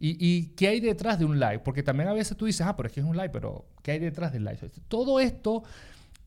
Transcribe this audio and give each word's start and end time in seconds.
¿Y, 0.00 0.16
¿Y 0.18 0.46
qué 0.54 0.68
hay 0.68 0.80
detrás 0.80 1.18
de 1.18 1.24
un 1.24 1.40
like? 1.40 1.64
Porque 1.64 1.82
también 1.82 2.08
a 2.08 2.12
veces 2.12 2.36
tú 2.36 2.46
dices, 2.46 2.66
ah, 2.66 2.76
pero 2.76 2.86
es 2.86 2.92
que 2.92 3.00
es 3.00 3.06
un 3.06 3.16
like, 3.16 3.32
pero 3.32 3.66
¿qué 3.82 3.92
hay 3.92 3.98
detrás 3.98 4.32
del 4.32 4.44
like? 4.44 4.68
Todo 4.88 5.18
esto 5.20 5.64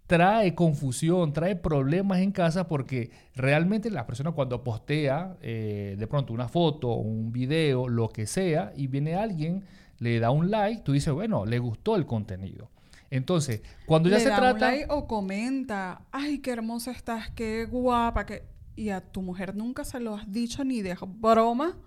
trae 0.07 0.53
confusión, 0.55 1.31
trae 1.31 1.55
problemas 1.55 2.19
en 2.19 2.33
casa 2.33 2.67
porque 2.67 3.11
realmente 3.33 3.89
la 3.89 4.05
persona 4.05 4.33
cuando 4.33 4.61
postea 4.61 5.37
eh, 5.41 5.95
de 5.97 6.07
pronto 6.07 6.33
una 6.33 6.49
foto, 6.49 6.95
un 6.95 7.31
video, 7.31 7.87
lo 7.87 8.09
que 8.09 8.27
sea, 8.27 8.73
y 8.75 8.87
viene 8.87 9.15
alguien, 9.15 9.63
le 9.99 10.19
da 10.19 10.31
un 10.31 10.51
like, 10.51 10.81
tú 10.81 10.91
dices, 10.91 11.13
bueno, 11.13 11.45
le 11.45 11.59
gustó 11.59 11.95
el 11.95 12.05
contenido. 12.05 12.69
Entonces, 13.09 13.61
cuando 13.85 14.09
ya 14.09 14.17
Le 14.17 14.23
se 14.23 14.29
da 14.29 14.35
trata... 14.37 14.53
un 14.53 14.59
like 14.59 14.87
o 14.89 15.07
comenta, 15.07 16.01
ay, 16.11 16.39
qué 16.39 16.51
hermosa 16.51 16.91
estás, 16.91 17.29
qué 17.31 17.65
guapa, 17.65 18.25
que... 18.25 18.43
Y 18.75 18.89
a 18.89 18.99
tu 18.99 19.21
mujer 19.21 19.55
nunca 19.55 19.83
se 19.85 19.99
lo 19.99 20.15
has 20.15 20.29
dicho 20.31 20.63
ni 20.63 20.81
de 20.81 20.97
broma. 21.07 21.77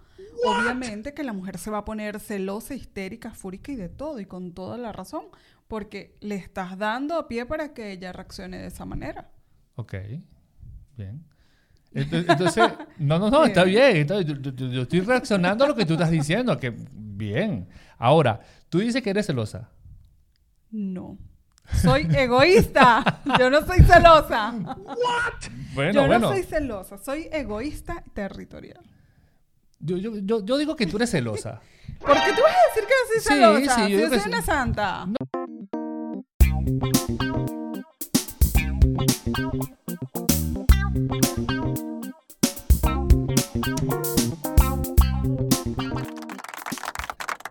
Obviamente 0.46 1.14
que 1.14 1.22
la 1.24 1.32
mujer 1.32 1.58
se 1.58 1.70
va 1.70 1.78
a 1.78 1.84
poner 1.84 2.20
celosa, 2.20 2.74
histérica, 2.74 3.32
fúrica 3.34 3.72
y 3.72 3.76
de 3.76 3.88
todo, 3.88 4.20
y 4.20 4.26
con 4.26 4.52
toda 4.52 4.76
la 4.78 4.92
razón, 4.92 5.24
porque 5.68 6.16
le 6.20 6.34
estás 6.34 6.76
dando 6.78 7.26
pie 7.28 7.46
para 7.46 7.72
que 7.74 7.92
ella 7.92 8.12
reaccione 8.12 8.58
de 8.58 8.66
esa 8.66 8.84
manera. 8.84 9.30
Ok, 9.76 9.94
bien. 10.96 11.24
Ento- 11.92 12.24
Entonces, 12.28 12.64
no, 12.98 13.18
no, 13.18 13.30
no, 13.30 13.44
está 13.44 13.64
bien. 13.64 13.96
Entonces, 13.98 14.26
yo, 14.26 14.50
yo- 14.52 14.66
yo 14.70 14.82
estoy 14.82 15.00
reaccionando 15.00 15.64
a 15.64 15.68
lo 15.68 15.74
que 15.74 15.86
tú 15.86 15.92
estás 15.94 16.10
diciendo, 16.10 16.58
que 16.58 16.74
bien. 16.92 17.68
Ahora, 17.98 18.40
tú 18.68 18.80
dices 18.80 19.02
que 19.02 19.10
eres 19.10 19.26
celosa. 19.26 19.70
No. 20.70 21.16
Soy 21.80 22.06
egoísta. 22.14 23.22
Yo 23.38 23.48
no 23.48 23.64
soy 23.64 23.78
celosa. 23.84 24.52
Bueno, 25.74 25.92
Yo 25.92 26.00
no 26.02 26.06
bueno. 26.08 26.28
soy 26.28 26.42
celosa. 26.42 26.98
Soy 26.98 27.28
egoísta 27.32 28.02
territorial. 28.12 28.82
Yo, 29.86 29.98
yo, 29.98 30.16
yo, 30.16 30.42
yo 30.42 30.56
digo 30.56 30.76
que 30.76 30.86
tú 30.86 30.96
eres 30.96 31.10
celosa. 31.10 31.60
¿Por 32.00 32.14
qué 32.14 32.32
tú 32.34 32.40
vas 32.42 32.54
a 32.54 32.68
decir 32.68 32.88
que 32.88 32.94
no 32.94 33.06
soy 33.12 33.20
Sí, 33.20 33.28
celosa? 33.28 33.74
sí, 33.86 33.92
yo 33.92 33.98
Si 33.98 34.02
yo 34.04 34.10
que 34.10 34.16
soy 34.16 34.20
sí. 34.20 34.28
una 34.30 34.42
santa. 34.42 35.06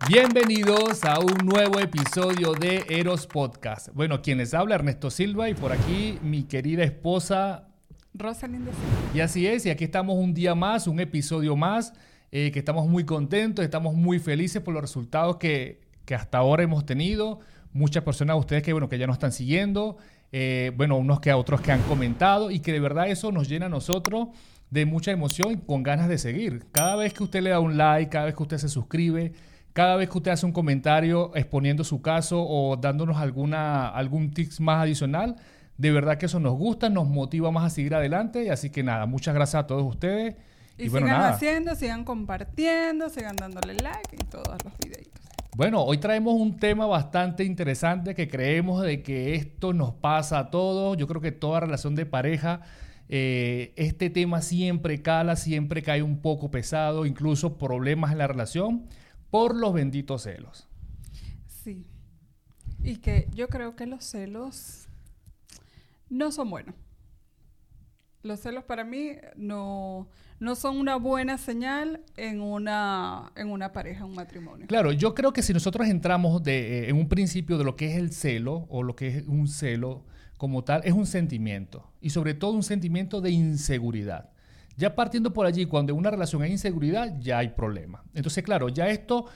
Bienvenidos 0.08 1.02
a 1.04 1.18
un 1.18 1.46
nuevo 1.46 1.78
episodio 1.80 2.52
de 2.52 2.84
Eros 2.88 3.26
Podcast. 3.26 3.88
Bueno, 3.94 4.20
quien 4.22 4.38
les 4.38 4.52
habla 4.54 4.74
Ernesto 4.74 5.10
Silva 5.10 5.48
y 5.48 5.54
por 5.54 5.72
aquí 5.72 6.18
mi 6.22 6.44
querida 6.44 6.84
esposa. 6.84 7.68
Rosalind 8.12 8.66
de 8.66 8.72
Y 9.14 9.20
así 9.20 9.46
es, 9.46 9.66
y 9.66 9.70
aquí 9.70 9.84
estamos 9.84 10.16
un 10.16 10.34
día 10.34 10.54
más, 10.54 10.86
un 10.86 11.00
episodio 11.00 11.56
más, 11.56 11.92
eh, 12.36 12.50
que 12.50 12.58
estamos 12.58 12.88
muy 12.88 13.04
contentos, 13.04 13.64
estamos 13.64 13.94
muy 13.94 14.18
felices 14.18 14.60
por 14.60 14.74
los 14.74 14.82
resultados 14.82 15.36
que, 15.36 15.80
que 16.04 16.16
hasta 16.16 16.38
ahora 16.38 16.64
hemos 16.64 16.84
tenido. 16.84 17.38
Muchas 17.72 18.02
personas, 18.02 18.36
ustedes 18.36 18.64
que, 18.64 18.72
bueno, 18.72 18.88
que 18.88 18.98
ya 18.98 19.06
nos 19.06 19.14
están 19.14 19.30
siguiendo, 19.30 19.98
eh, 20.32 20.72
bueno, 20.76 20.96
unos 20.96 21.20
que 21.20 21.30
a 21.30 21.36
otros 21.36 21.60
que 21.60 21.70
han 21.70 21.82
comentado 21.82 22.50
y 22.50 22.58
que 22.58 22.72
de 22.72 22.80
verdad 22.80 23.06
eso 23.06 23.30
nos 23.30 23.48
llena 23.48 23.66
a 23.66 23.68
nosotros 23.68 24.30
de 24.70 24.84
mucha 24.84 25.12
emoción 25.12 25.52
y 25.52 25.56
con 25.58 25.84
ganas 25.84 26.08
de 26.08 26.18
seguir. 26.18 26.64
Cada 26.72 26.96
vez 26.96 27.14
que 27.14 27.22
usted 27.22 27.40
le 27.40 27.50
da 27.50 27.60
un 27.60 27.76
like, 27.76 28.10
cada 28.10 28.24
vez 28.24 28.34
que 28.34 28.42
usted 28.42 28.58
se 28.58 28.68
suscribe, 28.68 29.32
cada 29.72 29.94
vez 29.94 30.10
que 30.10 30.18
usted 30.18 30.32
hace 30.32 30.44
un 30.44 30.50
comentario 30.50 31.30
exponiendo 31.36 31.84
su 31.84 32.02
caso 32.02 32.44
o 32.44 32.76
dándonos 32.76 33.16
alguna, 33.18 33.86
algún 33.90 34.32
tips 34.32 34.58
más 34.58 34.82
adicional, 34.82 35.36
de 35.78 35.92
verdad 35.92 36.18
que 36.18 36.26
eso 36.26 36.40
nos 36.40 36.54
gusta, 36.54 36.90
nos 36.90 37.06
motiva 37.06 37.52
más 37.52 37.62
a 37.62 37.70
seguir 37.70 37.94
adelante. 37.94 38.50
Así 38.50 38.70
que 38.70 38.82
nada, 38.82 39.06
muchas 39.06 39.36
gracias 39.36 39.62
a 39.62 39.66
todos 39.68 39.84
ustedes. 39.84 40.34
Y, 40.76 40.88
bueno, 40.88 41.06
sigan 41.06 41.20
nada. 41.20 41.34
haciendo, 41.34 41.74
sigan 41.76 42.04
compartiendo, 42.04 43.08
sigan 43.08 43.36
dándole 43.36 43.74
like 43.74 44.16
y 44.16 44.24
todos 44.24 44.56
los 44.64 44.76
videitos. 44.78 45.22
Bueno, 45.56 45.84
hoy 45.84 45.98
traemos 45.98 46.34
un 46.34 46.56
tema 46.56 46.84
bastante 46.86 47.44
interesante 47.44 48.16
que 48.16 48.26
creemos 48.26 48.82
de 48.82 49.04
que 49.04 49.36
esto 49.36 49.72
nos 49.72 49.94
pasa 49.94 50.40
a 50.40 50.50
todos. 50.50 50.96
Yo 50.96 51.06
creo 51.06 51.20
que 51.20 51.30
toda 51.30 51.60
relación 51.60 51.94
de 51.94 52.06
pareja, 52.06 52.62
eh, 53.08 53.72
este 53.76 54.10
tema 54.10 54.42
siempre 54.42 55.00
cala, 55.00 55.36
siempre 55.36 55.84
cae 55.84 56.02
un 56.02 56.20
poco 56.20 56.50
pesado, 56.50 57.06
incluso 57.06 57.56
problemas 57.56 58.10
en 58.10 58.18
la 58.18 58.26
relación 58.26 58.88
por 59.30 59.54
los 59.54 59.72
benditos 59.72 60.22
celos. 60.22 60.66
Sí. 61.46 61.86
Y 62.82 62.96
que 62.96 63.28
yo 63.32 63.48
creo 63.48 63.76
que 63.76 63.86
los 63.86 64.04
celos 64.04 64.88
no 66.10 66.32
son 66.32 66.50
buenos. 66.50 66.74
Los 68.24 68.40
celos 68.40 68.64
para 68.64 68.84
mí 68.84 69.10
no, 69.36 70.08
no 70.40 70.54
son 70.54 70.78
una 70.78 70.96
buena 70.96 71.36
señal 71.36 72.00
en 72.16 72.40
una, 72.40 73.30
en 73.36 73.50
una 73.50 73.70
pareja, 73.70 74.06
un 74.06 74.14
matrimonio. 74.14 74.66
Claro, 74.66 74.92
yo 74.92 75.14
creo 75.14 75.34
que 75.34 75.42
si 75.42 75.52
nosotros 75.52 75.86
entramos 75.88 76.42
de, 76.42 76.84
eh, 76.84 76.88
en 76.88 76.96
un 76.96 77.06
principio 77.06 77.58
de 77.58 77.64
lo 77.64 77.76
que 77.76 77.92
es 77.92 77.98
el 77.98 78.12
celo 78.12 78.64
o 78.70 78.82
lo 78.82 78.96
que 78.96 79.08
es 79.08 79.24
un 79.26 79.46
celo 79.46 80.04
como 80.38 80.64
tal, 80.64 80.80
es 80.84 80.94
un 80.94 81.06
sentimiento 81.06 81.90
y 82.00 82.10
sobre 82.10 82.32
todo 82.32 82.52
un 82.52 82.62
sentimiento 82.62 83.20
de 83.20 83.30
inseguridad. 83.30 84.30
Ya 84.78 84.94
partiendo 84.94 85.34
por 85.34 85.44
allí, 85.44 85.66
cuando 85.66 85.92
en 85.92 85.98
una 85.98 86.10
relación 86.10 86.40
hay 86.40 86.52
inseguridad, 86.52 87.20
ya 87.20 87.36
hay 87.38 87.48
problema. 87.48 88.04
Entonces, 88.14 88.42
claro, 88.42 88.70
ya 88.70 88.88
esto, 88.88 89.26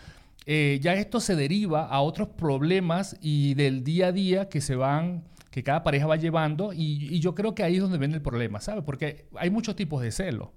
eh, 0.47 0.79
ya 0.81 0.95
esto 0.95 1.21
se 1.21 1.37
deriva 1.37 1.87
a 1.87 2.01
otros 2.01 2.29
problemas 2.29 3.19
y 3.21 3.53
del 3.53 3.85
día 3.85 4.07
a 4.07 4.13
día 4.13 4.49
que 4.49 4.63
se 4.63 4.77
van, 4.77 5.25
que 5.51 5.63
cada 5.63 5.83
pareja 5.83 6.07
va 6.07 6.17
llevando 6.17 6.73
y, 6.73 7.19
yo 7.21 7.35
creo 7.35 7.55
que 7.55 7.63
ahí 7.63 7.77
es 7.77 7.83
donde 7.83 7.99
viene 7.99 8.15
el 8.15 8.23
problema, 8.23 8.61
¿sabes? 8.61 8.85
Porque 8.85 9.27
hay 9.37 9.51
muchos 9.51 9.77
tipos 9.77 10.03
de 10.03 10.13
celos. 10.13 10.49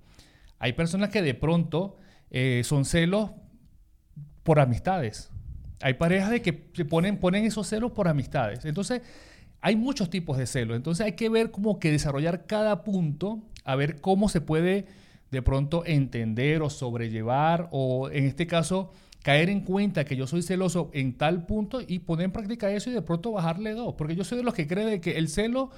Hay 0.59 0.73
personas 0.73 1.09
que 1.09 1.21
de 1.21 1.33
pronto 1.33 1.97
eh, 2.29 2.61
son 2.63 2.85
celos 2.85 3.31
por 4.43 4.59
amistades. 4.59 5.31
Hay 5.81 5.95
parejas 5.95 6.29
de 6.29 6.41
que 6.41 6.69
se 6.73 6.85
ponen, 6.85 7.17
ponen 7.17 7.45
esos 7.45 7.67
celos 7.67 7.91
por 7.91 8.07
amistades. 8.07 8.65
Entonces, 8.65 9.01
hay 9.61 9.75
muchos 9.75 10.09
tipos 10.09 10.37
de 10.37 10.45
celos. 10.45 10.75
Entonces, 10.75 11.05
hay 11.05 11.13
que 11.13 11.29
ver 11.29 11.51
como 11.51 11.79
que 11.79 11.91
desarrollar 11.91 12.45
cada 12.45 12.83
punto, 12.83 13.39
a 13.63 13.75
ver 13.75 14.01
cómo 14.01 14.29
se 14.29 14.41
puede 14.41 14.85
de 15.31 15.41
pronto 15.41 15.83
entender 15.85 16.61
o 16.61 16.69
sobrellevar, 16.69 17.69
o 17.71 18.09
en 18.09 18.25
este 18.25 18.45
caso, 18.45 18.91
caer 19.23 19.49
en 19.49 19.61
cuenta 19.61 20.05
que 20.05 20.15
yo 20.15 20.27
soy 20.27 20.41
celoso 20.41 20.89
en 20.93 21.17
tal 21.17 21.45
punto 21.45 21.79
y 21.85 21.99
poner 21.99 22.25
en 22.25 22.31
práctica 22.31 22.69
eso 22.71 22.89
y 22.89 22.93
de 22.93 23.01
pronto 23.01 23.31
bajarle 23.31 23.73
dos. 23.73 23.95
Porque 23.97 24.15
yo 24.15 24.23
soy 24.23 24.39
de 24.39 24.43
los 24.43 24.53
que 24.53 24.67
cree 24.67 24.85
de 24.85 25.01
que 25.01 25.17
el 25.17 25.29
celo, 25.29 25.69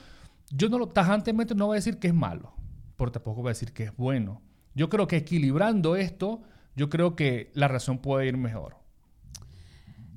yo 0.49 0.69
no 0.69 0.77
lo, 0.77 0.87
tajantemente 0.87 1.55
no 1.55 1.67
voy 1.67 1.75
a 1.75 1.79
decir 1.79 1.97
que 1.97 2.07
es 2.07 2.13
malo, 2.13 2.53
pero 2.97 3.11
tampoco 3.11 3.41
voy 3.41 3.49
a 3.49 3.53
decir 3.53 3.73
que 3.73 3.83
es 3.83 3.95
bueno. 3.95 4.41
Yo 4.75 4.89
creo 4.89 5.07
que 5.07 5.17
equilibrando 5.17 5.95
esto, 5.95 6.41
yo 6.75 6.89
creo 6.89 7.15
que 7.15 7.51
la 7.53 7.67
razón 7.67 7.99
puede 7.99 8.27
ir 8.27 8.37
mejor. 8.37 8.77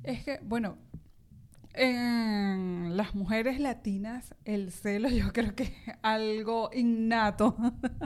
Es 0.03 0.23
que, 0.23 0.39
bueno, 0.41 0.77
en 1.73 2.95
las 2.95 3.13
mujeres 3.13 3.59
latinas, 3.59 4.33
el 4.45 4.71
celo 4.71 5.09
yo 5.09 5.33
creo 5.33 5.53
que 5.53 5.63
es 5.63 5.73
algo 6.01 6.69
innato 6.73 7.57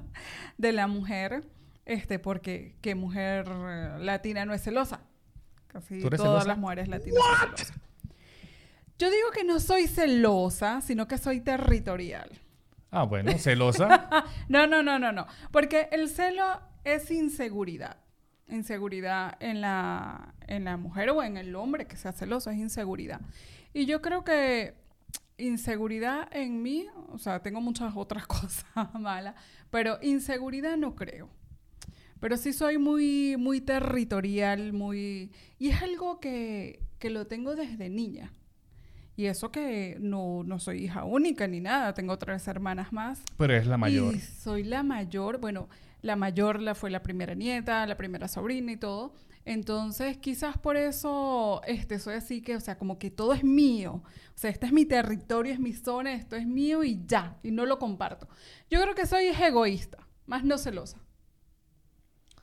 de 0.58 0.72
la 0.72 0.88
mujer, 0.88 1.48
este, 1.86 2.18
porque 2.18 2.76
¿qué 2.82 2.96
mujer 2.96 3.48
latina 3.48 4.46
no 4.46 4.54
es 4.54 4.64
celosa? 4.64 5.02
Casi 5.72 6.02
¿Tú 6.02 6.08
eres 6.08 6.18
todas 6.20 6.44
celosa? 6.44 6.48
las 6.48 6.58
mujeres 6.58 6.88
latinas 6.88 7.24
son 7.24 7.40
celosas. 7.58 7.74
Yo 9.00 9.10
digo 9.10 9.32
que 9.32 9.44
no 9.44 9.60
soy 9.60 9.88
celosa, 9.88 10.82
sino 10.82 11.08
que 11.08 11.18
soy 11.18 11.40
territorial. 11.42 12.30
Ah, 12.92 13.04
bueno, 13.04 13.32
celosa. 13.38 14.26
No, 14.50 14.68
no, 14.68 14.84
no, 14.84 15.00
no, 15.00 15.12
no. 15.12 15.26
Porque 15.52 15.88
el 15.92 16.10
celo 16.10 16.62
es 16.84 17.10
inseguridad. 17.10 17.98
Inseguridad 18.50 19.38
en 19.40 19.62
la, 19.62 20.34
en 20.46 20.66
la 20.66 20.76
mujer 20.78 21.10
o 21.12 21.24
en 21.24 21.38
el 21.38 21.56
hombre 21.56 21.88
que 21.88 21.96
sea 21.96 22.12
celoso, 22.12 22.50
es 22.52 22.58
inseguridad. 22.58 23.22
Y 23.74 23.86
yo 23.86 24.02
creo 24.02 24.24
que 24.26 24.76
inseguridad 25.38 26.28
en 26.32 26.62
mí, 26.62 26.88
o 27.12 27.18
sea, 27.18 27.42
tengo 27.42 27.62
muchas 27.62 27.94
otras 27.96 28.28
cosas 28.28 28.66
malas, 28.94 29.36
pero 29.70 29.98
inseguridad 30.02 30.76
no 30.78 30.96
creo. 30.96 31.30
Pero 32.22 32.38
sí 32.38 32.54
soy 32.54 32.78
muy, 32.78 33.36
muy 33.38 33.60
territorial, 33.60 34.72
muy... 34.72 35.32
Y 35.60 35.70
es 35.70 35.82
algo 35.82 36.22
que, 36.22 36.80
que 37.00 37.10
lo 37.10 37.28
tengo 37.28 37.56
desde 37.56 37.90
niña. 37.90 38.32
Y 39.18 39.26
eso 39.26 39.52
que 39.52 39.98
no, 40.00 40.44
no 40.46 40.60
soy 40.60 40.86
hija 40.86 41.04
única 41.04 41.48
ni 41.48 41.60
nada, 41.60 41.94
tengo 41.94 42.18
tres 42.18 42.48
hermanas 42.48 42.94
más. 42.94 43.22
pero 43.38 43.56
es 43.56 43.68
la 43.68 43.78
mayor. 43.78 44.14
Y 44.16 44.20
soy 44.20 44.64
la 44.64 44.84
mayor, 44.84 45.40
bueno, 45.40 45.68
la 46.02 46.16
mayor 46.16 46.62
la 46.62 46.76
fue 46.76 46.90
la 46.90 47.02
primera 47.02 47.34
nieta, 47.34 47.86
la 47.86 47.98
primera 47.98 48.28
sobrina 48.28 48.72
y 48.72 48.78
todo. 48.78 49.14
Entonces, 49.44 50.18
quizás 50.18 50.58
por 50.58 50.78
eso 50.78 51.62
este, 51.66 51.98
soy 51.98 52.16
así 52.16 52.42
que, 52.42 52.56
o 52.56 52.60
sea, 52.60 52.78
como 52.78 53.00
que 53.00 53.10
todo 53.10 53.34
es 53.34 53.44
mío. 53.44 54.04
O 54.36 54.38
sea, 54.38 54.52
este 54.52 54.68
es 54.68 54.72
mi 54.72 54.86
territorio, 54.86 55.52
es 55.52 55.60
mi 55.60 55.74
zona, 55.74 56.14
esto 56.14 56.36
es 56.36 56.46
mío 56.46 56.84
y 56.84 57.04
ya, 57.08 57.38
y 57.42 57.50
no 57.50 57.66
lo 57.66 57.80
comparto. 57.80 58.28
Yo 58.70 58.80
creo 58.80 58.94
que 58.94 59.08
soy 59.08 59.26
egoísta, 59.26 59.98
más 60.28 60.44
no 60.44 60.60
celosa. 60.60 61.01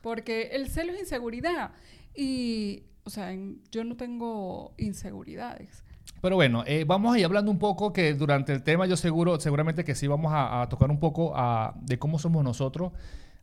Porque 0.09 0.49
el 0.53 0.69
celo 0.69 0.93
es 0.95 1.01
inseguridad. 1.01 1.73
Y, 2.15 2.85
o 3.05 3.11
sea, 3.11 3.31
yo 3.71 3.85
no 3.85 3.95
tengo 3.95 4.73
inseguridades. 4.79 5.85
Pero 6.23 6.37
bueno, 6.37 6.65
eh, 6.67 6.85
vamos 6.87 7.15
a 7.15 7.19
ir 7.19 7.27
hablando 7.27 7.51
un 7.51 7.59
poco 7.59 7.93
que 7.93 8.15
durante 8.15 8.55
el 8.55 8.63
tema 8.63 8.87
yo 8.87 8.97
seguro, 8.97 9.39
seguramente 9.39 9.85
que 9.85 9.95
sí 9.95 10.07
vamos 10.07 10.33
a, 10.35 10.67
tocar 10.71 10.91
un 10.91 10.99
poco 10.99 11.33
a- 11.37 11.75
de 11.83 11.99
cómo 11.99 12.19
somos 12.19 12.43
nosotros. 12.43 12.93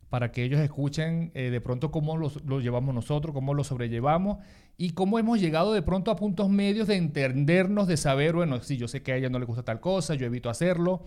para 0.08 0.30
que 0.30 0.44
ellos 0.44 0.60
escuchen 0.60 1.32
eh, 1.34 1.50
de 1.50 1.60
pronto 1.60 1.90
cómo 1.90 2.16
lo 2.16 2.60
llevamos 2.60 2.94
nosotros, 2.94 3.34
cómo 3.34 3.54
lo 3.54 3.64
sobrellevamos 3.64 4.38
y 4.78 4.90
cómo 4.90 5.18
hemos 5.18 5.40
llegado 5.40 5.72
de 5.72 5.82
pronto 5.82 6.12
a 6.12 6.16
puntos 6.16 6.48
medios 6.48 6.86
de 6.86 6.94
entendernos, 6.96 7.88
de 7.88 7.96
saber, 7.96 8.34
bueno, 8.36 8.60
sí, 8.60 8.76
yo 8.76 8.86
sé 8.86 9.02
que 9.02 9.12
a 9.12 9.16
ella 9.16 9.30
no 9.30 9.40
le 9.40 9.46
gusta 9.46 9.64
tal 9.64 9.80
cosa, 9.80 10.14
yo 10.14 10.24
evito 10.26 10.48
hacerlo. 10.48 11.02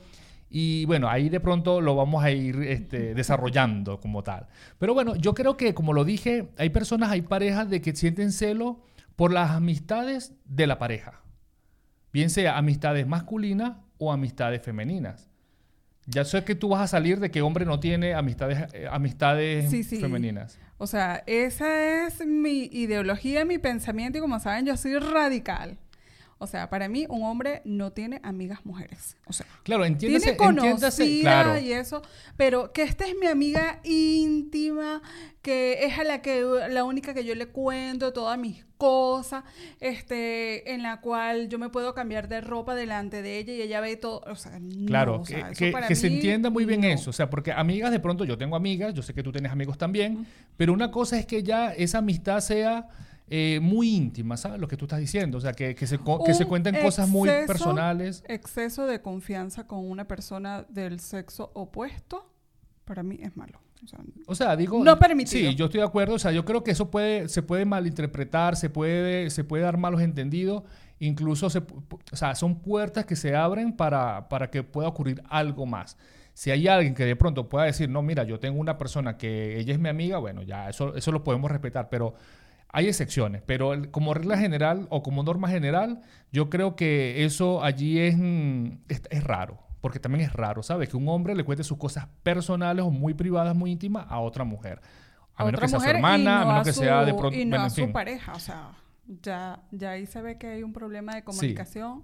Y 0.49 0.85
bueno, 0.85 1.07
ahí 1.09 1.29
de 1.29 1.39
pronto 1.39 1.79
lo 1.79 1.95
vamos 1.95 2.23
a 2.23 2.31
ir 2.31 2.63
este, 2.63 3.13
desarrollando 3.13 3.99
como 3.99 4.23
tal. 4.23 4.47
Pero 4.79 4.93
bueno, 4.93 5.15
yo 5.15 5.33
creo 5.33 5.57
que, 5.57 5.73
como 5.73 5.93
lo 5.93 6.03
dije, 6.03 6.49
hay 6.57 6.69
personas, 6.69 7.11
hay 7.11 7.21
parejas 7.21 7.69
de 7.69 7.81
que 7.81 7.95
sienten 7.95 8.31
celo 8.31 8.81
por 9.15 9.31
las 9.31 9.51
amistades 9.51 10.33
de 10.45 10.65
la 10.65 10.79
pareja. 10.79 11.21
Bien 12.11 12.29
sea 12.29 12.57
amistades 12.57 13.05
masculinas 13.05 13.73
o 13.99 14.11
amistades 14.11 14.61
femeninas. 14.61 15.29
Ya 16.07 16.25
sé 16.25 16.43
que 16.43 16.55
tú 16.55 16.69
vas 16.69 16.81
a 16.81 16.87
salir 16.87 17.19
de 17.19 17.29
que 17.29 17.43
hombre 17.43 17.65
no 17.65 17.79
tiene 17.79 18.15
amistades, 18.15 18.73
eh, 18.73 18.87
amistades 18.89 19.69
femeninas. 19.99 20.57
O 20.79 20.87
sea, 20.87 21.21
esa 21.27 22.07
es 22.07 22.25
mi 22.25 22.63
ideología, 22.71 23.45
mi 23.45 23.59
pensamiento 23.59 24.17
y 24.17 24.21
como 24.21 24.39
saben, 24.39 24.65
yo 24.65 24.75
soy 24.75 24.97
radical. 24.97 25.77
O 26.41 26.47
sea, 26.47 26.69
para 26.69 26.87
mí 26.87 27.05
un 27.09 27.23
hombre 27.23 27.61
no 27.65 27.91
tiene 27.91 28.21
amigas 28.23 28.65
mujeres. 28.65 29.17
O 29.27 29.33
sea, 29.33 29.45
claro, 29.63 29.83
entiéndase, 29.83 30.37
tiene 31.03 31.21
claro. 31.21 31.59
y 31.59 31.73
eso, 31.73 32.01
pero 32.37 32.71
que 32.71 32.83
esta 32.83 33.05
es 33.05 33.13
mi 33.19 33.27
amiga 33.27 33.81
íntima, 33.83 35.01
que 35.41 35.85
es 35.85 35.99
a 35.99 36.05
la 36.05 36.21
que 36.21 36.41
la 36.69 36.85
única 36.85 37.13
que 37.13 37.25
yo 37.25 37.35
le 37.35 37.47
cuento 37.47 38.13
todas 38.13 38.39
mis 38.39 38.65
cosas, 38.77 39.43
este, 39.81 40.73
en 40.73 40.81
la 40.81 41.01
cual 41.01 41.49
yo 41.49 41.59
me 41.59 41.67
puedo 41.67 41.93
cambiar 41.93 42.29
de 42.29 42.39
ropa 42.39 42.73
delante 42.73 43.21
de 43.21 43.37
ella 43.37 43.53
y 43.53 43.61
ella 43.61 43.81
ve 43.81 43.97
todo, 43.97 44.21
o 44.25 44.35
sea, 44.35 44.57
claro, 44.87 45.23
que, 45.27 45.73
que, 45.85 45.95
se 45.95 46.07
entienda 46.07 46.49
muy 46.49 46.63
bien 46.63 46.85
eso, 46.85 47.09
o 47.09 47.13
sea, 47.13 47.29
porque 47.29 47.51
amigas 47.51 47.91
de 47.91 47.99
pronto 47.99 48.23
yo 48.23 48.37
tengo 48.37 48.55
amigas, 48.55 48.93
yo 48.93 49.01
sé 49.01 49.13
que 49.13 49.23
tú 49.23 49.33
tienes 49.33 49.51
amigos 49.51 49.77
también, 49.77 50.25
pero 50.55 50.71
una 50.71 50.89
cosa 50.89 51.19
es 51.19 51.25
que 51.25 51.43
ya 51.43 51.73
esa 51.73 51.97
amistad 51.97 52.39
sea 52.39 52.87
eh, 53.29 53.59
muy 53.61 53.95
íntima, 53.95 54.37
¿sabes? 54.37 54.59
Lo 54.59 54.67
que 54.67 54.75
tú 54.75 54.85
estás 54.85 54.99
diciendo, 54.99 55.37
o 55.37 55.41
sea, 55.41 55.53
que, 55.53 55.75
que 55.75 55.85
se, 55.87 55.99
que 56.25 56.33
se 56.33 56.45
cuenten 56.45 56.75
cosas 56.81 57.07
muy 57.07 57.29
personales. 57.45 58.23
Exceso 58.27 58.87
de 58.87 59.01
confianza 59.01 59.67
con 59.67 59.89
una 59.89 60.07
persona 60.07 60.65
del 60.69 60.99
sexo 60.99 61.51
opuesto, 61.53 62.31
para 62.85 63.03
mí 63.03 63.19
es 63.21 63.37
malo. 63.37 63.59
O 64.27 64.35
sea, 64.35 64.55
digo, 64.55 64.83
no 64.83 64.97
permitido. 64.99 65.49
Sí, 65.49 65.55
yo 65.55 65.65
estoy 65.65 65.79
de 65.79 65.85
acuerdo. 65.85 66.15
O 66.15 66.19
sea, 66.19 66.31
yo 66.31 66.43
creo 66.43 66.63
que 66.63 66.71
eso 66.71 66.89
puede, 66.89 67.29
se 67.29 67.41
puede 67.41 67.65
malinterpretar, 67.65 68.55
se 68.55 68.69
puede, 68.69 69.29
se 69.29 69.43
puede 69.43 69.63
dar 69.63 69.77
malos 69.77 70.01
entendidos. 70.01 70.63
Incluso, 70.99 71.49
se, 71.49 71.59
o 71.59 72.15
sea, 72.15 72.35
son 72.35 72.59
puertas 72.59 73.05
que 73.05 73.15
se 73.15 73.35
abren 73.35 73.73
para, 73.73 74.27
para 74.27 74.49
que 74.49 74.63
pueda 74.63 74.87
ocurrir 74.89 75.23
algo 75.29 75.65
más. 75.65 75.97
Si 76.33 76.51
hay 76.51 76.67
alguien 76.67 76.93
que 76.93 77.05
de 77.05 77.15
pronto 77.15 77.47
pueda 77.47 77.65
decir, 77.65 77.89
no, 77.89 78.01
mira, 78.01 78.23
yo 78.23 78.39
tengo 78.39 78.59
una 78.59 78.77
persona 78.77 79.17
que 79.17 79.59
ella 79.59 79.73
es 79.73 79.79
mi 79.79 79.89
amiga, 79.89 80.17
bueno, 80.17 80.41
ya 80.41 80.69
eso, 80.69 80.95
eso 80.95 81.11
lo 81.11 81.23
podemos 81.23 81.49
respetar. 81.49 81.89
Pero 81.89 82.15
hay 82.71 82.87
excepciones, 82.87 83.41
pero 83.45 83.73
como 83.91 84.13
regla 84.13 84.37
general 84.37 84.87
o 84.89 85.01
como 85.01 85.23
norma 85.23 85.49
general, 85.49 86.01
yo 86.31 86.49
creo 86.49 86.75
que 86.75 87.25
eso 87.25 87.63
allí 87.63 87.99
es, 87.99 88.15
es, 89.09 89.23
raro, 89.23 89.59
porque 89.81 89.99
también 89.99 90.25
es 90.25 90.33
raro, 90.33 90.61
¿sabes? 90.61 90.89
Que 90.89 90.97
un 90.97 91.07
hombre 91.09 91.35
le 91.35 91.43
cuente 91.43 91.63
sus 91.63 91.77
cosas 91.77 92.07
personales 92.21 92.85
o 92.85 92.91
muy 92.91 93.15
privadas, 93.15 93.55
muy 93.55 93.71
íntimas 93.71 94.05
a 94.07 94.19
otra 94.19 94.43
mujer. 94.43 94.81
A, 95.35 95.45
menos 95.45 95.61
que 95.61 95.67
sea 95.67 95.79
su 95.79 95.89
hermana, 95.89 96.41
a 96.41 96.45
menos 96.45 96.67
que 96.67 96.73
sea 96.73 97.05
de 97.05 97.13
pronto... 97.13 97.37
Y 97.37 97.45
no 97.45 97.59
a 97.59 97.69
su 97.69 97.91
pareja, 97.91 98.33
o 98.33 98.39
sea, 98.39 98.71
ya, 99.07 99.63
ya 99.71 99.91
ahí 99.91 100.05
se 100.05 100.21
ve 100.21 100.37
que 100.37 100.47
hay 100.47 100.63
un 100.63 100.73
problema 100.73 101.15
de 101.15 101.23
comunicación. 101.23 102.03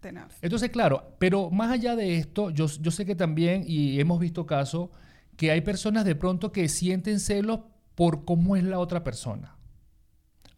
Tenaz. 0.00 0.38
Entonces, 0.40 0.70
claro, 0.70 1.16
pero 1.18 1.50
más 1.50 1.70
allá 1.70 1.96
de 1.96 2.18
esto, 2.18 2.50
yo, 2.50 2.66
yo 2.66 2.90
sé 2.90 3.04
que 3.04 3.16
también, 3.16 3.64
y 3.66 3.98
hemos 3.98 4.20
visto 4.20 4.46
casos, 4.46 4.90
que 5.36 5.50
hay 5.50 5.62
personas 5.62 6.04
de 6.04 6.14
pronto 6.14 6.52
que 6.52 6.68
sienten 6.68 7.18
celos 7.18 7.60
por 7.94 8.24
cómo 8.24 8.56
es 8.56 8.62
la 8.62 8.78
otra 8.78 9.04
persona. 9.04 9.55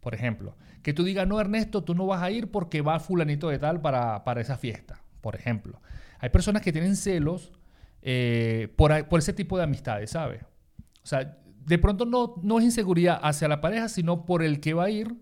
Por 0.08 0.14
ejemplo, 0.14 0.56
que 0.82 0.94
tú 0.94 1.04
digas, 1.04 1.28
no, 1.28 1.38
Ernesto, 1.38 1.84
tú 1.84 1.94
no 1.94 2.06
vas 2.06 2.22
a 2.22 2.30
ir 2.30 2.50
porque 2.50 2.80
va 2.80 2.98
fulanito 2.98 3.50
de 3.50 3.58
tal 3.58 3.82
para, 3.82 4.40
esa 4.40 4.56
fiesta. 4.56 5.02
Por 5.20 5.36
ejemplo, 5.36 5.82
hay 6.18 6.30
personas 6.30 6.62
que 6.62 6.72
tienen 6.72 6.96
celos 6.96 7.52
eh, 8.00 8.72
por, 8.74 8.90
ese 9.18 9.34
tipo 9.34 9.58
de 9.58 9.64
amistades, 9.64 10.12
¿sabes? 10.12 10.44
O 11.02 11.06
sea, 11.06 11.36
de 11.66 11.76
pronto 11.78 12.06
no, 12.06 12.36
no 12.42 12.58
es 12.58 12.64
inseguridad 12.64 13.20
hacia 13.22 13.48
la 13.48 13.60
pareja, 13.60 13.90
sino 13.90 14.24
por 14.24 14.42
el 14.42 14.60
que 14.60 14.72
va 14.72 14.84
a 14.84 14.90
ir. 14.90 15.14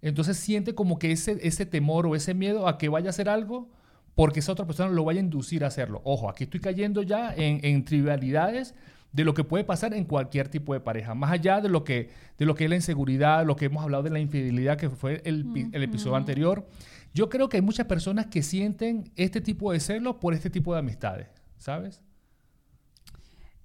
Entonces 0.00 0.36
siente 0.36 0.76
como 0.76 1.00
que 1.00 1.10
ese, 1.10 1.36
ese 1.42 1.66
temor 1.66 2.06
o 2.06 2.14
ese 2.14 2.32
miedo 2.32 2.68
a 2.68 2.78
que 2.78 2.88
vaya 2.88 3.08
a 3.08 3.10
hacer 3.10 3.28
algo 3.28 3.72
porque 4.14 4.38
esa 4.38 4.52
otra 4.52 4.64
persona 4.64 4.90
lo 4.92 5.02
vaya 5.02 5.18
a 5.18 5.24
inducir 5.24 5.64
a 5.64 5.66
hacerlo. 5.66 6.02
Ojo, 6.04 6.30
aquí 6.30 6.44
estoy 6.44 6.60
cayendo 6.60 7.02
ya 7.02 7.34
en, 7.34 7.58
en 7.64 7.84
trivialidades 7.84 8.76
de 9.12 9.24
lo 9.24 9.34
que 9.34 9.44
puede 9.44 9.64
pasar 9.64 9.94
en 9.94 10.04
cualquier 10.04 10.48
tipo 10.48 10.72
de 10.72 10.80
pareja, 10.80 11.14
más 11.14 11.32
allá 11.32 11.60
de 11.60 11.68
lo 11.68 11.84
que, 11.84 12.10
de 12.38 12.46
lo 12.46 12.54
que 12.54 12.64
es 12.64 12.70
la 12.70 12.76
inseguridad, 12.76 13.44
lo 13.44 13.56
que 13.56 13.66
hemos 13.66 13.82
hablado 13.82 14.02
de 14.02 14.10
la 14.10 14.20
infidelidad, 14.20 14.76
que 14.76 14.88
fue 14.90 15.20
el, 15.24 15.46
episodio 15.72 16.16
anterior. 16.16 16.66
Yo 17.12 17.28
creo 17.28 17.48
que 17.48 17.56
hay 17.56 17.62
muchas 17.62 17.86
personas 17.86 18.26
que 18.26 18.42
sienten 18.42 19.10
este 19.16 19.40
tipo 19.40 19.72
de 19.72 19.80
celos 19.80 20.16
por 20.16 20.32
este 20.32 20.48
tipo 20.48 20.72
de 20.72 20.78
amistades, 20.78 21.28
¿sabes? 21.58 22.02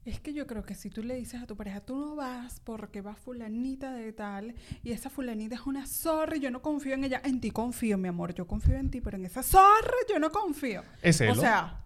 Es 0.04 0.20
que 0.20 0.34
yo 0.34 0.46
creo 0.46 0.64
que 0.64 0.76
si 0.76 0.92
tú 0.92 1.02
le 1.02 1.16
dices 1.16 1.42
a 1.42 1.48
tu 1.48 1.56
pareja, 1.56 1.82
tú 1.82 1.96
no 1.96 2.16
vas 2.16 2.60
porque 2.60 3.02
va 3.02 3.16
fulanita 3.16 3.92
de 3.94 4.14
tal, 4.14 4.56
y 4.84 4.92
esa 4.92 5.10
fulanita 5.10 5.56
es 5.56 5.62
una 5.66 5.86
zorra 5.88 6.38
y 6.38 6.40
yo 6.40 6.52
no 6.52 6.62
confío 6.62 6.94
en 6.94 7.04
ella, 7.04 7.22
en 7.24 7.40
ti 7.40 7.50
confío, 7.52 7.98
mi 7.98 8.08
amor, 8.08 8.34
yo 8.34 8.46
confío 8.48 8.78
en 8.78 8.90
ti, 8.90 9.02
pero 9.02 9.18
en 9.18 9.26
esa 9.26 9.42
zorra 9.42 9.96
yo 10.10 10.20
no 10.20 10.32
confío. 10.32 10.84
Es 11.02 11.22
O 11.22 11.36
sea, 11.36 11.86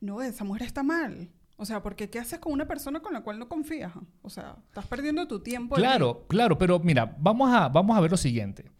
no, 0.00 0.22
esa 0.22 0.44
mujer 0.44 0.62
está 0.62 0.82
mal. 0.82 1.30
O 1.56 1.64
sea, 1.64 1.82
porque 1.82 2.10
¿qué 2.10 2.18
haces 2.18 2.38
con 2.38 2.52
una 2.52 2.66
persona 2.66 3.00
con 3.00 3.14
la 3.14 3.22
cual 3.22 3.38
no 3.38 3.48
confías? 3.48 3.92
O 4.22 4.28
sea, 4.28 4.56
estás 4.68 4.86
perdiendo 4.86 5.26
tu 5.26 5.40
tiempo. 5.40 5.74
Claro, 5.74 6.26
claro, 6.28 6.58
pero 6.58 6.78
mira, 6.78 7.16
vamos 7.18 7.50
a, 7.52 7.68
vamos 7.68 7.96
a 7.96 8.00
ver 8.00 8.10
lo 8.10 8.16
siguiente. 8.16 8.70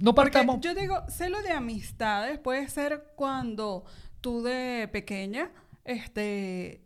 No 0.00 0.14
partamos... 0.14 0.60
yo 0.60 0.74
digo, 0.74 0.96
celo 1.08 1.40
de 1.42 1.52
amistades 1.52 2.38
puede 2.38 2.68
ser 2.68 3.12
cuando 3.16 3.84
tú 4.20 4.42
de 4.42 4.88
pequeña, 4.92 5.50
este, 5.84 6.84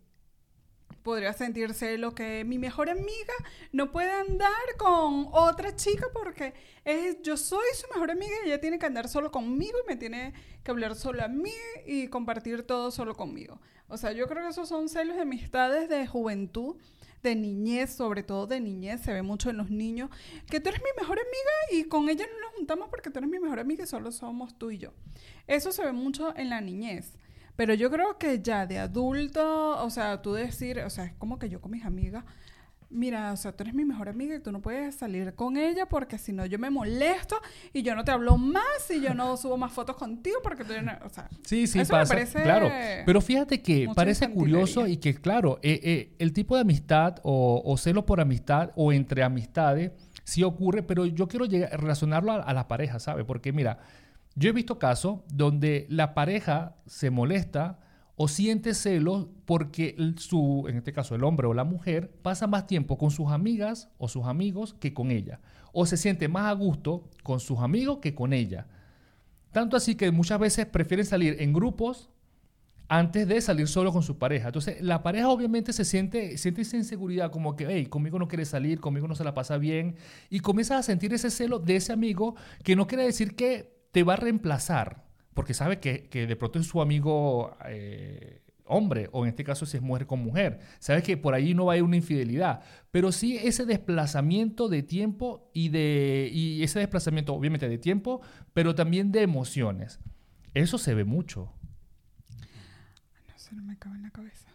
podría 1.04 1.34
sentirse 1.34 1.98
lo 1.98 2.14
que 2.14 2.44
mi 2.44 2.58
mejor 2.58 2.88
amiga 2.88 3.34
no 3.72 3.92
puede 3.92 4.10
andar 4.10 4.50
con 4.78 5.28
otra 5.32 5.76
chica 5.76 6.06
porque 6.12 6.54
es, 6.84 7.20
yo 7.22 7.36
soy 7.36 7.66
su 7.74 7.86
mejor 7.92 8.10
amiga 8.10 8.32
y 8.42 8.48
ella 8.48 8.60
tiene 8.60 8.78
que 8.78 8.86
andar 8.86 9.06
solo 9.06 9.30
conmigo 9.30 9.78
y 9.84 9.86
me 9.86 9.96
tiene 9.96 10.32
que 10.64 10.70
hablar 10.70 10.96
solo 10.96 11.22
a 11.22 11.28
mí 11.28 11.52
y 11.86 12.08
compartir 12.08 12.62
todo 12.64 12.90
solo 12.90 13.14
conmigo. 13.14 13.60
O 13.86 13.98
sea, 13.98 14.12
yo 14.12 14.26
creo 14.26 14.42
que 14.44 14.48
esos 14.48 14.66
son 14.66 14.88
celos 14.88 15.16
de 15.16 15.22
amistades 15.22 15.90
de 15.90 16.06
juventud, 16.06 16.76
de 17.22 17.36
niñez, 17.36 17.92
sobre 17.92 18.22
todo 18.22 18.46
de 18.46 18.60
niñez, 18.60 19.02
se 19.02 19.12
ve 19.12 19.22
mucho 19.22 19.50
en 19.50 19.58
los 19.58 19.70
niños, 19.70 20.08
que 20.50 20.58
tú 20.58 20.70
eres 20.70 20.80
mi 20.80 21.00
mejor 21.00 21.18
amiga 21.18 21.78
y 21.78 21.84
con 21.84 22.08
ella 22.08 22.26
no 22.26 22.40
nos 22.40 22.56
juntamos 22.56 22.88
porque 22.88 23.10
tú 23.10 23.18
eres 23.18 23.30
mi 23.30 23.38
mejor 23.38 23.60
amiga 23.60 23.84
y 23.84 23.86
solo 23.86 24.10
somos 24.10 24.56
tú 24.58 24.70
y 24.70 24.78
yo. 24.78 24.92
Eso 25.46 25.70
se 25.70 25.84
ve 25.84 25.92
mucho 25.92 26.34
en 26.34 26.48
la 26.48 26.62
niñez. 26.62 27.12
Pero 27.56 27.74
yo 27.74 27.90
creo 27.90 28.18
que 28.18 28.40
ya 28.42 28.66
de 28.66 28.78
adulto, 28.78 29.82
o 29.84 29.90
sea, 29.90 30.20
tú 30.22 30.32
decir, 30.32 30.80
o 30.80 30.90
sea, 30.90 31.04
es 31.04 31.12
como 31.14 31.38
que 31.38 31.48
yo 31.48 31.60
con 31.60 31.70
mis 31.70 31.84
amigas, 31.84 32.24
mira, 32.94 33.32
o 33.32 33.36
sea, 33.36 33.52
tú 33.52 33.64
eres 33.64 33.74
mi 33.74 33.84
mejor 33.84 34.08
amiga 34.08 34.36
y 34.36 34.40
tú 34.40 34.52
no 34.52 34.60
puedes 34.60 34.94
salir 34.94 35.34
con 35.34 35.56
ella 35.56 35.86
porque 35.86 36.16
si 36.16 36.32
no 36.32 36.46
yo 36.46 36.58
me 36.58 36.70
molesto 36.70 37.36
y 37.72 37.82
yo 37.82 37.94
no 37.94 38.04
te 38.04 38.12
hablo 38.12 38.36
más 38.38 38.90
y 38.90 39.00
yo 39.00 39.14
no 39.14 39.36
subo 39.36 39.56
más 39.56 39.72
fotos 39.72 39.96
contigo 39.96 40.36
porque 40.42 40.64
tú 40.64 40.72
no, 40.82 40.92
o 41.04 41.08
sea, 41.08 41.28
sí, 41.42 41.66
sí, 41.66 41.80
pasa, 41.84 42.16
claro. 42.42 42.70
Pero 43.04 43.20
fíjate 43.20 43.60
que 43.62 43.88
parece 43.94 44.30
curioso 44.30 44.86
y 44.86 44.96
que 44.96 45.14
claro, 45.14 45.58
eh, 45.62 45.80
eh, 45.82 46.14
el 46.18 46.32
tipo 46.32 46.54
de 46.54 46.62
amistad 46.62 47.16
o, 47.22 47.76
celo 47.78 48.06
por 48.06 48.20
amistad 48.20 48.70
o 48.76 48.92
entre 48.92 49.22
amistades 49.22 49.92
sí 50.22 50.42
ocurre, 50.42 50.82
pero 50.82 51.04
yo 51.04 51.28
quiero 51.28 51.46
relacionarlo 51.46 52.32
a, 52.32 52.36
a 52.36 52.54
la 52.54 52.66
pareja, 52.68 52.98
¿sabes? 52.98 53.24
Porque 53.26 53.52
mira, 53.52 53.78
yo 54.34 54.50
he 54.50 54.52
visto 54.52 54.78
casos 54.78 55.20
donde 55.32 55.86
la 55.88 56.14
pareja 56.14 56.76
se 56.86 57.10
molesta 57.10 57.78
o 58.16 58.28
siente 58.28 58.74
celos 58.74 59.26
porque 59.44 59.96
su, 60.16 60.66
en 60.68 60.76
este 60.76 60.92
caso 60.92 61.14
el 61.14 61.24
hombre 61.24 61.46
o 61.46 61.54
la 61.54 61.64
mujer, 61.64 62.10
pasa 62.22 62.46
más 62.46 62.66
tiempo 62.66 62.96
con 62.96 63.10
sus 63.10 63.30
amigas 63.30 63.88
o 63.98 64.08
sus 64.08 64.26
amigos 64.26 64.74
que 64.74 64.94
con 64.94 65.10
ella. 65.10 65.40
O 65.72 65.86
se 65.86 65.96
siente 65.96 66.28
más 66.28 66.46
a 66.46 66.52
gusto 66.52 67.08
con 67.22 67.40
sus 67.40 67.58
amigos 67.58 67.98
que 67.98 68.14
con 68.14 68.32
ella. 68.32 68.68
Tanto 69.50 69.76
así 69.76 69.94
que 69.96 70.10
muchas 70.10 70.38
veces 70.38 70.66
prefieren 70.66 71.06
salir 71.06 71.36
en 71.40 71.52
grupos 71.52 72.10
antes 72.88 73.26
de 73.26 73.40
salir 73.40 73.66
solo 73.66 73.92
con 73.92 74.02
su 74.02 74.18
pareja. 74.18 74.48
Entonces, 74.48 74.80
la 74.80 75.02
pareja 75.02 75.28
obviamente 75.28 75.72
se 75.72 75.84
siente, 75.84 76.36
siente 76.38 76.62
esa 76.62 76.76
inseguridad, 76.76 77.30
como 77.30 77.56
que, 77.56 77.66
hey, 77.68 77.86
conmigo 77.86 78.18
no 78.18 78.28
quiere 78.28 78.44
salir, 78.44 78.80
conmigo 78.80 79.08
no 79.08 79.14
se 79.14 79.24
la 79.24 79.34
pasa 79.34 79.56
bien, 79.58 79.96
y 80.28 80.40
comienza 80.40 80.78
a 80.78 80.82
sentir 80.82 81.12
ese 81.14 81.30
celo 81.30 81.58
de 81.58 81.76
ese 81.76 81.92
amigo, 81.92 82.36
que 82.62 82.76
no 82.76 82.86
quiere 82.86 83.04
decir 83.04 83.34
que 83.34 83.73
te 83.94 84.02
va 84.02 84.14
a 84.14 84.16
reemplazar, 84.16 85.04
porque 85.34 85.54
sabe 85.54 85.78
que, 85.78 86.08
de 86.10 86.36
pronto 86.36 86.58
es 86.58 86.66
su 86.66 86.82
amigo 86.82 87.56
eh, 87.64 88.42
hombre, 88.64 89.08
o 89.12 89.24
en 89.24 89.28
este 89.28 89.44
caso 89.44 89.66
si 89.66 89.76
es 89.76 89.82
mujer 89.84 90.08
con 90.08 90.18
mujer. 90.18 90.58
Sabe 90.80 91.04
que 91.04 91.16
por 91.16 91.32
ahí 91.32 91.54
no 91.54 91.66
va 91.66 91.72
a 91.72 91.74
haber 91.74 91.84
una 91.84 91.94
infidelidad, 91.94 92.60
pero 92.90 93.12
sí 93.12 93.38
ese 93.38 93.64
desplazamiento 93.64 94.68
de 94.68 94.82
tiempo 94.82 95.48
y, 95.54 95.68
de, 95.68 96.28
y 96.32 96.64
ese 96.64 96.80
desplazamiento 96.80 97.34
obviamente 97.34 97.68
de 97.68 97.78
tiempo, 97.78 98.20
pero 98.52 98.74
también 98.74 99.12
de 99.12 99.22
emociones. 99.22 100.00
Eso 100.54 100.76
se 100.76 100.92
ve 100.94 101.04
mucho. 101.04 101.52
No 103.28 103.38
se 103.38 103.54
me 103.54 103.78
cabe 103.78 103.94
en 103.94 104.02
la 104.02 104.10
cabeza. 104.10 104.48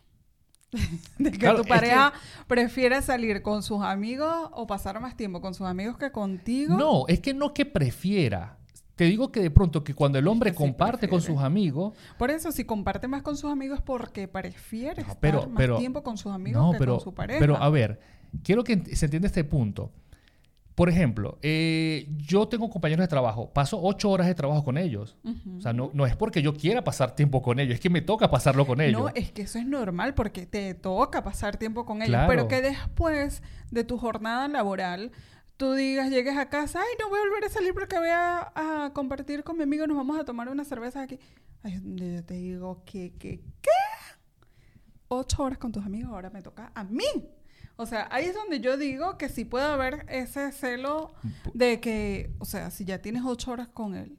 de 1.17 1.31
que 1.31 1.37
Claro, 1.37 1.59
tu 1.59 1.61
es 1.61 1.69
pareja 1.69 2.11
prefiere 2.45 3.01
salir 3.01 3.41
con 3.41 3.63
sus 3.63 3.83
amigos 3.83 4.49
o 4.51 4.67
pasar 4.67 4.99
más 4.99 5.15
tiempo 5.15 5.39
con 5.39 5.53
sus 5.53 5.65
amigos 5.65 5.97
que 5.97 6.11
contigo. 6.11 6.77
No, 6.77 7.05
es 7.07 7.21
que 7.21 7.33
no 7.33 7.53
que 7.53 7.65
prefiera. 7.65 8.58
Te 8.99 9.05
digo 9.05 9.31
que 9.31 9.39
de 9.39 9.49
pronto 9.49 9.81
que 9.81 9.93
cuando 9.93 10.19
el 10.19 10.27
hombre 10.27 10.49
sí 10.49 10.57
comparte 10.57 11.07
con 11.07 11.21
sus 11.21 11.37
amigos, 11.39 11.93
Por 12.17 12.31
eso, 12.31 12.51
si 12.51 12.65
comparte 12.65 13.07
más 13.07 13.21
con 13.21 13.37
sus 13.37 13.49
amigos 13.49 13.79
es 13.79 13.85
porque 13.85 14.27
prefiere 14.27 15.03
No, 15.03 15.11
estar 15.13 15.33
más 15.47 15.47
pero- 15.55 15.77
tiempo 15.77 16.03
con 16.03 16.17
sus 16.17 16.33
amigos 16.33 16.61
no, 16.61 16.73
que 16.73 16.79
pero, 16.79 16.95
con 16.95 17.03
su 17.05 17.13
pareja. 17.13 17.39
pero 17.39 17.55
a 17.55 17.69
ver, 17.69 18.01
quiero 18.43 18.61
que 18.65 18.93
se 18.97 19.05
entienda 19.05 19.27
este 19.27 19.45
punto. 19.45 19.93
Por 20.75 20.89
ejemplo, 20.89 21.37
eh, 21.41 22.07
yo 22.17 22.49
tengo 22.49 22.69
compañeros 22.69 23.03
de 23.05 23.07
trabajo, 23.07 23.53
paso 23.53 23.79
ocho 23.81 24.09
horas 24.09 24.27
de 24.27 24.35
trabajo 24.35 24.65
con 24.65 24.77
ellos. 24.77 25.15
O 25.57 25.61
sea, 25.61 25.71
no, 25.71 25.91
no 25.93 26.05
es 26.05 26.17
porque 26.17 26.41
yo 26.41 26.53
quiera 26.53 26.83
pasar 26.83 27.15
tiempo 27.15 27.41
con 27.41 27.59
ellos, 27.61 27.75
es 27.75 27.79
que 27.79 27.89
me 27.89 28.01
toca 28.01 28.29
pasarlo 28.29 28.65
con 28.67 28.81
ellos. 28.81 29.01
No, 29.01 29.07
es 29.15 29.31
que 29.31 29.43
eso 29.43 29.59
es 29.59 29.65
normal 29.65 30.13
porque 30.13 30.45
te 30.45 30.73
toca 30.73 31.23
pasar 31.23 31.55
tiempo 31.55 31.85
con 31.85 31.97
ellos, 32.01 32.09
Claro. 32.15 32.27
pero 32.27 32.47
que 32.49 32.61
después 32.61 33.43
de 33.71 33.85
tu 33.85 33.97
jornada 33.97 34.45
laboral 34.49 35.11
tú 35.59 35.73
digas, 35.73 36.09
llegues 36.09 36.37
a 36.37 36.47
casa, 36.47 36.79
ay, 36.79 36.95
no 36.97 37.09
voy 37.09 37.19
a 37.19 37.23
volver 37.23 37.43
a 37.43 37.49
salir 37.49 37.73
porque 37.73 37.99
voy 37.99 38.07
a, 38.07 38.53
a 38.55 38.93
compartir 38.93 39.43
con 39.43 39.57
mi 39.57 39.63
amigo, 39.63 39.85
nos 39.87 39.97
vamos 39.97 40.17
a 40.17 40.23
tomar 40.23 40.47
una 40.47 40.63
cerveza 40.63 41.01
aquí. 41.01 41.19
Ay, 41.61 41.81
yo 41.83 42.23
te 42.23 42.35
digo 42.35 42.81
que, 42.85 43.11
que, 43.19 43.41
¿qué? 43.61 43.69
Ocho 45.09 45.43
horas 45.43 45.57
con 45.57 45.73
tus 45.73 45.85
amigos, 45.85 46.13
ahora 46.13 46.29
me 46.29 46.41
toca 46.41 46.71
a 46.73 46.85
mí. 46.85 47.03
O 47.75 47.85
sea, 47.85 48.07
ahí 48.09 48.27
es 48.27 48.35
donde 48.35 48.61
yo 48.61 48.77
digo 48.77 49.17
que 49.17 49.27
sí 49.27 49.43
puede 49.43 49.65
haber 49.65 50.05
ese 50.07 50.53
celo 50.53 51.11
de 51.53 51.81
que, 51.81 52.33
o 52.39 52.45
sea, 52.45 52.71
si 52.71 52.85
ya 52.85 53.01
tienes 53.01 53.23
ocho 53.25 53.51
horas 53.51 53.67
con 53.67 53.95
él, 53.95 54.17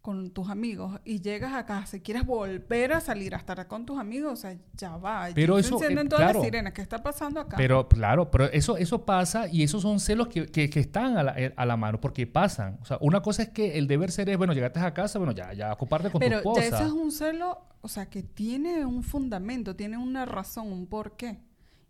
con 0.00 0.30
tus 0.30 0.48
amigos, 0.48 1.00
y 1.04 1.20
llegas 1.20 1.52
a 1.52 1.66
casa 1.66 1.96
y 1.96 2.00
quieres 2.00 2.24
volver 2.24 2.92
a 2.92 3.00
salir 3.00 3.34
a 3.34 3.38
estar 3.38 3.66
con 3.66 3.84
tus 3.84 3.98
amigos, 3.98 4.32
o 4.32 4.36
sea, 4.36 4.56
ya 4.74 4.96
va. 4.96 5.28
Pero 5.34 5.58
ya 5.58 5.66
eso, 5.66 5.74
encienden 5.74 6.06
eh, 6.06 6.08
todas 6.08 6.24
claro. 6.24 6.38
las 6.38 6.44
sirenas. 6.46 6.72
¿Qué 6.72 6.80
está 6.82 7.02
pasando 7.02 7.40
acá? 7.40 7.56
Pero 7.56 7.88
claro, 7.88 8.30
pero 8.30 8.46
eso, 8.46 8.76
eso 8.78 9.04
pasa 9.04 9.48
y 9.48 9.62
esos 9.64 9.82
son 9.82 10.00
celos 10.00 10.28
que, 10.28 10.46
que- 10.46 10.70
que 10.70 10.80
están 10.80 11.18
a 11.18 11.22
la, 11.22 11.38
eh, 11.38 11.52
a 11.56 11.66
la 11.66 11.76
mano 11.76 12.00
porque 12.00 12.26
pasan. 12.26 12.78
O 12.80 12.84
sea, 12.86 12.96
una 13.00 13.20
cosa 13.20 13.42
es 13.42 13.48
que 13.50 13.76
el 13.76 13.86
deber 13.86 14.10
ser 14.10 14.30
es, 14.30 14.38
bueno, 14.38 14.52
llegaste 14.54 14.80
a 14.80 14.94
casa, 14.94 15.18
bueno, 15.18 15.32
ya, 15.32 15.52
ya 15.52 15.74
comparte 15.76 16.10
con 16.10 16.20
Pero 16.20 16.40
tu 16.42 16.56
esposa. 16.58 16.66
eso 16.78 16.86
es 16.86 16.92
un 16.92 17.10
celo, 17.12 17.66
o 17.82 17.88
sea, 17.88 18.06
que 18.08 18.22
tiene 18.22 18.86
un 18.86 19.02
fundamento, 19.02 19.76
tiene 19.76 19.98
una 19.98 20.24
razón, 20.24 20.72
un 20.72 20.86
porqué. 20.86 21.40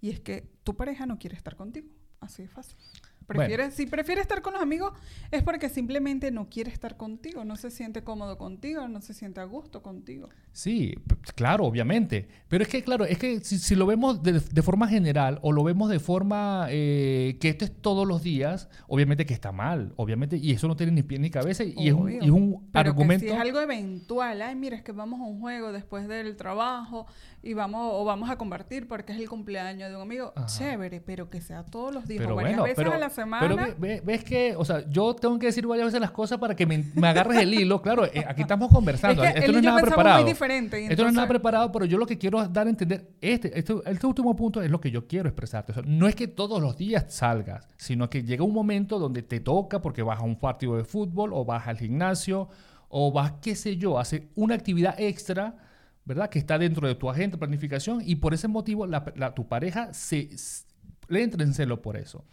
Y 0.00 0.10
es 0.10 0.20
que 0.20 0.50
tu 0.64 0.76
pareja 0.76 1.06
no 1.06 1.18
quiere 1.18 1.36
estar 1.36 1.54
contigo. 1.56 1.88
Así 2.20 2.42
de 2.42 2.48
fácil. 2.48 2.76
Prefiere, 3.28 3.70
Si 3.70 3.86
prefiere 3.86 4.20
estar 4.22 4.40
con 4.42 4.54
los 4.54 4.62
amigos 4.62 4.92
es 5.30 5.42
porque 5.42 5.68
simplemente 5.68 6.30
no 6.30 6.48
quiere 6.48 6.70
estar 6.70 6.96
contigo, 6.96 7.44
no 7.44 7.56
se 7.56 7.70
siente 7.70 8.02
cómodo 8.02 8.38
contigo, 8.38 8.88
no 8.88 9.02
se 9.02 9.12
siente 9.12 9.40
a 9.40 9.44
gusto 9.44 9.82
contigo. 9.82 10.30
Sí, 10.52 10.94
claro, 11.34 11.64
obviamente. 11.66 12.26
Pero 12.48 12.62
es 12.62 12.68
que, 12.68 12.82
claro, 12.82 13.04
es 13.04 13.18
que 13.18 13.40
si, 13.40 13.58
si 13.58 13.74
lo 13.74 13.86
vemos 13.86 14.22
de, 14.22 14.40
de 14.40 14.62
forma 14.62 14.88
general 14.88 15.38
o 15.42 15.52
lo 15.52 15.62
vemos 15.62 15.90
de 15.90 16.00
forma 16.00 16.66
eh, 16.70 17.36
que 17.40 17.50
esto 17.50 17.64
es 17.66 17.72
todos 17.82 18.08
los 18.08 18.22
días, 18.22 18.68
obviamente 18.86 19.26
que 19.26 19.34
está 19.34 19.52
mal, 19.52 19.92
obviamente, 19.96 20.38
y 20.38 20.52
eso 20.52 20.66
no 20.66 20.74
tiene 20.76 20.92
ni 20.92 21.02
pie 21.02 21.18
ni 21.18 21.30
cabeza 21.30 21.64
y 21.64 21.88
es 21.88 21.94
un, 21.94 22.10
y 22.10 22.16
es 22.24 22.30
un 22.30 22.66
Pero 22.72 22.90
argumento. 22.90 23.24
que 23.24 23.30
si 23.30 23.34
es 23.36 23.40
algo 23.40 23.60
eventual, 23.60 24.40
ay, 24.42 24.56
mira, 24.56 24.76
es 24.76 24.82
que 24.82 24.92
vamos 24.92 25.20
a 25.20 25.24
un 25.24 25.38
juego 25.40 25.70
después 25.70 26.08
del 26.08 26.34
trabajo 26.36 27.06
y 27.42 27.52
vamos 27.54 27.90
o 27.92 28.04
vamos 28.04 28.30
a 28.30 28.36
compartir 28.36 28.88
porque 28.88 29.12
es 29.12 29.20
el 29.20 29.28
cumpleaños 29.28 29.90
de 29.90 29.96
un 29.96 30.02
amigo, 30.02 30.32
Ajá. 30.34 30.46
chévere, 30.46 31.00
pero 31.00 31.28
que 31.30 31.40
sea 31.40 31.64
todos 31.64 31.92
los 31.94 32.06
días 32.08 32.22
Pero 32.22 32.32
o 32.32 32.36
varias 32.36 32.56
bueno, 32.56 32.62
veces 32.64 32.76
pero, 32.76 32.92
a 32.92 32.98
la 32.98 33.10
semana. 33.22 33.40
pero 33.48 33.56
ve- 33.56 33.74
ve- 33.78 34.02
ves 34.04 34.24
que, 34.24 34.54
o 34.56 34.64
sea, 34.64 34.88
yo 34.90 35.14
tengo 35.14 35.38
que 35.38 35.46
decir 35.46 35.66
varias 35.66 35.86
veces 35.86 36.00
las 36.00 36.10
cosas 36.10 36.38
para 36.38 36.54
que 36.56 36.66
me, 36.66 36.84
me 36.94 37.08
agarres 37.08 37.38
el 37.38 37.52
hilo. 37.54 37.80
Claro, 37.82 38.04
eh, 38.06 38.24
aquí 38.26 38.42
estamos 38.42 38.68
conversando. 38.70 39.22
Es 39.24 39.32
que 39.34 39.38
Esto 39.40 39.52
no 39.52 39.58
es 39.58 39.64
nada 39.64 39.80
preparado. 39.80 40.22
muy 40.22 40.30
diferente, 40.30 40.86
Esto 40.86 41.02
no 41.02 41.08
es 41.08 41.14
nada 41.14 41.28
preparado, 41.28 41.70
pero 41.72 41.84
yo 41.84 41.98
lo 41.98 42.06
que 42.06 42.16
quiero 42.18 42.46
dar 42.48 42.66
a 42.66 42.70
entender, 42.70 43.10
este, 43.20 43.58
este, 43.58 43.74
este 43.84 44.06
último 44.06 44.34
punto 44.36 44.62
es 44.62 44.70
lo 44.70 44.80
que 44.80 44.90
yo 44.90 45.06
quiero 45.06 45.28
expresarte. 45.28 45.72
O 45.72 45.74
sea, 45.74 45.84
no 45.86 46.06
es 46.08 46.14
que 46.14 46.28
todos 46.28 46.60
los 46.62 46.76
días 46.76 47.06
salgas, 47.08 47.66
sino 47.76 48.08
que 48.10 48.22
llega 48.22 48.44
un 48.44 48.54
momento 48.54 48.98
donde 48.98 49.22
te 49.22 49.40
toca 49.40 49.82
porque 49.82 50.02
vas 50.02 50.20
a 50.20 50.22
un 50.22 50.38
partido 50.38 50.76
de 50.76 50.84
fútbol 50.84 51.32
o 51.32 51.44
vas 51.44 51.66
al 51.68 51.78
gimnasio 51.78 52.48
o 52.88 53.12
vas, 53.12 53.32
qué 53.42 53.54
sé 53.54 53.76
yo, 53.76 53.98
a 53.98 54.02
hacer 54.02 54.28
una 54.34 54.54
actividad 54.54 54.94
extra, 54.98 55.56
¿verdad? 56.06 56.30
Que 56.30 56.38
está 56.38 56.56
dentro 56.58 56.88
de 56.88 56.94
tu 56.94 57.10
agenda, 57.10 57.36
planificación 57.36 58.00
y 58.02 58.14
por 58.16 58.32
ese 58.32 58.48
motivo 58.48 58.86
la- 58.86 59.04
la- 59.14 59.34
tu 59.34 59.46
pareja 59.46 59.92
se, 59.92 60.20
s- 60.32 60.64
le 61.08 61.22
entra 61.22 61.42
en 61.44 61.52
celo 61.52 61.82
por 61.82 61.98
eso. 61.98 62.24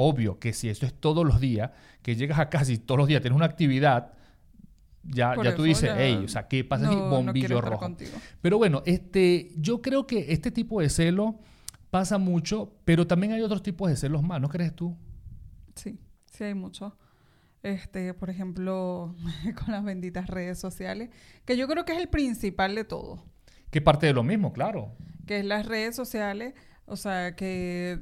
Obvio 0.00 0.38
que 0.38 0.52
si 0.52 0.68
esto 0.68 0.86
es 0.86 0.94
todos 0.94 1.26
los 1.26 1.40
días, 1.40 1.72
que 2.02 2.14
llegas 2.14 2.38
a 2.38 2.48
casa 2.48 2.70
y 2.70 2.78
todos 2.78 2.98
los 2.98 3.08
días 3.08 3.20
tienes 3.20 3.36
una 3.36 3.46
actividad, 3.46 4.12
ya, 5.02 5.34
ya 5.34 5.54
tú 5.56 5.62
eso 5.62 5.62
dices, 5.64 5.90
hey, 5.96 6.22
o 6.24 6.28
sea, 6.28 6.46
¿qué 6.46 6.62
pasa 6.62 6.84
no- 6.86 6.92
no 6.94 7.10
Bombillo 7.10 7.60
rojo. 7.60 7.96
Pero 8.40 8.58
bueno, 8.58 8.82
este, 8.86 9.50
yo 9.56 9.82
creo 9.82 10.06
que 10.06 10.32
este 10.32 10.52
tipo 10.52 10.80
de 10.80 10.88
celo 10.88 11.40
pasa 11.90 12.16
mucho, 12.18 12.74
pero 12.84 13.06
también 13.08 13.32
hay 13.32 13.40
otros 13.42 13.62
tipos 13.62 13.90
de 13.90 13.96
celos 13.96 14.22
más, 14.22 14.40
¿no 14.40 14.48
crees 14.48 14.72
tú? 14.76 14.96
Sí, 15.74 15.98
sí 16.26 16.44
hay 16.44 16.54
mucho. 16.54 16.96
Este, 17.64 18.14
por 18.14 18.30
ejemplo, 18.30 19.16
con 19.64 19.72
las 19.72 19.82
benditas 19.82 20.28
redes 20.28 20.60
sociales, 20.60 21.10
que 21.44 21.56
yo 21.56 21.66
creo 21.66 21.84
que 21.84 21.92
es 21.92 21.98
el 21.98 22.08
principal 22.08 22.74
de 22.76 22.84
todo, 22.84 23.24
Que 23.72 23.80
parte 23.80 24.06
de 24.06 24.12
lo 24.12 24.22
mismo, 24.22 24.52
claro. 24.52 24.92
que 25.26 25.40
es 25.40 25.44
las 25.44 25.66
redes 25.66 25.96
sociales, 25.96 26.54
o 26.86 26.94
sea, 26.96 27.34
que 27.34 27.98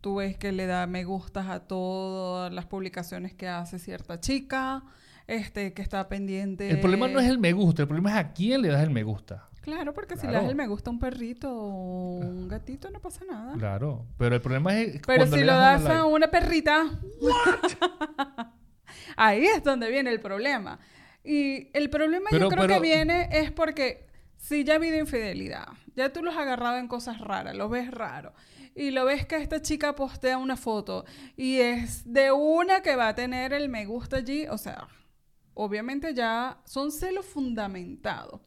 tú 0.00 0.16
ves 0.16 0.36
que 0.36 0.52
le 0.52 0.66
da 0.66 0.86
me 0.86 1.04
gustas 1.04 1.48
a 1.48 1.60
todas 1.60 2.52
las 2.52 2.66
publicaciones 2.66 3.34
que 3.34 3.48
hace 3.48 3.78
cierta 3.78 4.20
chica, 4.20 4.82
este, 5.26 5.72
que 5.72 5.82
está 5.82 6.08
pendiente. 6.08 6.70
El 6.70 6.80
problema 6.80 7.08
no 7.08 7.20
es 7.20 7.28
el 7.28 7.38
me 7.38 7.52
gusta, 7.52 7.82
el 7.82 7.88
problema 7.88 8.10
es 8.10 8.16
a 8.16 8.32
quién 8.32 8.62
le 8.62 8.68
das 8.68 8.82
el 8.82 8.90
me 8.90 9.02
gusta. 9.02 9.48
Claro, 9.60 9.92
porque 9.92 10.16
si 10.16 10.26
le 10.26 10.32
das 10.32 10.46
el 10.48 10.56
me 10.56 10.66
gusta 10.66 10.88
a 10.88 10.92
un 10.92 10.98
perrito 10.98 11.52
o 11.54 12.18
un 12.18 12.48
gatito, 12.48 12.90
no 12.90 12.98
pasa 13.00 13.24
nada. 13.30 13.52
Claro, 13.54 14.06
pero 14.16 14.34
el 14.34 14.40
problema 14.40 14.76
es 14.78 15.00
Pero 15.06 15.26
si 15.26 15.36
le 15.36 15.44
lo 15.44 15.52
das 15.52 15.84
a 15.86 16.06
una 16.06 16.30
perrita, 16.30 16.86
ahí 19.16 19.44
es 19.44 19.62
donde 19.62 19.90
viene 19.90 20.10
el 20.10 20.20
problema. 20.20 20.78
Y 21.22 21.68
el 21.76 21.90
problema 21.90 22.28
Pero- 22.30 22.46
yo 22.46 22.48
creo 22.48 22.62
pero- 22.66 22.74
que 22.74 22.80
viene 22.80 23.28
es 23.32 23.52
porque 23.52 24.06
si 24.38 24.64
ya 24.64 24.72
ha 24.74 24.76
habido 24.76 24.98
infidelidad, 24.98 25.68
ya 25.94 26.10
tú 26.12 26.22
los 26.22 26.34
has 26.34 26.40
agarrado 26.40 26.78
en 26.78 26.88
cosas 26.88 27.18
raras, 27.18 27.54
lo 27.54 27.68
ves 27.68 27.90
raro, 27.90 28.32
y 28.74 28.90
lo 28.90 29.04
ves 29.04 29.26
que 29.26 29.36
esta 29.36 29.60
chica 29.60 29.94
postea 29.94 30.38
una 30.38 30.56
foto 30.56 31.04
y 31.36 31.58
es 31.60 32.02
de 32.10 32.32
una 32.32 32.82
que 32.82 32.96
va 32.96 33.08
a 33.08 33.14
tener 33.14 33.52
el 33.52 33.68
me 33.68 33.86
gusta 33.86 34.16
allí, 34.16 34.46
o 34.48 34.58
sea, 34.58 34.88
obviamente 35.54 36.14
ya 36.14 36.60
son 36.64 36.92
celos 36.92 37.26
fundamentados. 37.26 38.40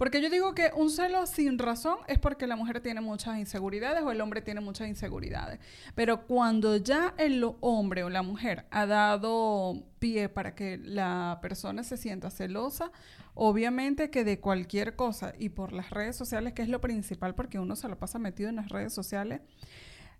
Porque 0.00 0.22
yo 0.22 0.30
digo 0.30 0.54
que 0.54 0.70
un 0.74 0.88
celo 0.88 1.26
sin 1.26 1.58
razón 1.58 1.98
es 2.08 2.18
porque 2.18 2.46
la 2.46 2.56
mujer 2.56 2.80
tiene 2.80 3.02
muchas 3.02 3.36
inseguridades 3.36 4.02
o 4.02 4.10
el 4.10 4.22
hombre 4.22 4.40
tiene 4.40 4.62
muchas 4.62 4.88
inseguridades. 4.88 5.60
Pero 5.94 6.26
cuando 6.26 6.78
ya 6.78 7.12
el 7.18 7.44
hombre 7.60 8.02
o 8.02 8.08
la 8.08 8.22
mujer 8.22 8.64
ha 8.70 8.86
dado 8.86 9.82
pie 9.98 10.30
para 10.30 10.54
que 10.54 10.78
la 10.78 11.38
persona 11.42 11.84
se 11.84 11.98
sienta 11.98 12.30
celosa, 12.30 12.90
obviamente 13.34 14.08
que 14.08 14.24
de 14.24 14.40
cualquier 14.40 14.96
cosa 14.96 15.34
y 15.38 15.50
por 15.50 15.74
las 15.74 15.90
redes 15.90 16.16
sociales, 16.16 16.54
que 16.54 16.62
es 16.62 16.70
lo 16.70 16.80
principal 16.80 17.34
porque 17.34 17.58
uno 17.58 17.76
se 17.76 17.86
lo 17.86 17.98
pasa 17.98 18.18
metido 18.18 18.48
en 18.48 18.56
las 18.56 18.70
redes 18.70 18.94
sociales, 18.94 19.42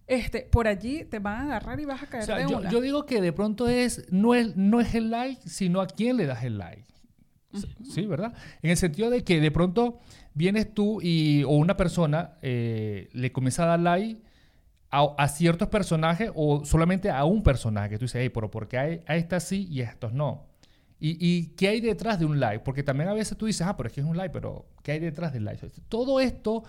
este, 0.07 0.41
por 0.43 0.69
allí 0.69 1.07
te 1.07 1.21
van 1.21 1.39
a 1.39 1.45
agarrar 1.45 1.81
y 1.81 1.87
vas 1.87 2.03
a 2.03 2.07
caer 2.07 2.25
O 2.25 2.27
sea, 2.27 2.37
de 2.37 2.51
yo, 2.51 2.59
una. 2.59 2.69
yo 2.69 2.83
digo 2.83 3.07
que 3.07 3.23
de 3.23 3.33
pronto 3.33 3.67
es 3.67 4.13
no, 4.13 4.35
es 4.35 4.55
no 4.59 4.79
es 4.79 4.95
el 4.95 5.11
like, 5.11 5.49
sino 5.49 5.81
a 5.81 5.87
quién 5.87 6.19
le 6.19 6.27
das 6.27 6.45
el 6.45 6.59
like. 6.59 6.85
Sí, 7.83 8.07
¿verdad? 8.07 8.33
En 8.63 8.71
el 8.71 8.77
sentido 8.77 9.11
de 9.11 9.25
que 9.25 9.41
de 9.41 9.51
pronto 9.51 10.01
vienes 10.35 10.73
tú 10.73 11.01
y, 11.03 11.43
o 11.45 11.51
una 11.51 11.77
persona 11.77 12.35
eh, 12.43 13.09
le 13.13 13.33
comienza 13.33 13.65
a 13.65 13.67
dar 13.67 13.81
like 13.81 14.23
a, 14.91 15.15
a 15.19 15.29
ciertos 15.29 15.69
personajes 15.69 16.31
o 16.35 16.65
solamente 16.65 17.11
a 17.11 17.25
un 17.25 17.43
personaje. 17.43 17.99
Tú 17.99 18.05
dices, 18.05 18.21
hey, 18.23 18.31
pero 18.33 18.51
¿por 18.51 18.69
qué 18.69 18.79
a, 18.79 19.13
a 19.13 19.17
esta 19.17 19.41
sí 19.41 19.67
y 19.71 19.83
a 19.83 19.91
estos 19.91 20.13
no? 20.13 20.47
Y, 21.01 21.17
y 21.19 21.47
qué 21.57 21.69
hay 21.69 21.81
detrás 21.81 22.19
de 22.19 22.27
un 22.27 22.39
like? 22.39 22.63
Porque 22.63 22.83
también 22.83 23.09
a 23.09 23.15
veces 23.15 23.37
tú 23.37 23.47
dices, 23.47 23.67
ah, 23.67 23.77
pero 23.77 23.89
es 23.89 23.93
que 23.93 24.01
es 24.01 24.07
un 24.07 24.17
like, 24.17 24.33
pero 24.33 24.67
¿qué 24.83 24.93
hay 24.93 24.99
detrás 25.01 25.33
del 25.33 25.45
like? 25.45 25.67
Todo 25.89 26.21
esto 26.21 26.63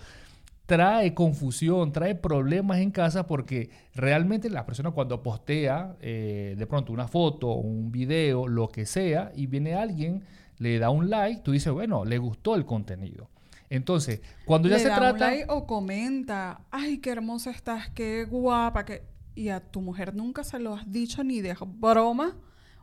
trae 0.66 1.12
confusión, 1.12 1.92
trae 1.92 2.14
problemas 2.14 2.78
en 2.78 2.90
casa 2.90 3.26
porque 3.26 3.68
realmente 3.94 4.48
la 4.48 4.64
persona 4.64 4.90
cuando 4.92 5.22
postea 5.22 5.96
eh, 6.00 6.54
de 6.56 6.66
pronto 6.66 6.92
una 6.92 7.08
foto, 7.08 7.48
un 7.54 7.92
video, 7.92 8.48
lo 8.48 8.68
que 8.68 8.86
sea, 8.86 9.32
y 9.34 9.46
viene 9.46 9.74
alguien, 9.74 10.22
le 10.62 10.78
da 10.78 10.90
un 10.90 11.10
like, 11.10 11.42
tú 11.42 11.50
dices, 11.50 11.72
bueno, 11.72 12.04
le 12.04 12.18
gustó 12.18 12.54
el 12.54 12.64
contenido. 12.64 13.28
Entonces, 13.68 14.20
cuando 14.44 14.68
ya 14.68 14.76
Le 14.76 14.82
se 14.82 14.88
da 14.88 14.94
un 14.94 15.00
trata... 15.00 15.30
like 15.30 15.46
o 15.48 15.66
comenta, 15.66 16.60
ay, 16.70 16.98
qué 16.98 17.10
hermosa 17.10 17.50
estás, 17.50 17.90
qué 17.90 18.24
guapa, 18.24 18.84
que... 18.84 19.02
Y 19.34 19.48
a 19.48 19.60
tu 19.60 19.80
mujer 19.80 20.14
nunca 20.14 20.44
se 20.44 20.58
lo 20.58 20.74
has 20.74 20.92
dicho 20.92 21.24
ni 21.24 21.40
de 21.40 21.56
broma. 21.66 22.36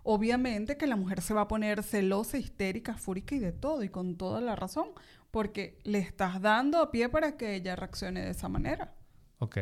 Obviamente 0.04 0.78
que 0.78 0.88
la 0.88 0.96
mujer 0.96 1.22
se 1.22 1.34
va 1.34 1.42
a 1.42 1.48
poner 1.48 1.84
celosa, 1.84 2.38
histérica, 2.38 2.96
fúrica 2.96 3.36
y 3.36 3.40
de 3.40 3.52
todo, 3.52 3.84
y 3.84 3.90
con 3.90 4.18
toda 4.18 4.42
la 4.42 4.56
razón, 4.56 4.88
porque 5.32 5.78
le 5.84 6.00
estás 6.00 6.42
dando 6.42 6.90
pie 6.90 7.08
para 7.08 7.38
que 7.38 7.56
ella 7.56 7.76
reaccione 7.76 8.22
de 8.22 8.32
esa 8.32 8.50
manera. 8.50 8.96
Ok, 9.38 9.58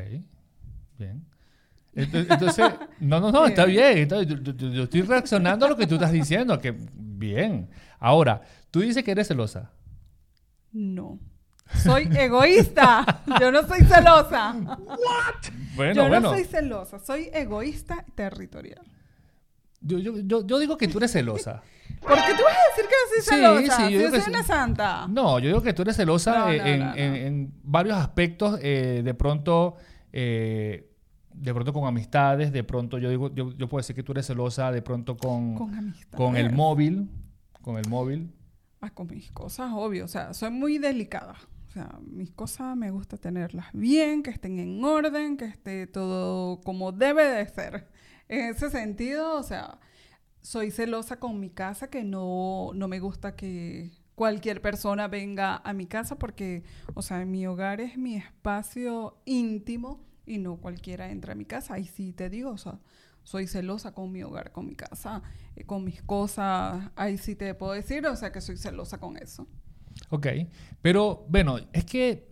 bien. 0.97 1.25
Entonces, 1.98 2.32
entonces, 2.32 2.72
no, 3.00 3.20
no, 3.20 3.32
no, 3.32 3.46
está 3.48 3.66
bien. 3.66 3.98
Entonces, 3.98 4.27
yo, 4.27 4.54
yo- 4.54 4.70
yo 4.72 4.84
estoy 4.84 5.01
reaccionando 5.01 5.66
a 5.66 5.70
lo 5.70 5.75
que 5.75 5.88
tú 5.88 5.96
estás 5.96 6.12
diciendo, 6.12 6.60
que 6.60 6.74
bien. 6.94 7.70
Ahora, 8.00 8.42
tú 8.72 8.82
dices 8.82 9.04
que 9.04 9.12
eres 9.12 9.27
celosa. 9.27 9.72
No. 10.72 11.20
Soy 11.84 12.08
egoísta. 12.16 13.24
Yo 13.42 13.51
no 13.51 13.63
soy 13.68 13.80
celosa. 13.80 14.56
Bueno, 15.75 15.94
yo 15.94 16.01
bueno. 16.08 16.20
no 16.22 16.30
soy 16.30 16.44
celosa. 16.46 17.00
Soy 17.00 17.30
egoísta 17.34 18.06
territorial. 18.16 18.82
Yo, 19.82 20.00
yo, 20.00 20.13
yo, 20.20 20.46
yo 20.46 20.60
digo 20.60 20.77
que 20.77 20.88
tú 20.88 20.98
eres 21.00 21.12
celosa. 21.12 21.62
¿Por 22.01 22.16
qué 22.16 22.34
tú 22.38 22.44
vas 22.44 22.56
a 22.56 22.70
decir 22.70 22.86
que 22.89 22.96
yo 22.96 23.24
soy 23.24 23.38
celosa? 23.38 23.88
sí, 23.88 23.94
yo 23.94 24.12
Si 24.12 24.22
soy 24.22 24.30
una 24.34 24.44
santa. 24.44 25.08
No, 25.08 25.39
yo 25.39 25.48
digo 25.48 25.62
que 25.62 25.74
tú 25.74 25.82
eres 25.84 25.96
celosa 25.96 26.39
No, 26.39 26.50
eh, 26.51 26.58
no, 26.60 26.66
en, 26.66 26.80
no, 26.80 26.86
no. 26.86 26.96
en- 26.96 27.16
en 27.16 27.54
varios 27.63 27.98
aspectos. 27.98 28.60
eh, 28.62 29.01
de 29.04 29.13
pronto, 29.13 29.75
eh, 30.13 30.89
de 31.39 31.53
pronto 31.53 31.74
con 31.74 31.88
amistades. 31.88 32.51
De 32.51 32.63
pronto, 32.63 32.98
yo 32.98 33.10
digo, 33.10 33.34
yo, 33.34 33.51
yo 33.53 33.67
puedo 33.67 33.79
decir 33.79 33.96
que 33.96 34.03
tú 34.03 34.12
eres 34.12 34.27
celosa 34.27 34.72
de 34.72 34.82
pronto 34.82 35.17
con, 35.17 35.56
Con 35.56 35.96
con 36.15 36.36
el 36.36 36.51
móvil. 36.51 37.10
Con 37.62 37.77
el 37.77 37.88
móvil. 37.88 38.34
Ah, 38.82 38.89
con 38.89 39.08
mis 39.08 39.32
cosas, 39.32 39.72
obvio. 39.74 40.06
O 40.06 40.08
sea, 40.08 40.34
soy 40.34 40.51
muy 40.51 40.77
delicada. 40.77 41.36
O 41.67 41.72
sea, 41.72 42.00
mis 42.01 42.32
cosas 42.32 42.75
me 42.75 42.91
gusta 42.91 43.17
tenerlas 43.17 43.67
bien, 43.74 44.24
que 44.24 44.32
estén 44.32 44.60
en 44.60 44.84
orden, 44.84 45.38
que 45.38 45.46
esté 45.46 45.86
todo 45.88 46.62
como 46.62 46.91
debe 46.91 47.24
de 47.24 47.48
ser. 47.48 47.88
En 48.29 48.50
ese 48.51 48.70
sentido, 48.70 49.38
o 49.38 49.44
sea, 49.44 49.79
soy 50.41 50.72
celosa 50.72 51.20
con 51.20 51.39
mi 51.39 51.50
casa, 51.50 51.89
que 51.89 52.03
no, 52.03 52.72
no 52.74 52.88
me 52.88 53.00
gusta 53.00 53.36
que 53.36 53.91
cualquier 54.15 54.62
persona 54.62 55.08
venga 55.08 55.58
a 55.58 55.74
mi 55.74 55.86
casa 55.86 56.17
porque, 56.17 56.63
o 56.96 57.01
sea, 57.01 57.24
mi 57.25 57.46
hogar 57.46 57.82
es 57.82 57.98
mi 57.98 58.15
espacio 58.15 59.17
íntimo 59.25 60.06
y 60.27 60.38
no 60.38 60.57
cualquiera 60.57 61.10
entra 61.10 61.34
a 61.34 61.36
mi 61.36 61.46
casa. 61.46 61.75
Ahí 61.75 61.86
sí 61.86 62.13
te 62.13 62.29
digo, 62.29 62.51
o 62.51 62.79
soy 63.24 63.48
celosa 63.48 63.93
con 63.93 64.12
mi 64.12 64.24
hogar, 64.24 64.51
con 64.51 64.65
mi 64.65 64.75
casa, 64.75 65.22
eh, 65.55 65.63
con 65.65 65.84
mis 65.84 66.01
cosas. 66.01 66.91
Ahí 66.96 67.17
sí 67.17 67.36
te 67.36 67.53
puedo 67.55 67.74
decir, 67.74 68.05
o 68.07 68.15
sea, 68.15 68.31
que 68.31 68.41
soy 68.41 68.57
celosa 68.57 69.00
con 69.00 69.17
eso. 69.17 69.48
Ok. 70.10 70.27
Pero, 70.81 71.25
bueno, 71.29 71.57
es 71.74 71.84
que 71.86 72.29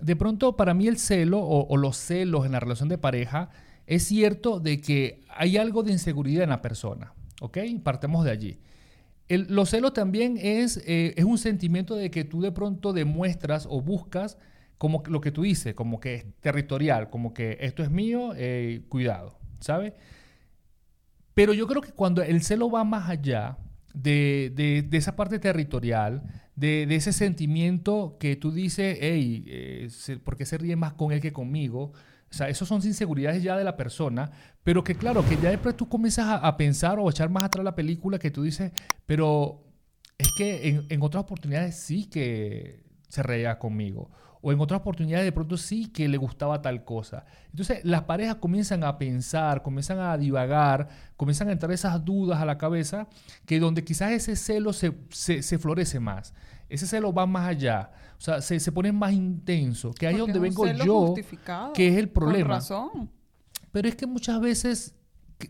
de 0.00 0.16
pronto 0.16 0.56
para 0.56 0.74
mí 0.74 0.86
el 0.86 0.98
celo 0.98 1.40
o, 1.40 1.76
los 1.76 1.96
celos 1.96 2.46
en 2.46 2.52
la 2.52 2.60
relación 2.60 2.88
de 2.88 2.98
pareja 2.98 3.50
es 3.86 4.04
cierto 4.04 4.60
de 4.60 4.80
que 4.80 5.22
hay 5.28 5.56
algo 5.56 5.82
de 5.82 5.92
inseguridad 5.92 6.44
en 6.44 6.50
la 6.50 6.62
persona. 6.62 7.12
¿Ok? 7.40 7.58
Partemos 7.82 8.24
de 8.24 8.30
allí. 8.30 8.58
El, 9.28 9.46
los 9.50 9.68
celos 9.70 9.92
también 9.92 10.38
es, 10.40 10.78
eh, 10.86 11.12
es 11.16 11.24
un 11.24 11.36
sentimiento 11.36 11.94
de 11.94 12.10
que 12.10 12.24
tú 12.24 12.40
de 12.40 12.52
pronto 12.52 12.94
demuestras 12.94 13.66
o 13.68 13.82
buscas 13.82 14.38
como 14.78 15.02
lo 15.06 15.20
que 15.20 15.32
tú 15.32 15.42
dices, 15.42 15.74
como 15.74 16.00
que 16.00 16.14
es 16.14 16.24
territorial, 16.40 17.10
como 17.10 17.34
que 17.34 17.58
esto 17.60 17.82
es 17.82 17.90
mío, 17.90 18.32
eh, 18.36 18.82
cuidado, 18.88 19.38
¿sabes? 19.60 19.92
Pero 21.34 21.52
yo 21.52 21.66
creo 21.66 21.82
que 21.82 21.92
cuando 21.92 22.22
el 22.22 22.42
celo 22.42 22.70
va 22.70 22.84
más 22.84 23.08
allá 23.08 23.58
de, 23.94 24.52
de- 24.54 24.82
de 24.82 24.96
esa 24.96 25.16
parte 25.16 25.38
territorial, 25.38 26.22
de, 26.56 26.86
de 26.86 26.96
ese 26.96 27.12
sentimiento 27.12 28.16
que 28.18 28.34
tú 28.36 28.50
dices, 28.52 28.98
hey, 29.00 29.44
eh, 29.46 29.88
¿por 30.24 30.36
qué 30.36 30.44
se 30.44 30.58
ríe 30.58 30.74
más 30.76 30.94
con 30.94 31.12
él 31.12 31.20
que 31.20 31.32
conmigo? 31.32 31.92
O 32.30 32.34
sea, 32.34 32.48
esos 32.48 32.68
son 32.68 32.84
inseguridades 32.84 33.42
ya 33.42 33.56
de 33.56 33.64
la 33.64 33.76
persona, 33.76 34.30
pero 34.64 34.84
que 34.84 34.94
claro, 34.96 35.24
que 35.26 35.36
ya 35.36 35.50
después 35.50 35.76
tú 35.76 35.88
comienzas 35.88 36.26
a, 36.26 36.34
a 36.36 36.56
pensar 36.56 36.98
o 36.98 37.06
a 37.08 37.10
echar 37.10 37.30
más 37.30 37.44
atrás 37.44 37.64
la 37.64 37.74
película 37.74 38.18
que 38.18 38.30
tú 38.30 38.42
dices, 38.42 38.72
pero 39.06 39.64
es 40.18 40.28
que 40.36 40.68
en, 40.68 40.86
en 40.88 41.02
otras 41.02 41.22
oportunidades 41.22 41.76
sí 41.76 42.06
que 42.06 42.82
se 43.08 43.22
reía 43.22 43.58
conmigo. 43.58 44.10
O 44.40 44.52
en 44.52 44.60
otras 44.60 44.80
oportunidades 44.80 45.24
de 45.24 45.32
pronto 45.32 45.56
sí 45.56 45.86
que 45.88 46.08
le 46.08 46.16
gustaba 46.16 46.62
tal 46.62 46.84
cosa. 46.84 47.24
Entonces 47.50 47.84
las 47.84 48.02
parejas 48.02 48.36
comienzan 48.36 48.84
a 48.84 48.96
pensar, 48.98 49.62
comienzan 49.62 49.98
a 49.98 50.16
divagar, 50.16 50.88
comienzan 51.16 51.48
a 51.48 51.52
entrar 51.52 51.72
esas 51.72 52.04
dudas 52.04 52.40
a 52.40 52.44
la 52.46 52.56
cabeza, 52.58 53.08
que 53.46 53.58
donde 53.58 53.84
quizás 53.84 54.12
ese 54.12 54.36
celo 54.36 54.72
se, 54.72 54.92
se, 55.10 55.42
se 55.42 55.58
florece 55.58 55.98
más. 56.00 56.34
Ese 56.68 56.86
celo 56.86 57.12
va 57.12 57.26
más 57.26 57.48
allá. 57.48 57.90
O 58.18 58.20
sea, 58.20 58.40
se, 58.40 58.60
se 58.60 58.72
pone 58.72 58.92
más 58.92 59.12
intenso. 59.12 59.92
Que 59.92 60.06
ahí 60.06 60.14
es 60.14 60.20
donde 60.20 60.38
vengo 60.38 60.66
yo, 60.66 61.14
que 61.74 61.88
es 61.88 61.96
el 61.96 62.06
Con 62.12 62.14
problema. 62.24 62.54
razón. 62.56 63.10
Pero 63.72 63.88
es 63.88 63.96
que 63.96 64.06
muchas 64.06 64.40
veces 64.40 64.94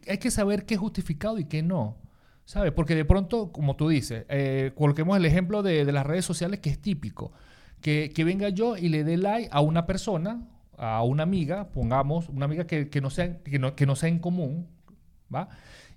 hay 0.06 0.18
que 0.18 0.30
saber 0.30 0.64
qué 0.66 0.74
es 0.74 0.80
justificado 0.80 1.38
y 1.38 1.44
qué 1.44 1.62
no. 1.62 1.96
¿Sabes? 2.44 2.72
Porque 2.72 2.94
de 2.94 3.04
pronto, 3.04 3.52
como 3.52 3.76
tú 3.76 3.88
dices, 3.90 4.24
eh, 4.30 4.72
coloquemos 4.74 5.16
el 5.18 5.26
ejemplo 5.26 5.62
de, 5.62 5.84
de 5.84 5.92
las 5.92 6.06
redes 6.06 6.24
sociales 6.24 6.60
que 6.60 6.70
es 6.70 6.80
típico. 6.80 7.32
Que, 7.80 8.10
que 8.14 8.24
venga 8.24 8.48
yo 8.48 8.76
y 8.76 8.88
le 8.88 9.04
dé 9.04 9.16
like 9.16 9.48
a 9.52 9.60
una 9.60 9.86
persona, 9.86 10.46
a 10.76 11.02
una 11.04 11.22
amiga, 11.22 11.68
pongamos, 11.70 12.28
una 12.28 12.44
amiga 12.46 12.66
que, 12.66 12.88
que 12.90 13.00
no, 13.00 13.10
sea, 13.10 13.38
que, 13.42 13.58
no, 13.58 13.74
que 13.76 13.86
no 13.86 13.94
sea 13.96 14.08
en 14.08 14.18
común, 14.18 14.66
¿va? 15.32 15.48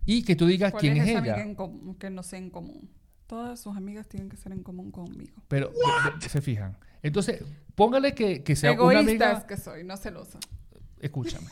Y 0.06 0.24
que 0.24 0.36
tú 0.36 0.46
digas 0.46 0.72
¿Cuál 0.72 0.82
quién 0.82 0.98
es, 0.98 1.04
esa 1.10 1.20
ella. 1.20 1.34
amiga 1.36 1.42
en 1.42 1.96
que 1.98 2.10
no 2.10 2.24
sea 2.24 2.40
en 2.40 2.50
común? 2.50 2.90
Todas 3.28 3.60
sus 3.60 3.76
amigas 3.78 4.08
tienen 4.08 4.30
que 4.30 4.38
ser 4.38 4.52
en 4.52 4.62
común 4.64 4.92
conmigo. 4.92 5.42
Pero 5.48 5.70
de- 5.70 6.20
de- 6.20 6.30
se 6.30 6.42
fijan. 6.42 6.76
Entonces, 7.02 7.44
póngale 7.76 8.14
que, 8.14 8.44
que 8.44 8.56
sea 8.56 8.72
una 8.74 8.82
Egoístas 8.94 9.30
amiga. 9.32 9.48
que 9.48 9.58
soy, 9.58 9.84
no 9.84 9.96
celosa. 9.98 10.38
Escúchame. 11.00 11.48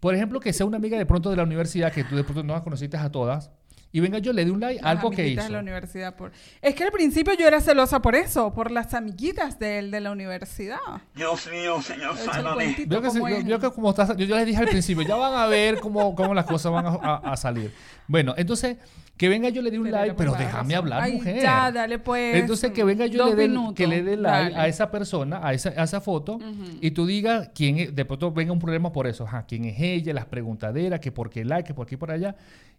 Por 0.00 0.14
ejemplo, 0.14 0.40
que 0.40 0.52
sea 0.52 0.66
una 0.66 0.78
amiga 0.78 0.96
de 0.98 1.06
pronto 1.06 1.30
de 1.30 1.36
la 1.36 1.42
universidad 1.42 1.92
que 1.92 2.04
tú 2.04 2.16
de 2.16 2.24
pronto 2.24 2.42
no 2.42 2.54
las 2.54 2.62
conociste 2.62 2.96
a 2.96 3.10
todas. 3.12 3.50
Y 3.92 3.98
venga 4.00 4.18
yo, 4.18 4.32
le 4.32 4.44
dé 4.44 4.50
un 4.52 4.60
like 4.60 4.78
a 4.80 4.82
Las 4.84 4.90
algo 4.98 5.10
que 5.10 5.26
hizo. 5.26 5.42
de 5.42 5.48
la 5.48 5.58
universidad 5.58 6.14
por... 6.14 6.30
Es 6.62 6.74
que 6.76 6.84
al 6.84 6.92
principio 6.92 7.34
yo 7.34 7.48
era 7.48 7.60
celosa 7.60 8.00
por 8.00 8.14
eso, 8.14 8.54
por 8.54 8.70
las 8.70 8.94
amiguitas 8.94 9.58
de 9.58 9.80
él 9.80 9.90
de 9.90 10.00
la 10.00 10.12
universidad. 10.12 10.78
Dios 11.14 11.48
mío, 11.50 11.82
Señor, 11.82 12.14
cuentito 12.54 12.88
Veo 12.88 13.02
que, 13.02 13.10
se- 13.10 13.18
yo, 13.18 13.40
yo 13.40 13.58
que 13.58 13.70
como 13.70 13.90
estás, 13.90 14.16
yo 14.16 14.24
ya 14.26 14.36
les 14.36 14.46
dije 14.46 14.58
al 14.60 14.68
principio, 14.68 15.02
ya 15.02 15.16
van 15.16 15.34
a 15.34 15.46
ver 15.46 15.80
cómo, 15.80 16.14
cómo 16.14 16.34
las 16.34 16.44
cosas 16.46 16.70
van 16.70 16.86
a, 16.86 16.90
a- 16.90 17.32
a 17.32 17.36
salir. 17.36 17.72
Bueno, 18.06 18.34
entonces, 18.36 18.76
que 19.16 19.28
venga 19.28 19.48
yo 19.50 19.60
le 19.60 19.70
dé 19.70 19.78
un 19.78 19.84
Pero 19.84 19.96
like, 19.98 20.14
pero 20.14 20.32
déjame 20.32 20.74
razón. 20.74 20.74
hablar, 20.74 21.02
Ay, 21.02 21.12
mujer. 21.14 21.42
ya, 21.42 21.70
dale 21.72 21.98
pues. 21.98 22.36
Entonces, 22.36 22.70
que 22.70 22.84
venga 22.84 23.06
yo 23.06 23.26
le 23.26 23.34
dé, 23.48 23.54
que 23.74 23.86
le 23.86 24.02
dé 24.02 24.16
like 24.16 24.52
dale. 24.52 24.56
a 24.56 24.68
esa 24.68 24.90
persona, 24.90 25.40
a 25.42 25.52
esa, 25.52 25.70
a 25.76 25.82
esa 25.84 26.00
foto, 26.00 26.38
y 26.80 26.92
tú 26.92 27.06
digas 27.06 27.50
quién 27.54 27.78
es, 27.78 27.94
de 27.94 28.04
pronto 28.04 28.30
venga 28.32 28.52
un 28.52 28.58
problema 28.60 28.92
por 28.92 29.06
eso, 29.08 29.24
ajá, 29.24 29.44
quién 29.46 29.64
es 29.64 29.76
ella, 29.80 30.14
las 30.14 30.26
preguntaderas, 30.26 31.00
que 31.00 31.12
por 31.12 31.28
qué 31.28 31.44
like, 31.44 31.66
que 31.66 31.74
por 31.74 31.86
aquí 31.86 31.96
y 31.96 31.98
por 31.98 32.10
allá. 32.12 32.34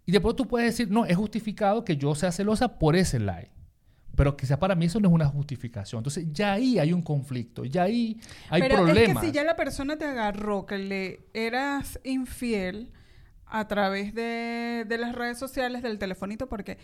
Y 0.06 0.12
de 0.12 0.20
pronto 0.20 0.44
tú 0.44 0.48
puedes 0.48 0.68
decir, 0.72 0.90
no, 0.92 1.06
es 1.06 1.16
justificado 1.16 1.84
que 1.86 1.98
yo 1.98 2.16
sea 2.16 2.32
celosa 2.32 2.80
por 2.80 2.96
ese 2.96 3.20
like. 3.20 3.52
Pero 4.16 4.36
quizás 4.36 4.58
para 4.58 4.76
mí 4.76 4.86
eso 4.86 5.00
no 5.00 5.08
es 5.08 5.14
una 5.14 5.28
justificación. 5.28 6.00
Entonces 6.00 6.28
ya 6.32 6.54
ahí 6.54 6.80
hay 6.80 6.92
un 6.92 7.02
conflicto, 7.02 7.64
ya 7.64 7.84
ahí 7.84 8.20
hay 8.50 8.62
Pero 8.62 8.78
problemas. 8.78 9.16
es 9.18 9.22
que 9.22 9.28
si 9.28 9.32
ya 9.32 9.44
la 9.44 9.56
persona 9.56 9.98
te 9.98 10.06
agarró 10.06 10.66
que 10.66 10.78
le 10.78 11.22
eras 11.34 12.00
infiel 12.04 12.92
a 13.46 13.68
través 13.68 14.14
de, 14.14 14.86
de 14.88 14.98
las 14.98 15.14
redes 15.16 15.38
sociales, 15.38 15.82
del 15.82 15.98
telefonito, 15.98 16.48
porque 16.50 16.78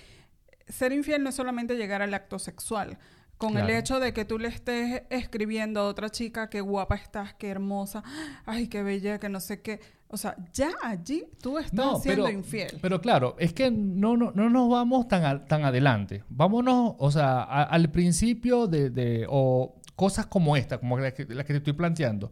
ser 0.67 0.91
infiel 0.93 1.23
no 1.23 1.29
es 1.29 1.35
solamente 1.35 1.75
llegar 1.75 2.01
al 2.01 2.13
acto 2.13 2.39
sexual. 2.39 2.97
Con 3.37 3.55
el 3.55 3.69
hecho 3.69 3.99
de 3.99 4.13
que 4.13 4.25
tú 4.25 4.39
le 4.39 4.47
estés 4.47 5.03
escribiendo 5.11 5.81
a 5.81 5.83
otra 5.83 6.09
chica, 6.09 6.49
qué 6.49 6.59
guapa 6.59 6.95
estás, 6.95 7.35
qué 7.35 7.49
hermosa, 7.49 8.03
ay, 8.47 8.67
qué 8.67 8.81
bella, 8.81 9.19
que 9.19 9.29
no 9.29 9.39
sé 9.39 9.61
qué. 9.61 9.79
O 10.09 10.15
sea, 10.15 10.35
ya 10.53 10.69
allí 10.83 11.25
tú 11.41 11.57
estás 11.57 12.01
siendo 12.01 12.29
infiel. 12.29 12.77
Pero 12.81 13.01
claro, 13.01 13.35
es 13.39 13.51
que 13.53 13.69
no, 13.69 14.15
no, 14.15 14.31
no 14.33 14.49
nos 14.49 14.69
vamos 14.69 15.07
tan, 15.09 15.25
a- 15.25 15.45
tan 15.45 15.65
adelante. 15.65 16.23
Vámonos, 16.29 16.95
o 16.97 17.11
sea, 17.11 17.41
a- 17.43 17.63
al 17.63 17.91
principio 17.91 18.67
de, 18.67 18.89
de- 18.89 19.25
o 19.29 19.75
cosas 19.95 20.25
como 20.27 20.55
esta, 20.55 20.77
como 20.77 20.97
la 20.97 21.13
que, 21.13 21.25
la 21.25 21.43
que 21.43 21.53
te 21.53 21.57
estoy 21.57 21.73
planteando. 21.73 22.31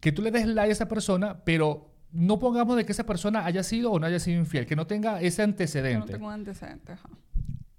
Que 0.00 0.12
tú 0.12 0.22
le 0.22 0.30
des 0.30 0.46
like 0.46 0.70
a 0.70 0.72
esa 0.72 0.88
persona, 0.88 1.42
pero 1.44 1.90
no 2.12 2.38
pongamos 2.38 2.76
de 2.76 2.86
que 2.86 2.92
esa 2.92 3.04
persona 3.04 3.44
haya 3.44 3.62
sido 3.62 3.92
o 3.92 3.98
no 4.00 4.06
haya 4.06 4.18
sido 4.18 4.38
infiel, 4.38 4.64
que 4.66 4.74
no 4.74 4.86
tenga 4.86 5.20
ese 5.20 5.42
Yo 5.42 5.46
no 5.46 5.50
antecedente. 5.52 6.12
tengo 6.14 6.30
antecedentes. 6.30 6.90
ajá. 6.98 7.08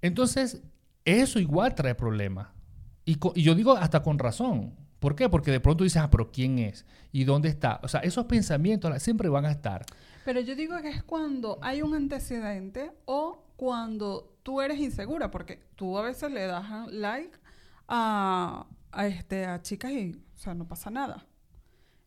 Entonces, 0.02 0.62
eso 1.06 1.40
igual 1.40 1.74
trae 1.76 1.96
problemas. 1.96 2.48
Y, 3.06 3.18
y 3.36 3.42
yo 3.44 3.56
digo 3.56 3.76
hasta 3.76 4.04
con 4.04 4.20
razón. 4.20 4.76
¿Por 5.02 5.16
qué? 5.16 5.28
Porque 5.30 5.50
de 5.50 5.60
pronto 5.60 5.84
dices, 5.84 6.00
ah, 6.00 6.12
pero 6.12 6.32
¿quién 6.32 6.60
es? 6.60 6.86
¿Y 7.12 7.24
dónde 7.24 7.50
está? 7.50 7.80
O 7.82 7.88
sea, 7.88 8.02
esos 8.02 8.26
pensamientos 8.26 9.02
siempre 9.02 9.30
van 9.30 9.46
a 9.46 9.52
estar. 9.52 9.84
Pero 10.24 10.40
yo 10.42 10.56
digo 10.56 10.80
que 10.80 10.90
es 10.90 11.02
cuando 11.02 11.58
hay 11.64 11.82
un 11.82 11.96
antecedente 11.96 12.92
o 13.06 13.44
cuando 13.58 14.38
tú 14.44 14.62
eres 14.62 14.78
insegura, 14.78 15.32
porque 15.32 15.60
tú 15.76 15.98
a 15.98 16.04
veces 16.04 16.32
le 16.32 16.46
das 16.46 16.88
like 16.92 17.36
a, 17.88 18.68
a, 18.92 19.08
este, 19.08 19.44
a 19.48 19.60
chicas 19.64 19.92
y, 19.92 20.22
o 20.36 20.38
sea, 20.38 20.54
no 20.54 20.68
pasa 20.68 20.92
nada. 20.92 21.26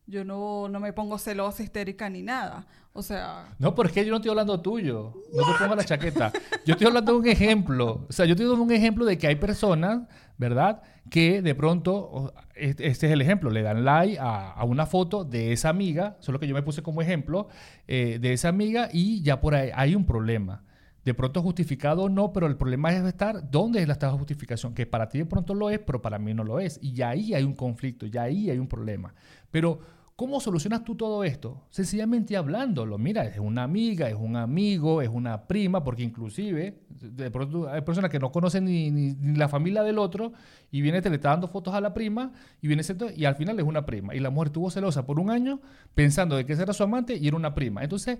Yo 0.07 0.23
no, 0.23 0.69
no 0.69 0.79
me 0.79 0.93
pongo 0.93 1.17
celosa, 1.17 1.63
histérica 1.63 2.09
ni 2.09 2.21
nada. 2.21 2.65
O 2.93 3.01
sea, 3.01 3.53
No, 3.59 3.75
pero 3.75 3.89
es 3.89 3.93
que 3.93 4.05
yo 4.05 4.11
no 4.11 4.17
estoy 4.17 4.29
hablando 4.29 4.61
tuyo. 4.61 5.15
No 5.33 5.43
te 5.43 5.59
pongas 5.59 5.75
la 5.75 5.83
chaqueta. 5.83 6.31
Yo 6.65 6.73
estoy 6.73 6.87
hablando 6.87 7.11
de 7.11 7.17
un 7.19 7.27
ejemplo. 7.27 8.05
O 8.07 8.13
sea, 8.13 8.25
yo 8.25 8.35
estoy 8.35 8.47
dando 8.47 8.63
un 8.63 8.71
ejemplo 8.71 9.03
de 9.03 9.17
que 9.17 9.27
hay 9.27 9.35
personas, 9.35 10.07
¿verdad? 10.37 10.81
Que 11.09 11.41
de 11.41 11.55
pronto, 11.55 12.33
este 12.55 12.87
es 12.87 13.03
el 13.03 13.21
ejemplo, 13.21 13.49
le 13.49 13.61
dan 13.61 13.85
like 13.85 14.17
a, 14.19 14.63
una 14.65 14.85
foto 14.85 15.23
de 15.23 15.51
esa 15.51 15.69
amiga, 15.69 16.17
solo 16.19 16.39
que 16.39 16.47
yo 16.47 16.55
me 16.55 16.63
puse 16.63 16.81
como 16.81 17.01
ejemplo, 17.01 17.47
eh, 17.87 18.19
de 18.19 18.33
esa 18.33 18.49
amiga 18.49 18.89
y 18.91 19.21
ya 19.21 19.39
por 19.39 19.55
ahí 19.55 19.69
hay 19.73 19.95
un 19.95 20.05
problema. 20.05 20.63
De 21.03 21.13
pronto 21.13 21.43
justificado 21.43 22.03
o 22.03 22.09
no, 22.09 22.33
pero 22.33 22.47
el 22.47 22.57
problema 22.57 22.91
es 22.91 23.03
estar 23.03 23.51
dónde 23.51 23.79
es 23.79 23.87
la 23.87 23.93
esta 23.93 24.09
justificación, 24.09 24.73
que 24.73 24.87
para 24.87 25.07
ti 25.07 25.19
de 25.19 25.25
pronto 25.25 25.53
lo 25.53 25.69
es, 25.69 25.77
pero 25.77 26.01
para 26.01 26.17
mí 26.17 26.33
no 26.33 26.43
lo 26.43 26.59
es. 26.59 26.79
Y 26.81 26.99
ahí 27.03 27.35
hay 27.35 27.43
un 27.43 27.53
conflicto, 27.53 28.07
ya 28.07 28.23
ahí 28.23 28.49
hay 28.49 28.57
un 28.57 28.67
problema. 28.67 29.13
Pero 29.51 29.79
¿Cómo 30.15 30.39
solucionas 30.39 30.85
tú 30.85 30.95
todo 30.95 31.25
esto? 31.25 31.65
Sencillamente 31.69 32.37
hablándolo. 32.37 32.97
Mira, 32.97 33.25
es 33.25 33.37
una 33.37 33.63
amiga, 33.63 34.07
es 34.07 34.15
un 34.15 34.37
amigo, 34.37 35.01
es 35.01 35.09
una 35.09 35.45
prima, 35.45 35.83
porque 35.83 36.03
inclusive 36.03 36.79
de 36.89 37.29
pronto 37.31 37.67
hay 37.67 37.81
personas 37.81 38.09
que 38.09 38.17
no 38.17 38.31
conocen 38.31 38.63
ni, 38.63 39.35
la 39.35 39.49
familia 39.49 39.83
del 39.83 39.97
otro 39.99 40.31
y 40.71 40.79
viene 40.79 41.01
te 41.01 41.09
le 41.09 41.17
está 41.17 41.31
dando 41.31 41.49
fotos 41.49 41.73
a 41.73 41.81
la 41.81 41.93
prima 41.93 42.31
y 42.61 42.67
viene 42.67 42.83
y 43.13 43.25
al 43.25 43.35
final 43.35 43.59
es 43.59 43.65
una 43.65 43.85
prima. 43.85 44.15
Y 44.15 44.21
la 44.21 44.29
mujer 44.29 44.47
estuvo 44.47 44.71
celosa 44.71 45.05
por 45.05 45.19
un 45.19 45.29
año 45.29 45.59
pensando 45.95 46.37
de 46.37 46.45
que 46.45 46.53
era 46.53 46.71
su 46.71 46.83
amante 46.83 47.17
y 47.17 47.27
era 47.27 47.35
una 47.35 47.53
prima. 47.53 47.83
Entonces, 47.83 48.19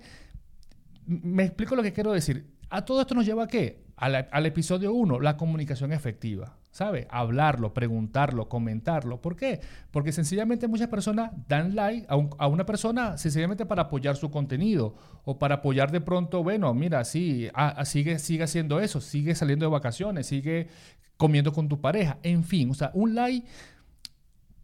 me 1.06 1.44
explico 1.44 1.76
lo 1.76 1.82
que 1.82 1.94
quiero 1.94 2.12
decir. 2.12 2.46
A 2.68 2.84
todo 2.84 3.00
esto 3.00 3.14
nos 3.14 3.24
lleva 3.24 3.44
a 3.44 3.48
qué? 3.48 3.85
Al, 3.96 4.28
al 4.30 4.46
episodio 4.46 4.92
1, 4.92 5.20
la 5.20 5.36
comunicación 5.36 5.92
efectiva. 5.92 6.56
¿Sabe? 6.76 7.06
Hablarlo, 7.08 7.72
preguntarlo, 7.72 8.50
comentarlo. 8.50 9.22
¿Por 9.22 9.34
qué? 9.34 9.60
Porque 9.90 10.12
sencillamente 10.12 10.68
muchas 10.68 10.88
personas 10.88 11.30
dan 11.48 11.74
like 11.74 12.06
a, 12.06 12.46
una 12.46 12.66
persona 12.66 13.16
sencillamente 13.16 13.64
para 13.64 13.84
apoyar 13.84 14.16
su 14.16 14.30
contenido 14.30 14.94
o 15.24 15.38
para 15.38 15.54
apoyar 15.54 15.90
de 15.90 16.02
pronto, 16.02 16.42
bueno, 16.42 16.74
mira, 16.74 17.02
sí, 17.04 17.48
sigue, 17.84 18.18
sigue 18.18 18.44
haciendo 18.44 18.78
eso, 18.78 19.00
sigue 19.00 19.34
saliendo 19.34 19.64
de 19.64 19.72
vacaciones, 19.72 20.26
sigue 20.26 20.68
comiendo 21.16 21.50
con 21.54 21.66
tu 21.66 21.80
pareja, 21.80 22.18
en 22.22 22.44
fin, 22.44 22.70
o 22.70 22.74
sea, 22.74 22.90
un 22.92 23.14
like 23.14 23.46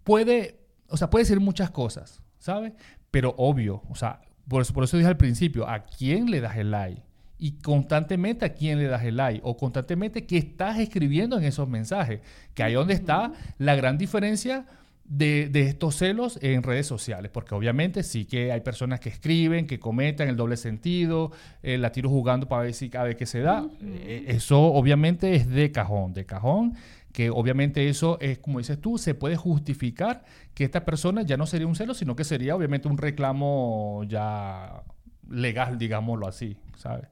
puede, 0.04 0.60
o 0.88 0.98
sea, 0.98 1.08
puede 1.08 1.22
decir 1.22 1.40
muchas 1.40 1.70
cosas, 1.70 2.22
¿sabe? 2.38 2.74
Pero 3.10 3.34
obvio, 3.38 3.82
o 3.88 3.94
sea, 3.94 4.20
por 4.48 4.60
eso, 4.60 4.74
por 4.74 4.84
eso 4.84 4.98
dije 4.98 5.08
al 5.08 5.16
principio, 5.16 5.66
¿a 5.66 5.84
quién 5.84 6.30
le 6.30 6.40
das 6.40 6.56
el 6.56 6.70
like? 6.70 7.02
Y 7.42 7.58
constantemente 7.60 8.44
a 8.44 8.54
quién 8.54 8.78
le 8.78 8.86
das 8.86 9.02
el 9.02 9.16
like 9.16 9.40
o 9.42 9.56
constantemente 9.56 10.26
qué 10.26 10.38
estás 10.38 10.78
escribiendo 10.78 11.36
en 11.36 11.42
esos 11.42 11.68
mensajes, 11.68 12.20
que 12.54 12.62
ahí 12.62 12.74
donde 12.74 12.94
está 12.94 13.32
la 13.58 13.74
gran 13.74 13.98
diferencia 13.98 14.64
de, 15.04 15.50
estos 15.54 15.96
celos 15.96 16.38
en 16.40 16.62
redes 16.62 16.86
sociales, 16.86 17.32
porque 17.34 17.56
obviamente 17.56 18.04
sí 18.04 18.26
que 18.26 18.52
hay 18.52 18.60
personas 18.60 19.00
que 19.00 19.08
escriben, 19.08 19.66
que 19.66 19.80
comentan 19.80 20.28
el 20.28 20.36
doble 20.36 20.56
sentido, 20.56 21.32
eh, 21.64 21.78
la 21.78 21.90
tiro 21.90 22.08
jugando 22.08 22.46
para 22.46 22.62
ver 22.62 22.74
si 22.74 22.88
cada 22.88 23.12
qué 23.12 23.26
se 23.26 23.40
da, 23.40 23.66
eh, 23.82 24.26
eso 24.28 24.60
obviamente 24.62 25.34
es 25.34 25.48
de 25.48 25.72
cajón, 25.72 26.14
de 26.14 26.24
cajón, 26.24 26.74
que 27.12 27.28
obviamente 27.28 27.88
eso 27.88 28.18
es, 28.20 28.38
como 28.38 28.60
dices 28.60 28.80
tú, 28.80 28.98
se 28.98 29.16
puede 29.16 29.34
justificar 29.34 30.22
que 30.54 30.62
esta 30.62 30.84
persona 30.84 31.22
ya 31.22 31.36
no 31.36 31.46
sería 31.46 31.66
un 31.66 31.74
celo, 31.74 31.92
sino 31.92 32.14
que 32.14 32.22
sería 32.22 32.54
obviamente 32.54 32.86
un 32.86 32.98
reclamo 32.98 34.04
ya 34.06 34.84
legal, 35.28 35.78
digámoslo 35.78 36.26
así, 36.26 36.56
¿sabes? 36.76 37.08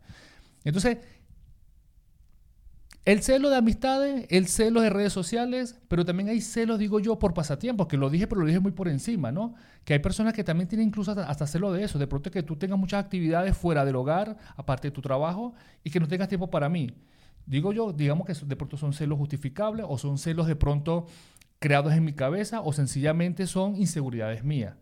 Entonces, 0.64 0.99
el 3.07 3.23
celo 3.23 3.49
de 3.49 3.57
amistades, 3.57 4.27
el 4.29 4.46
celo 4.46 4.83
de 4.83 4.90
redes 4.90 5.12
sociales, 5.12 5.81
pero 5.88 6.05
también 6.05 6.29
hay 6.29 6.42
celos, 6.42 6.79
digo 6.79 7.01
yo, 7.01 7.18
por 7.18 7.33
pasatiempos, 7.33 7.87
que 7.87 7.96
lo 7.96 8.11
dije, 8.11 8.27
pero 8.27 8.42
lo 8.42 8.46
dije 8.46 8.61
muy 8.61 8.73
por 8.73 8.88
encima, 8.88 9.33
¿no? 9.33 9.55
Que 9.85 9.94
hay 9.94 9.99
personas 10.01 10.35
que 10.35 10.44
también 10.44 10.68
tienen 10.68 10.88
incluso 10.88 11.12
hasta, 11.12 11.46
celo 11.46 11.73
de 11.73 11.83
eso, 11.83 11.99
de 11.99 12.07
pronto 12.07 12.31
que 12.31 12.42
tú 12.42 12.57
tengas 12.57 12.79
muchas 12.79 13.03
actividades 13.03 13.57
fuera 13.57 13.87
del 13.87 13.96
hogar, 13.96 14.37
aparte 14.55 14.88
de 14.88 14.92
tu 14.92 15.01
trabajo, 15.01 15.55
y 15.83 15.90
que 15.90 15.99
no 15.99 16.09
tengas 16.09 16.29
tiempo 16.29 16.51
para 16.51 16.68
mí. 16.68 16.90
Digo 17.46 17.73
yo, 17.73 17.92
digamos 17.92 18.27
que 18.27 18.35
de 18.35 18.57
pronto 18.57 18.77
son 18.77 18.92
celos 18.92 19.18
justificables 19.18 19.87
o 19.88 19.96
son 19.96 20.18
celos 20.18 20.46
de 20.46 20.57
pronto 20.57 21.07
creados 21.59 21.94
en 21.94 22.05
mi 22.05 22.12
cabeza 22.12 22.61
o 22.61 22.73
sencillamente 22.73 23.46
son 23.46 23.77
inseguridades 23.77 24.44
mías. 24.44 24.77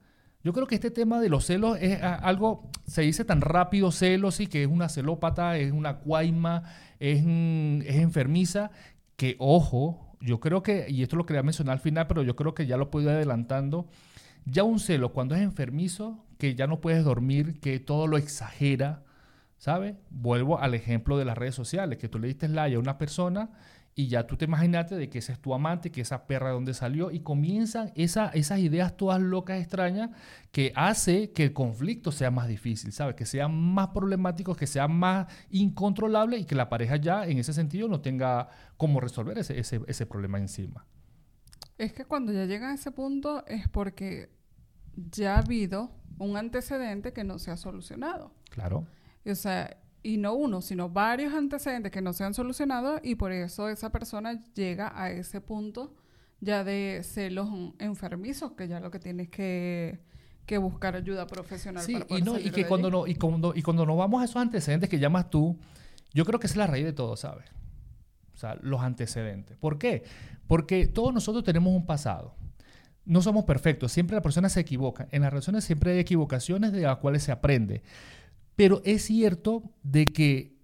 Yo 0.49 0.55
creo 0.55 0.67
que 0.67 0.77
este 0.77 0.91
tema 0.91 1.21
de 1.21 1.29
los 1.29 1.45
celos 1.45 1.77
es 1.79 2.03
algo, 2.03 2.71
se 2.87 3.03
dice 3.03 3.23
tan 3.23 3.43
rápido 3.43 3.93
celos, 3.93 4.41
y 4.41 4.47
que 4.47 4.63
es 4.63 4.67
una 4.67 4.89
celópata, 4.89 5.59
es 5.59 5.73
una 5.73 5.99
cuaima, 5.99 6.63
es, 6.99 7.19
es 7.19 7.97
enfermiza, 7.97 8.71
que 9.17 9.37
ojo, 9.41 10.17
yo 10.23 10.41
creo 10.41 10.63
que, 10.63 10.87
y 10.89 11.03
esto 11.03 11.17
lo 11.17 11.27
quería 11.27 11.43
mencionar 11.43 11.75
al 11.75 11.81
final, 11.81 12.07
pero 12.07 12.23
yo 12.23 12.35
creo 12.35 12.55
que 12.55 12.67
ya 12.67 12.79
lo 12.79 12.91
puedo 12.91 13.11
ir 13.11 13.17
adelantando, 13.17 13.89
ya 14.47 14.63
un 14.63 14.81
celo 14.81 15.13
cuando 15.13 15.35
es 15.35 15.43
enfermizo, 15.43 16.25
que 16.39 16.55
ya 16.55 16.67
no 16.67 16.81
puedes 16.81 17.05
dormir, 17.05 17.61
que 17.61 17.79
todo 17.79 18.07
lo 18.07 18.17
exagera, 18.17 19.03
¿sabes? 19.59 19.97
Vuelvo 20.09 20.59
al 20.61 20.73
ejemplo 20.73 21.19
de 21.19 21.27
las 21.27 21.37
redes 21.37 21.57
sociales, 21.57 21.99
que 21.99 22.09
tú 22.09 22.19
le 22.19 22.27
diste 22.27 22.49
like 22.49 22.75
a 22.75 22.79
una 22.79 22.97
persona 22.97 23.51
y 23.99 24.07
ya 24.07 24.29
tú 24.29 24.37
te 24.37 24.45
imaginaste 24.45 24.95
de 24.95 25.11
que 25.11 25.19
ese 25.19 25.33
es 25.33 25.41
tu 25.41 25.53
amante, 25.53 25.91
que 25.91 26.03
esa 26.03 26.29
perra 26.29 26.51
de 26.51 26.55
donde 26.55 26.73
salió, 26.73 27.11
y 27.11 27.19
comienzan 27.19 27.91
esa, 27.97 28.29
esas 28.29 28.61
ideas 28.61 28.97
todas 28.97 29.21
locas, 29.21 29.61
extrañas, 29.61 30.11
que 30.53 30.73
hace 30.77 31.33
que 31.33 31.43
el 31.43 31.53
conflicto 31.53 32.13
sea 32.13 32.31
más 32.31 32.47
difícil, 32.47 32.93
¿sabes? 32.93 33.17
Que 33.17 33.27
sea 33.27 33.49
más 33.49 33.89
problemático, 33.89 34.55
que 34.55 34.69
sea 34.69 34.87
más 34.87 35.27
incontrolable 35.51 36.39
y 36.39 36.45
que 36.45 36.55
la 36.55 36.69
pareja 36.69 36.95
ya 36.95 37.27
en 37.27 37.39
ese 37.39 37.53
sentido 37.53 37.89
no 37.89 38.01
tenga 38.01 38.51
cómo 38.77 39.01
resolver 39.01 39.37
ese, 39.37 39.59
ese, 39.59 39.81
ese 39.89 40.07
problema 40.07 40.39
encima. 40.39 40.87
Es 41.77 41.93
que 41.93 42.05
cuando 42.05 42.31
ya 42.31 42.45
llega 42.45 42.71
a 42.71 42.75
ese 42.75 42.93
punto 42.93 43.45
es 43.49 43.69
porque 43.69 44.31
ya 44.95 45.35
ha 45.35 45.39
habido 45.41 45.91
un 46.21 46.37
antecedente 46.37 47.13
que 47.13 47.25
no 47.25 47.41
se 47.41 47.51
ha 47.51 47.57
solucionado. 47.57 48.33
Claro. 48.51 48.87
O 49.27 49.35
sea, 49.35 49.77
y 50.03 50.17
no 50.17 50.35
uno, 50.35 50.61
sino 50.61 50.89
varios 50.89 51.35
antecedentes 51.35 51.93
que 51.93 52.01
no 52.01 52.13
se 52.13 52.25
han 52.25 52.35
solucionado 52.35 53.01
y 53.03 53.17
por 53.17 53.33
eso 53.33 53.69
esa 53.69 53.91
persona 53.91 54.43
llega 54.55 54.93
a 54.95 55.11
ese 55.11 55.41
punto 55.41 55.95
ya 56.41 56.65
de 56.65 57.03
celos 57.03 57.49
enfermizos, 57.79 58.53
que 58.53 58.69
ya 58.69 58.81
lo 58.81 58.91
que 58.91 58.99
tienes 58.99 59.29
que, 59.29 60.01
que 60.47 60.59
buscar 60.59 60.95
ayuda 60.97 61.27
profesional 61.27 61.83
sí, 61.83 61.99
y 62.09 62.23
no, 62.23 62.39
y 62.39 62.51
que 62.51 62.67
cuando 62.67 62.91
no, 62.91 63.07
y 63.07 63.17
cuando, 63.17 63.53
y 63.55 63.63
cuando 63.63 63.85
nos 63.85 63.99
vamos 63.99 64.23
a 64.23 64.25
esos 64.25 64.37
antecedentes 64.37 64.89
que 64.89 64.99
llamas 64.99 65.31
tú, 65.31 65.59
yo 66.15 66.25
creo 66.25 66.39
que 66.39 66.47
es 66.47 66.57
la 66.57 66.67
raíz 66.67 66.85
de 66.85 66.93
todo, 66.93 67.17
¿sabes? 67.17 67.47
O 68.35 68.37
sea, 68.39 68.57
los 68.63 68.81
antecedentes. 68.81 69.57
¿Por 69.57 69.79
qué? 69.79 70.05
Porque 70.47 70.87
todos 70.87 71.13
nosotros 71.13 71.43
tenemos 71.43 71.75
un 71.75 71.87
pasado. 71.87 72.37
No 73.05 73.21
somos 73.21 73.45
perfectos, 73.45 73.91
siempre 73.91 74.15
la 74.15 74.23
persona 74.23 74.49
se 74.49 74.61
equivoca. 74.61 75.09
En 75.11 75.23
las 75.23 75.33
relaciones 75.33 75.65
siempre 75.65 75.93
hay 75.93 75.99
equivocaciones 75.99 76.73
de 76.73 76.83
las 76.83 76.99
cuales 76.99 77.25
se 77.25 77.33
aprende. 77.33 77.83
Pero 78.59 78.83
es 78.85 79.05
cierto 79.05 79.63
de 79.85 80.13
que 80.13 80.57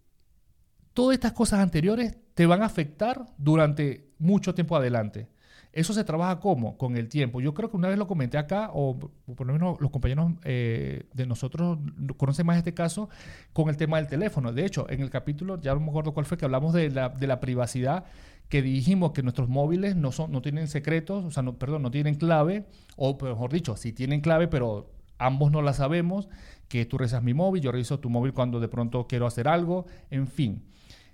todas 0.94 1.14
estas 1.14 1.32
cosas 1.32 1.60
anteriores 1.60 2.18
te 2.34 2.44
van 2.44 2.62
a 2.62 2.66
afectar 2.66 3.26
durante 3.38 4.10
mucho 4.18 4.52
tiempo 4.52 4.74
adelante. 4.74 5.28
Eso 5.72 5.92
se 5.94 6.02
trabaja 6.02 6.40
como? 6.40 6.76
Con 6.76 6.96
el 6.96 7.08
tiempo. 7.08 7.40
Yo 7.40 7.54
creo 7.54 7.70
que 7.70 7.76
una 7.76 7.86
vez 7.86 7.96
lo 7.96 8.08
comenté 8.08 8.36
acá, 8.36 8.70
o 8.74 8.98
por 8.98 9.46
lo 9.46 9.52
menos 9.52 9.80
los 9.80 9.92
compañeros 9.92 10.32
eh, 10.42 11.04
de 11.14 11.24
nosotros 11.24 11.78
conocen 12.16 12.46
más 12.46 12.56
este 12.56 12.74
caso, 12.74 13.10
con 13.52 13.68
el 13.68 13.76
tema 13.76 13.98
del 13.98 14.08
teléfono. 14.08 14.52
De 14.52 14.66
hecho, 14.66 14.90
en 14.90 15.00
el 15.00 15.10
capítulo, 15.10 15.60
ya 15.60 15.72
no 15.72 15.78
me 15.78 15.90
acuerdo 15.90 16.12
cuál 16.14 16.26
fue, 16.26 16.36
que 16.36 16.46
hablamos 16.46 16.72
de 16.72 16.90
la, 16.90 17.10
de 17.10 17.28
la 17.28 17.38
privacidad, 17.38 18.06
que 18.48 18.60
dijimos 18.60 19.12
que 19.12 19.22
nuestros 19.22 19.48
móviles 19.48 19.94
no, 19.94 20.10
son, 20.10 20.32
no 20.32 20.42
tienen 20.42 20.66
secretos, 20.66 21.24
o 21.24 21.30
sea, 21.30 21.44
no, 21.44 21.60
perdón, 21.60 21.82
no 21.82 21.92
tienen 21.92 22.16
clave, 22.16 22.66
o 22.96 23.16
mejor 23.22 23.52
dicho, 23.52 23.76
sí 23.76 23.92
tienen 23.92 24.20
clave, 24.20 24.48
pero 24.48 24.90
ambos 25.18 25.52
no 25.52 25.62
la 25.62 25.72
sabemos 25.72 26.28
que 26.74 26.86
tú 26.86 26.98
revisas 26.98 27.22
mi 27.22 27.34
móvil, 27.34 27.62
yo 27.62 27.70
reviso 27.70 28.00
tu 28.00 28.10
móvil 28.10 28.32
cuando 28.32 28.58
de 28.58 28.66
pronto 28.66 29.06
quiero 29.06 29.28
hacer 29.28 29.46
algo, 29.46 29.86
en 30.10 30.26
fin. 30.26 30.64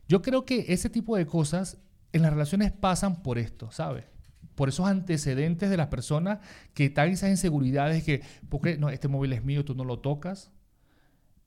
Yo 0.08 0.22
creo 0.22 0.46
que 0.46 0.64
ese 0.72 0.88
tipo 0.88 1.18
de 1.18 1.26
cosas 1.26 1.76
en 2.14 2.22
las 2.22 2.32
relaciones 2.32 2.72
pasan 2.72 3.22
por 3.22 3.36
esto, 3.36 3.70
¿sabes? 3.70 4.06
Por 4.54 4.70
esos 4.70 4.86
antecedentes 4.86 5.68
de 5.68 5.76
las 5.76 5.88
personas 5.88 6.38
que 6.72 6.86
están 6.86 7.10
esas 7.10 7.28
inseguridades 7.28 8.02
que, 8.04 8.22
porque 8.48 8.78
no, 8.78 8.88
este 8.88 9.08
móvil 9.08 9.34
es 9.34 9.44
mío, 9.44 9.62
tú 9.62 9.74
no 9.74 9.84
lo 9.84 9.98
tocas. 9.98 10.50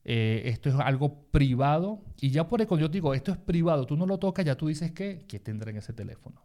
Eh, 0.04 0.42
esto 0.44 0.68
es 0.68 0.76
algo 0.76 1.24
privado. 1.32 2.04
Y 2.20 2.30
ya 2.30 2.46
por 2.46 2.62
eso 2.62 2.78
yo 2.78 2.86
digo, 2.86 3.14
esto 3.14 3.32
es 3.32 3.38
privado, 3.38 3.84
tú 3.84 3.96
no 3.96 4.06
lo 4.06 4.18
tocas, 4.18 4.44
ya 4.44 4.54
tú 4.54 4.68
dices 4.68 4.92
que, 4.92 5.24
que 5.26 5.40
tendrá 5.40 5.72
en 5.72 5.78
ese 5.78 5.92
teléfono 5.92 6.40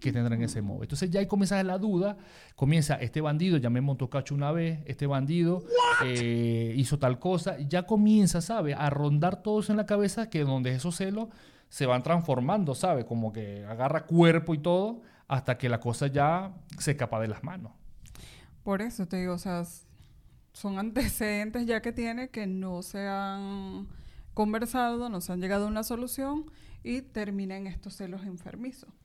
que 0.00 0.12
tendrán 0.12 0.42
ese 0.42 0.62
móvil. 0.62 0.84
Entonces 0.84 1.10
ya 1.10 1.20
ahí 1.20 1.26
comienza 1.26 1.62
la 1.62 1.78
duda, 1.78 2.16
comienza 2.54 2.94
este 2.96 3.20
bandido, 3.20 3.56
ya 3.58 3.70
me 3.70 3.80
montó 3.80 4.08
cacho 4.08 4.34
una 4.34 4.52
vez, 4.52 4.80
este 4.86 5.06
bandido 5.06 5.64
eh, 6.04 6.74
hizo 6.76 6.98
tal 6.98 7.18
cosa, 7.18 7.58
ya 7.58 7.84
comienza, 7.84 8.40
¿sabe? 8.40 8.74
A 8.74 8.90
rondar 8.90 9.42
todo 9.42 9.60
eso 9.60 9.72
en 9.72 9.78
la 9.78 9.86
cabeza 9.86 10.30
que 10.30 10.44
donde 10.44 10.72
esos 10.72 10.96
celos 10.96 11.28
se 11.68 11.86
van 11.86 12.02
transformando, 12.02 12.74
¿sabe? 12.74 13.04
Como 13.04 13.32
que 13.32 13.64
agarra 13.64 14.06
cuerpo 14.06 14.54
y 14.54 14.58
todo 14.58 15.02
hasta 15.26 15.58
que 15.58 15.68
la 15.68 15.80
cosa 15.80 16.06
ya 16.06 16.52
se 16.78 16.92
escapa 16.92 17.20
de 17.20 17.28
las 17.28 17.44
manos. 17.44 17.72
Por 18.62 18.82
eso 18.82 19.06
te 19.06 19.18
digo, 19.18 19.34
o 19.34 19.38
sea, 19.38 19.64
son 20.52 20.78
antecedentes 20.78 21.66
ya 21.66 21.82
que 21.82 21.92
tiene 21.92 22.30
que 22.30 22.46
no 22.46 22.82
se 22.82 23.06
han 23.06 23.88
conversado, 24.34 25.08
no 25.08 25.20
se 25.20 25.32
han 25.32 25.40
llegado 25.40 25.64
a 25.64 25.68
una 25.68 25.82
solución 25.82 26.50
y 26.82 27.02
terminan 27.02 27.66
estos 27.66 27.96
celos 27.96 28.24
enfermizos. 28.24 28.97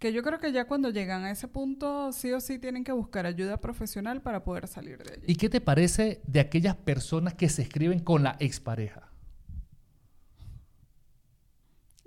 Que 0.00 0.14
yo 0.14 0.22
creo 0.22 0.40
que 0.40 0.50
ya 0.50 0.64
cuando 0.64 0.88
llegan 0.88 1.24
a 1.24 1.30
ese 1.30 1.46
punto, 1.46 2.10
sí 2.12 2.32
o 2.32 2.40
sí 2.40 2.58
tienen 2.58 2.84
que 2.84 2.92
buscar 2.92 3.26
ayuda 3.26 3.60
profesional 3.60 4.22
para 4.22 4.42
poder 4.42 4.66
salir 4.66 4.96
de 5.04 5.12
allí. 5.12 5.24
¿Y 5.26 5.36
qué 5.36 5.50
te 5.50 5.60
parece 5.60 6.22
de 6.26 6.40
aquellas 6.40 6.74
personas 6.74 7.34
que 7.34 7.50
se 7.50 7.60
escriben 7.60 8.00
con 8.00 8.22
la 8.22 8.34
expareja? 8.40 9.10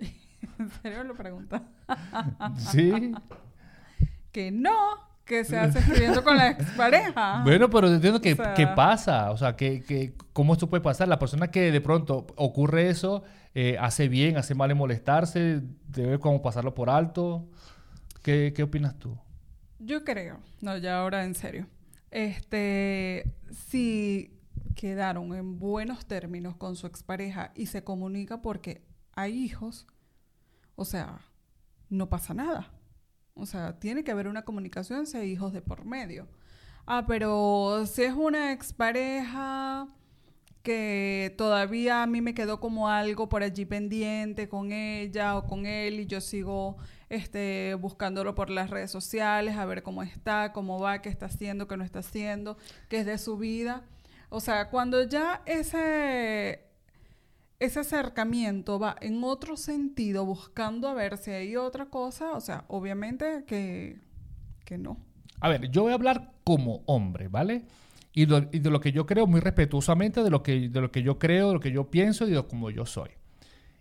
¿En 0.58 0.70
serio 0.82 1.04
lo 1.04 1.14
pregunta? 1.14 1.68
sí. 2.58 3.12
que 4.32 4.50
no, 4.50 4.74
que 5.24 5.44
se 5.44 5.56
hace 5.56 5.78
escribiendo 5.78 6.24
con 6.24 6.36
la 6.36 6.50
expareja. 6.50 7.42
Bueno, 7.44 7.70
pero 7.70 7.86
entiendo 7.86 8.20
que 8.20 8.36
qué 8.56 8.66
pasa, 8.66 9.30
o 9.30 9.36
sea, 9.36 9.54
que, 9.54 9.84
que, 9.84 10.14
cómo 10.32 10.54
esto 10.54 10.68
puede 10.68 10.82
pasar. 10.82 11.06
La 11.06 11.20
persona 11.20 11.52
que 11.52 11.70
de 11.70 11.80
pronto 11.80 12.26
ocurre 12.34 12.88
eso, 12.88 13.22
eh, 13.54 13.76
hace 13.78 14.08
bien, 14.08 14.36
hace 14.36 14.56
mal 14.56 14.72
en 14.72 14.78
molestarse, 14.78 15.62
debe 15.86 16.18
como 16.18 16.42
pasarlo 16.42 16.74
por 16.74 16.90
alto. 16.90 17.46
¿Qué, 18.24 18.54
opinas 18.62 18.98
tú? 18.98 19.18
Yo 19.78 20.02
creo, 20.02 20.40
no, 20.62 20.78
ya 20.78 20.98
ahora 20.98 21.24
en 21.24 21.34
serio. 21.34 21.66
este, 22.10 23.34
si 23.50 24.40
quedaron 24.74 25.34
en 25.34 25.58
buenos 25.58 26.06
términos 26.06 26.56
con 26.56 26.74
su 26.74 26.86
expareja 26.86 27.52
y 27.54 27.66
se 27.66 27.84
comunica 27.84 28.40
porque 28.40 28.82
hay 29.12 29.34
hijos, 29.34 29.86
o 30.74 30.86
sea, 30.86 31.20
no 31.90 32.08
pasa 32.08 32.32
nada. 32.32 32.72
O 33.34 33.44
sea, 33.44 33.78
tiene 33.78 34.04
que 34.04 34.12
haber 34.12 34.28
una 34.28 34.46
comunicación 34.46 35.06
si 35.06 35.18
hay 35.18 35.30
hijos 35.30 35.52
de 35.52 35.60
por 35.60 35.84
medio. 35.84 36.26
Ah, 36.86 37.04
pero 37.06 37.84
si 37.84 38.04
es 38.04 38.14
una 38.14 38.52
expareja 38.52 39.86
que 40.64 41.34
todavía 41.36 42.02
a 42.02 42.06
mí 42.06 42.22
me 42.22 42.32
quedó 42.32 42.58
como 42.58 42.88
algo 42.88 43.28
por 43.28 43.42
allí 43.42 43.66
pendiente 43.66 44.48
con 44.48 44.72
ella 44.72 45.36
o 45.36 45.46
con 45.46 45.66
él 45.66 46.00
y 46.00 46.06
yo 46.06 46.22
sigo 46.22 46.78
este, 47.10 47.74
buscándolo 47.78 48.34
por 48.34 48.48
las 48.48 48.70
redes 48.70 48.90
sociales, 48.90 49.56
a 49.58 49.66
ver 49.66 49.82
cómo 49.82 50.02
está, 50.02 50.52
cómo 50.54 50.80
va, 50.80 51.02
qué 51.02 51.10
está 51.10 51.26
haciendo, 51.26 51.68
qué 51.68 51.76
no 51.76 51.84
está 51.84 51.98
haciendo, 51.98 52.56
qué 52.88 53.00
es 53.00 53.06
de 53.06 53.18
su 53.18 53.36
vida. 53.36 53.84
O 54.30 54.40
sea, 54.40 54.70
cuando 54.70 55.02
ya 55.06 55.42
ese, 55.44 56.64
ese 57.60 57.80
acercamiento 57.80 58.78
va 58.78 58.96
en 59.02 59.22
otro 59.22 59.58
sentido, 59.58 60.24
buscando 60.24 60.88
a 60.88 60.94
ver 60.94 61.18
si 61.18 61.30
hay 61.30 61.56
otra 61.56 61.86
cosa, 61.90 62.32
o 62.32 62.40
sea, 62.40 62.64
obviamente 62.68 63.44
que, 63.46 64.00
que 64.64 64.78
no. 64.78 64.96
A 65.40 65.50
ver, 65.50 65.70
yo 65.70 65.82
voy 65.82 65.92
a 65.92 65.96
hablar 65.96 66.32
como 66.42 66.80
hombre, 66.86 67.28
¿vale? 67.28 67.66
Y, 68.14 68.26
de 68.26 68.70
lo 68.70 68.80
que 68.80 68.92
yo 68.92 69.06
creo 69.06 69.26
muy 69.26 69.40
respetuosamente, 69.40 70.22
de 70.22 70.30
lo, 70.30 70.42
que, 70.42 70.68
de 70.68 70.80
lo 70.80 70.92
que 70.92 71.02
yo 71.02 71.18
creo, 71.18 71.48
de 71.48 71.54
lo 71.54 71.60
que 71.60 71.72
yo 71.72 71.90
pienso 71.90 72.28
y 72.28 72.30
de 72.30 72.42
cómo 72.46 72.70
yo 72.70 72.86
soy. 72.86 73.10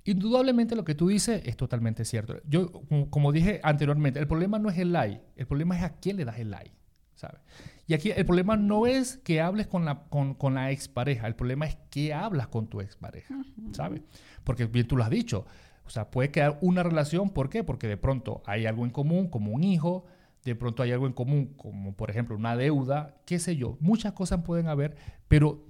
Indudablemente 0.06 0.76
lo 0.76 0.84
que 0.84 0.96
tú 0.96 1.08
dices 1.08 1.43
es 1.46 1.56
totalmente 1.56 2.04
cierto. 2.04 2.38
Yo, 2.46 2.72
como 3.10 3.32
dije 3.32 3.62
anteriormente, 3.63 4.19
el 4.19 4.28
problema 4.28 4.60
no 4.60 4.69
es 4.69 4.78
el 4.78 4.91
like, 4.91 5.22
el 5.36 5.46
problema 5.46 5.78
es 5.78 5.84
a 5.84 5.96
quién 5.98 6.17
le 6.17 6.26
das 6.26 6.39
el 6.39 6.50
like, 6.50 6.74
¿sabes? 7.13 7.41
Y 7.86 7.93
aquí 7.93 8.12
el 8.12 8.26
problema 8.26 8.58
no 8.58 8.88
es 8.88 9.17
que 9.17 9.39
hables 9.39 9.67
con 9.67 9.86
la, 9.86 10.04
con, 10.06 10.34
con 10.34 10.56
la 10.56 10.72
expareja, 10.72 11.28
el 11.28 11.36
problema 11.36 11.67
es 11.67 11.78
que 11.89 12.13
hablas 12.13 12.48
con 12.48 12.67
tu 12.67 12.82
expareja, 12.82 13.36
¿sabes? 13.72 14.02
Porque 14.43 14.65
bien 14.65 14.88
tú 14.88 14.98
lo 14.98 15.04
has 15.04 15.10
dicho, 15.10 15.46
o 15.86 15.89
sea, 15.89 16.10
puede 16.10 16.32
quedar 16.32 16.58
una 16.62 16.82
relación, 16.82 17.30
¿por 17.30 17.50
qué? 17.50 17.63
Porque 17.63 17.88
de 17.88 17.98
pronto 17.98 18.41
hay 18.46 18.65
algo 18.65 18.84
en 18.84 18.91
común, 18.91 19.28
como 19.28 19.52
un 19.52 19.63
hijo, 19.63 20.06
de 20.43 20.56
pronto 20.56 20.84
hay 20.84 20.91
algo 20.91 21.08
en 21.08 21.13
común, 21.13 21.53
como 21.58 21.93
por 21.93 22.10
ejemplo 22.10 22.36
una 22.36 22.56
deuda, 22.56 23.15
qué 23.25 23.39
sé 23.39 23.56
yo, 23.56 23.77
muchas 23.79 24.13
cosas 24.13 24.41
pueden 24.43 24.67
haber, 24.67 24.95
pero 25.27 25.65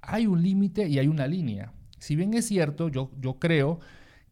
hay 0.00 0.26
un 0.26 0.42
límite 0.42 0.88
y 0.88 0.98
hay 0.98 1.08
una 1.08 1.26
línea. 1.26 1.72
Si 1.98 2.16
bien 2.16 2.34
es 2.34 2.46
cierto, 2.46 2.88
yo, 2.88 3.10
yo 3.20 3.38
creo 3.38 3.80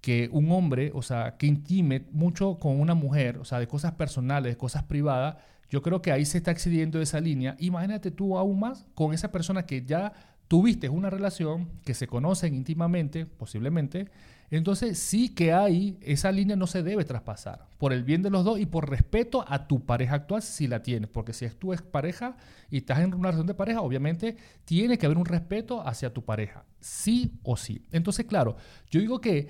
que 0.00 0.28
un 0.32 0.50
hombre, 0.52 0.90
o 0.94 1.02
sea, 1.02 1.36
que 1.38 1.46
intime 1.46 2.04
mucho 2.12 2.58
con 2.58 2.78
una 2.80 2.94
mujer, 2.94 3.38
o 3.38 3.44
sea, 3.44 3.58
de 3.58 3.66
cosas 3.66 3.92
personales, 3.92 4.52
de 4.52 4.56
cosas 4.58 4.82
privadas, 4.82 5.36
yo 5.70 5.82
creo 5.82 6.02
que 6.02 6.12
ahí 6.12 6.24
se 6.24 6.38
está 6.38 6.50
excediendo 6.50 7.00
esa 7.00 7.20
línea. 7.20 7.56
Imagínate 7.58 8.10
tú 8.10 8.36
aún 8.36 8.60
más 8.60 8.86
con 8.94 9.14
esa 9.14 9.32
persona 9.32 9.64
que 9.64 9.84
ya 9.84 10.12
tuviste 10.46 10.88
una 10.88 11.10
relación, 11.10 11.70
que 11.84 11.94
se 11.94 12.06
conocen 12.06 12.54
íntimamente, 12.54 13.26
posiblemente, 13.26 14.08
entonces 14.56 14.98
sí 14.98 15.34
que 15.34 15.52
hay, 15.52 15.98
esa 16.02 16.30
línea 16.30 16.56
no 16.56 16.66
se 16.66 16.82
debe 16.82 17.04
traspasar, 17.04 17.66
por 17.78 17.92
el 17.92 18.04
bien 18.04 18.22
de 18.22 18.30
los 18.30 18.44
dos 18.44 18.58
y 18.58 18.66
por 18.66 18.88
respeto 18.88 19.44
a 19.48 19.66
tu 19.66 19.84
pareja 19.84 20.16
actual 20.16 20.42
si 20.42 20.66
la 20.66 20.82
tienes, 20.82 21.08
porque 21.08 21.32
si 21.32 21.44
es 21.44 21.58
tu 21.58 21.72
expareja 21.72 22.36
y 22.70 22.78
estás 22.78 22.98
en 23.00 23.14
una 23.14 23.30
relación 23.30 23.46
de 23.46 23.54
pareja, 23.54 23.80
obviamente 23.80 24.36
tiene 24.64 24.98
que 24.98 25.06
haber 25.06 25.18
un 25.18 25.24
respeto 25.24 25.86
hacia 25.86 26.12
tu 26.12 26.24
pareja, 26.24 26.64
sí 26.80 27.38
o 27.42 27.56
sí. 27.56 27.86
Entonces, 27.90 28.26
claro, 28.26 28.56
yo 28.90 29.00
digo 29.00 29.20
que, 29.20 29.48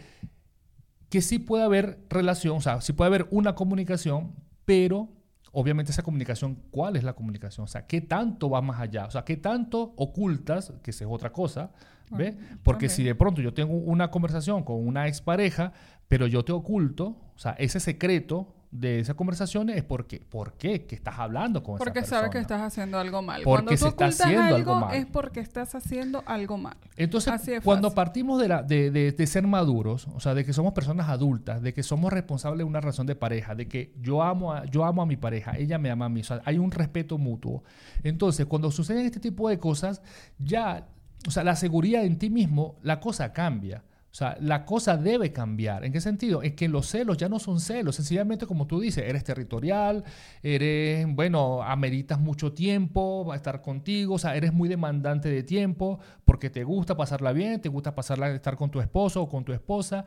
que 1.08 1.22
sí 1.22 1.38
puede 1.38 1.64
haber 1.64 2.04
relación, 2.08 2.56
o 2.56 2.60
sea, 2.60 2.80
sí 2.80 2.92
puede 2.92 3.08
haber 3.08 3.26
una 3.30 3.54
comunicación, 3.54 4.34
pero 4.64 5.08
obviamente 5.50 5.92
esa 5.92 6.02
comunicación, 6.02 6.56
¿cuál 6.70 6.96
es 6.96 7.04
la 7.04 7.14
comunicación? 7.14 7.64
O 7.64 7.68
sea, 7.68 7.86
¿qué 7.86 8.00
tanto 8.00 8.50
va 8.50 8.60
más 8.60 8.80
allá? 8.80 9.06
O 9.06 9.10
sea, 9.10 9.24
¿qué 9.24 9.36
tanto 9.36 9.94
ocultas, 9.96 10.72
que 10.82 10.90
esa 10.90 11.04
es 11.04 11.10
otra 11.10 11.32
cosa, 11.32 11.72
¿Ve? 12.10 12.36
Porque 12.62 12.88
si 12.88 13.02
de 13.02 13.14
pronto 13.14 13.40
yo 13.40 13.54
tengo 13.54 13.74
una 13.74 14.10
conversación 14.10 14.62
con 14.62 14.86
una 14.86 15.08
expareja, 15.08 15.72
pero 16.08 16.26
yo 16.26 16.44
te 16.44 16.52
oculto, 16.52 17.16
o 17.34 17.38
sea, 17.38 17.52
ese 17.52 17.80
secreto 17.80 18.54
de 18.74 18.98
esas 18.98 19.14
conversaciones 19.14 19.76
es 19.76 19.84
porque, 19.84 20.18
¿por 20.18 20.54
qué? 20.54 20.84
Que 20.84 20.96
estás 20.96 21.20
hablando 21.20 21.62
con 21.62 21.78
porque 21.78 22.00
esa 22.00 22.00
persona. 22.00 22.20
Porque 22.22 22.32
sabes 22.32 22.32
que 22.32 22.38
estás 22.40 22.60
haciendo 22.60 22.98
algo 22.98 23.22
mal. 23.22 23.42
Porque 23.44 23.66
cuando 23.66 23.80
tú 23.80 23.86
ocultas 23.86 24.20
algo, 24.20 24.80
mal. 24.80 24.94
es 24.96 25.06
porque 25.06 25.38
estás 25.38 25.76
haciendo 25.76 26.24
algo 26.26 26.58
mal. 26.58 26.76
Entonces, 26.96 27.60
cuando 27.62 27.94
partimos 27.94 28.40
de, 28.40 28.48
la, 28.48 28.64
de, 28.64 28.90
de, 28.90 29.26
ser 29.28 29.46
maduros, 29.46 30.08
o 30.12 30.18
sea, 30.18 30.34
de 30.34 30.44
que 30.44 30.52
somos 30.52 30.72
personas 30.72 31.08
adultas, 31.08 31.62
de 31.62 31.72
que 31.72 31.84
somos 31.84 32.12
responsables 32.12 32.58
de 32.58 32.64
una 32.64 32.80
relación 32.80 33.06
de 33.06 33.14
pareja, 33.14 33.54
de 33.54 33.68
que 33.68 33.94
yo 34.00 34.24
amo 34.24 34.52
a, 34.52 34.64
yo 34.64 34.84
amo 34.84 35.02
a 35.02 35.06
mi 35.06 35.16
pareja, 35.16 35.56
ella 35.56 35.78
me 35.78 35.92
ama 35.92 36.06
a 36.06 36.08
mí, 36.08 36.22
o 36.22 36.24
sea, 36.24 36.42
hay 36.44 36.58
un 36.58 36.72
respeto 36.72 37.16
mutuo. 37.16 37.62
Entonces, 38.02 38.44
cuando 38.46 38.72
suceden 38.72 39.06
este 39.06 39.20
tipo 39.20 39.48
de 39.48 39.60
cosas, 39.60 40.02
ya 40.40 40.88
o 41.26 41.30
sea, 41.30 41.44
la 41.44 41.56
seguridad 41.56 42.04
en 42.04 42.18
ti 42.18 42.30
mismo, 42.30 42.76
la 42.82 43.00
cosa 43.00 43.32
cambia. 43.32 43.84
O 44.14 44.16
sea, 44.16 44.36
la 44.40 44.64
cosa 44.64 44.96
debe 44.96 45.32
cambiar. 45.32 45.84
¿En 45.84 45.92
qué 45.92 46.00
sentido? 46.00 46.42
Es 46.42 46.52
que 46.52 46.68
los 46.68 46.86
celos 46.86 47.16
ya 47.16 47.28
no 47.28 47.40
son 47.40 47.58
celos. 47.58 47.96
Sencillamente, 47.96 48.46
como 48.46 48.68
tú 48.68 48.78
dices, 48.78 49.02
eres 49.08 49.24
territorial, 49.24 50.04
eres, 50.40 51.04
bueno, 51.12 51.64
ameritas 51.64 52.20
mucho 52.20 52.52
tiempo, 52.52 53.24
va 53.24 53.34
a 53.34 53.36
estar 53.36 53.60
contigo, 53.60 54.14
o 54.14 54.18
sea, 54.20 54.36
eres 54.36 54.52
muy 54.52 54.68
demandante 54.68 55.28
de 55.28 55.42
tiempo 55.42 55.98
porque 56.24 56.48
te 56.48 56.62
gusta 56.62 56.96
pasarla 56.96 57.32
bien, 57.32 57.60
te 57.60 57.68
gusta 57.68 57.96
pasarla, 57.96 58.30
estar 58.30 58.56
con 58.56 58.70
tu 58.70 58.80
esposo 58.80 59.20
o 59.20 59.28
con 59.28 59.44
tu 59.44 59.52
esposa. 59.52 60.04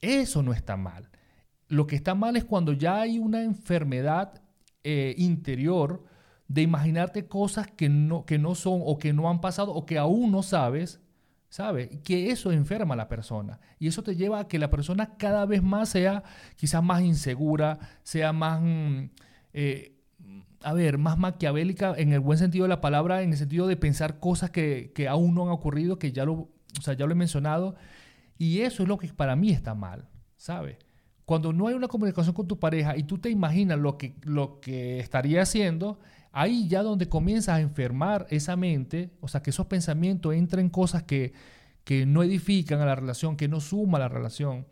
Eso 0.00 0.44
no 0.44 0.52
está 0.52 0.76
mal. 0.76 1.10
Lo 1.66 1.88
que 1.88 1.96
está 1.96 2.14
mal 2.14 2.36
es 2.36 2.44
cuando 2.44 2.72
ya 2.72 3.00
hay 3.00 3.18
una 3.18 3.42
enfermedad 3.42 4.42
eh, 4.84 5.16
interior 5.18 6.04
de 6.50 6.62
imaginarte 6.62 7.28
cosas 7.28 7.68
que 7.68 7.88
no, 7.88 8.26
que 8.26 8.36
no 8.36 8.56
son 8.56 8.80
o 8.84 8.98
que 8.98 9.12
no 9.12 9.30
han 9.30 9.40
pasado 9.40 9.72
o 9.72 9.86
que 9.86 9.98
aún 9.98 10.32
no 10.32 10.42
sabes, 10.42 11.00
¿sabes? 11.48 11.90
Que 12.02 12.32
eso 12.32 12.50
enferma 12.50 12.94
a 12.94 12.96
la 12.96 13.08
persona. 13.08 13.60
Y 13.78 13.86
eso 13.86 14.02
te 14.02 14.16
lleva 14.16 14.40
a 14.40 14.48
que 14.48 14.58
la 14.58 14.68
persona 14.68 15.16
cada 15.16 15.46
vez 15.46 15.62
más 15.62 15.90
sea 15.90 16.24
quizás 16.56 16.82
más 16.82 17.02
insegura, 17.02 17.78
sea 18.02 18.32
más, 18.32 18.60
mm, 18.60 19.10
eh, 19.52 19.96
a 20.64 20.72
ver, 20.72 20.98
más 20.98 21.16
maquiavélica 21.18 21.94
en 21.96 22.12
el 22.12 22.18
buen 22.18 22.36
sentido 22.36 22.64
de 22.64 22.70
la 22.70 22.80
palabra, 22.80 23.22
en 23.22 23.30
el 23.30 23.38
sentido 23.38 23.68
de 23.68 23.76
pensar 23.76 24.18
cosas 24.18 24.50
que, 24.50 24.90
que 24.92 25.06
aún 25.06 25.36
no 25.36 25.44
han 25.44 25.50
ocurrido, 25.50 26.00
que 26.00 26.10
ya 26.10 26.24
lo, 26.24 26.32
o 26.32 26.82
sea, 26.82 26.94
ya 26.94 27.06
lo 27.06 27.12
he 27.12 27.14
mencionado. 27.14 27.76
Y 28.38 28.62
eso 28.62 28.82
es 28.82 28.88
lo 28.88 28.98
que 28.98 29.06
para 29.06 29.36
mí 29.36 29.50
está 29.50 29.76
mal, 29.76 30.08
¿sabes? 30.36 30.78
Cuando 31.24 31.52
no 31.52 31.68
hay 31.68 31.74
una 31.74 31.86
comunicación 31.86 32.34
con 32.34 32.48
tu 32.48 32.58
pareja 32.58 32.96
y 32.96 33.04
tú 33.04 33.18
te 33.18 33.30
imaginas 33.30 33.78
lo 33.78 33.96
que, 33.96 34.16
lo 34.22 34.58
que 34.58 34.98
estaría 34.98 35.42
haciendo, 35.42 36.00
ahí 36.32 36.68
ya 36.68 36.82
donde 36.82 37.08
comienza 37.08 37.54
a 37.54 37.60
enfermar 37.60 38.26
esa 38.30 38.56
mente, 38.56 39.10
o 39.20 39.28
sea, 39.28 39.42
que 39.42 39.50
esos 39.50 39.66
pensamientos 39.66 40.34
entren 40.34 40.66
en 40.66 40.70
cosas 40.70 41.02
que, 41.02 41.32
que 41.84 42.06
no 42.06 42.22
edifican 42.22 42.80
a 42.80 42.86
la 42.86 42.94
relación, 42.94 43.36
que 43.36 43.48
no 43.48 43.60
suma 43.60 43.98
a 43.98 44.00
la 44.00 44.08
relación, 44.08 44.66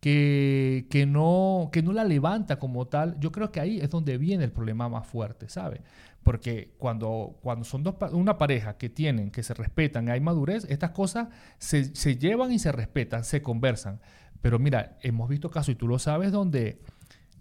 que, 0.00 0.86
que, 0.90 1.06
no, 1.06 1.68
que 1.72 1.82
no 1.82 1.92
la 1.92 2.04
levanta 2.04 2.58
como 2.58 2.86
tal, 2.86 3.18
yo 3.20 3.32
creo 3.32 3.52
que 3.52 3.60
ahí 3.60 3.80
es 3.80 3.90
donde 3.90 4.18
viene 4.18 4.44
el 4.44 4.52
problema 4.52 4.88
más 4.88 5.06
fuerte, 5.06 5.48
¿sabes? 5.48 5.80
Porque 6.22 6.74
cuando, 6.78 7.38
cuando 7.42 7.64
son 7.64 7.82
dos, 7.82 7.94
una 8.12 8.36
pareja 8.36 8.76
que 8.76 8.88
tienen, 8.88 9.30
que 9.30 9.42
se 9.42 9.54
respetan, 9.54 10.08
hay 10.10 10.20
madurez, 10.20 10.66
estas 10.68 10.90
cosas 10.90 11.28
se, 11.58 11.94
se 11.94 12.16
llevan 12.16 12.52
y 12.52 12.58
se 12.58 12.72
respetan, 12.72 13.24
se 13.24 13.42
conversan. 13.42 14.00
Pero 14.42 14.58
mira, 14.58 14.98
hemos 15.02 15.28
visto 15.28 15.50
casos, 15.50 15.70
y 15.70 15.74
tú 15.76 15.86
lo 15.88 15.98
sabes, 15.98 16.32
donde, 16.32 16.80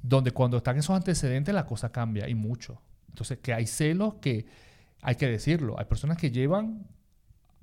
donde 0.01 0.31
cuando 0.31 0.57
están 0.57 0.77
esos 0.77 0.95
antecedentes 0.95 1.53
la 1.53 1.65
cosa 1.65 1.91
cambia 1.91 2.27
y 2.29 2.35
mucho. 2.35 2.81
Entonces, 3.19 3.39
que 3.39 3.53
hay 3.53 3.67
celos 3.67 4.15
que 4.21 4.45
hay 5.01 5.15
que 5.15 5.27
decirlo. 5.27 5.77
Hay 5.77 5.85
personas 5.85 6.17
que 6.17 6.31
llevan 6.31 6.87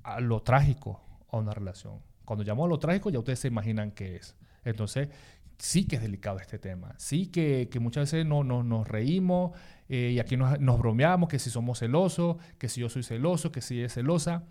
a 0.03 0.19
lo 0.19 0.43
trágico 0.43 1.01
a 1.31 1.37
una 1.37 1.51
relación. 1.51 2.03
Cuando 2.25 2.45
llamo 2.45 2.65
a 2.65 2.67
lo 2.67 2.77
trágico, 2.77 3.09
ya 3.09 3.17
ustedes 3.17 3.39
se 3.39 3.47
imaginan 3.47 3.89
qué 3.89 4.17
es. 4.17 4.35
Entonces, 4.63 5.09
sí 5.57 5.87
que 5.87 5.95
es 5.95 6.03
delicado 6.03 6.37
este 6.39 6.59
tema. 6.59 6.93
Sí 6.99 7.27
que, 7.27 7.67
muchas 7.79 8.11
veces 8.11 8.23
no, 8.27 8.43
nos 8.43 8.87
reímos 8.87 9.57
eh, 9.89 10.11
y 10.13 10.19
aquí 10.19 10.37
nos, 10.37 10.59
nos, 10.59 10.77
bromeamos 10.77 11.27
que 11.27 11.39
si 11.39 11.49
somos 11.49 11.79
celosos, 11.79 12.37
que 12.59 12.69
si 12.69 12.81
yo 12.81 12.89
soy 12.89 13.01
celoso, 13.01 13.51
que 13.51 13.61
si 13.61 13.81
es 13.81 13.95
celosa. 13.95 14.43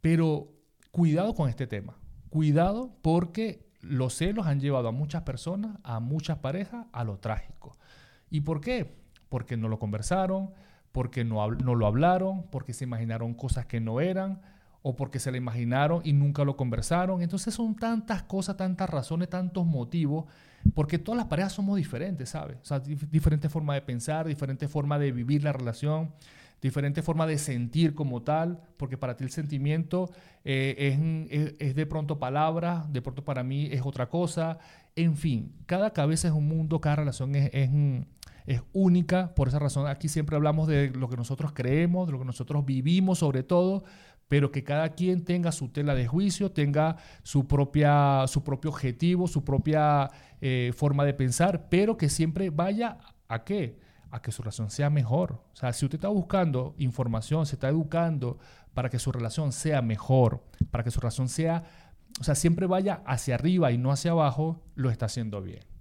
Pero 0.00 0.48
cuidado 0.90 1.36
con 1.36 1.48
este 1.48 1.68
tema. 1.68 2.00
Cuidado 2.30 2.96
porque 3.00 3.70
los 3.80 4.14
celos 4.14 4.48
han 4.48 4.58
llevado 4.58 4.88
a 4.88 4.92
muchas 4.92 5.22
personas, 5.22 5.78
a 5.84 6.00
muchas 6.00 6.38
parejas, 6.38 6.86
a 6.92 7.04
lo 7.04 7.20
trágico. 7.20 7.78
¿Y 8.28 8.40
por 8.40 8.60
qué? 8.60 9.01
Porque 9.32 9.56
no 9.56 9.68
lo 9.68 9.78
conversaron, 9.78 10.50
porque 10.92 11.24
no, 11.24 11.50
no 11.52 11.74
lo 11.74 11.86
hablaron, 11.86 12.42
porque 12.50 12.74
se 12.74 12.84
imaginaron 12.84 13.32
cosas 13.32 13.64
que 13.64 13.80
no 13.80 14.02
eran, 14.02 14.42
o 14.82 14.94
porque 14.94 15.18
se 15.18 15.32
le 15.32 15.38
imaginaron 15.38 16.02
y 16.04 16.12
nunca 16.12 16.44
lo 16.44 16.54
conversaron. 16.54 17.22
Entonces 17.22 17.54
son 17.54 17.74
tantas 17.74 18.24
cosas, 18.24 18.58
tantas 18.58 18.90
razones, 18.90 19.30
tantos 19.30 19.64
motivos, 19.64 20.26
porque 20.74 20.98
todas 20.98 21.16
las 21.16 21.28
parejas 21.28 21.54
somos 21.54 21.78
diferentes, 21.78 22.28
¿sabes? 22.28 22.58
O 22.60 22.64
sea, 22.66 22.80
diferentes 22.80 23.50
formas 23.50 23.76
de 23.76 23.80
pensar, 23.80 24.26
diferentes 24.26 24.70
formas 24.70 25.00
de 25.00 25.12
vivir 25.12 25.42
la 25.44 25.54
relación, 25.54 26.12
diferentes 26.60 27.02
formas 27.02 27.28
de 27.28 27.38
sentir 27.38 27.94
como 27.94 28.20
tal, 28.20 28.60
porque 28.76 28.98
para 28.98 29.16
ti 29.16 29.24
el 29.24 29.30
sentimiento 29.30 30.10
eh, 30.44 31.56
es, 31.58 31.74
de 31.74 31.86
pronto 31.86 32.18
palabras, 32.18 32.92
de 32.92 33.00
pronto 33.00 33.24
para 33.24 33.42
mí 33.42 33.70
es 33.72 33.80
otra 33.82 34.10
cosa. 34.10 34.58
En 34.94 35.16
fin, 35.16 35.54
cada 35.64 35.94
cabeza 35.94 36.28
es 36.28 36.34
un 36.34 36.48
mundo, 36.48 36.82
cada 36.82 36.96
relación 36.96 37.34
es, 37.34 37.48
es 37.54 37.70
única. 38.72 39.34
Por 39.34 39.48
esa 39.48 39.58
razón 39.58 39.86
aquí 39.86 40.08
siempre 40.08 40.36
hablamos 40.36 40.68
de 40.68 40.90
lo 40.90 41.08
que 41.08 41.16
nosotros 41.16 41.52
creemos, 41.52 42.06
de 42.06 42.12
lo 42.12 42.18
que 42.18 42.24
nosotros 42.24 42.64
vivimos 42.64 43.18
sobre 43.18 43.42
todo, 43.42 43.84
pero 44.28 44.50
que 44.50 44.64
cada 44.64 44.88
quien 44.90 45.24
tenga 45.24 45.52
su 45.52 45.68
tela 45.68 45.94
de 45.94 46.06
juicio, 46.06 46.52
tenga 46.52 46.96
su, 47.22 47.46
propia, 47.46 48.24
su 48.28 48.42
propio 48.42 48.70
objetivo, 48.70 49.28
su 49.28 49.44
propia 49.44 50.10
eh, 50.40 50.72
forma 50.74 51.04
de 51.04 51.12
pensar, 51.12 51.68
pero 51.68 51.98
que 51.98 52.08
siempre 52.08 52.48
vaya 52.48 52.98
a 53.28 53.44
qué? 53.44 53.78
A 54.10 54.22
que 54.22 54.32
su 54.32 54.42
relación 54.42 54.70
sea 54.70 54.88
mejor. 54.88 55.44
O 55.52 55.56
sea, 55.56 55.72
si 55.74 55.84
usted 55.84 55.96
está 55.96 56.08
buscando 56.08 56.74
información, 56.78 57.44
se 57.44 57.56
está 57.56 57.68
educando 57.68 58.38
para 58.72 58.88
que 58.88 58.98
su 58.98 59.12
relación 59.12 59.52
sea 59.52 59.82
mejor, 59.82 60.42
para 60.70 60.82
que 60.82 60.90
su 60.90 61.00
relación 61.00 61.28
sea, 61.28 61.64
o 62.18 62.24
sea, 62.24 62.34
siempre 62.34 62.66
vaya 62.66 63.02
hacia 63.04 63.34
arriba 63.34 63.70
y 63.70 63.76
no 63.76 63.92
hacia 63.92 64.12
abajo, 64.12 64.62
lo 64.74 64.90
está 64.90 65.06
haciendo 65.06 65.42
bien. 65.42 65.71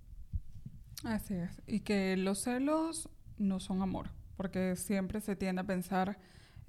Así 1.03 1.33
es. 1.33 1.61
Y 1.67 1.81
que 1.81 2.15
los 2.17 2.39
celos 2.39 3.09
no 3.37 3.59
son 3.59 3.81
amor, 3.81 4.09
porque 4.37 4.75
siempre 4.75 5.21
se 5.21 5.35
tiende 5.35 5.61
a 5.61 5.65
pensar 5.65 6.17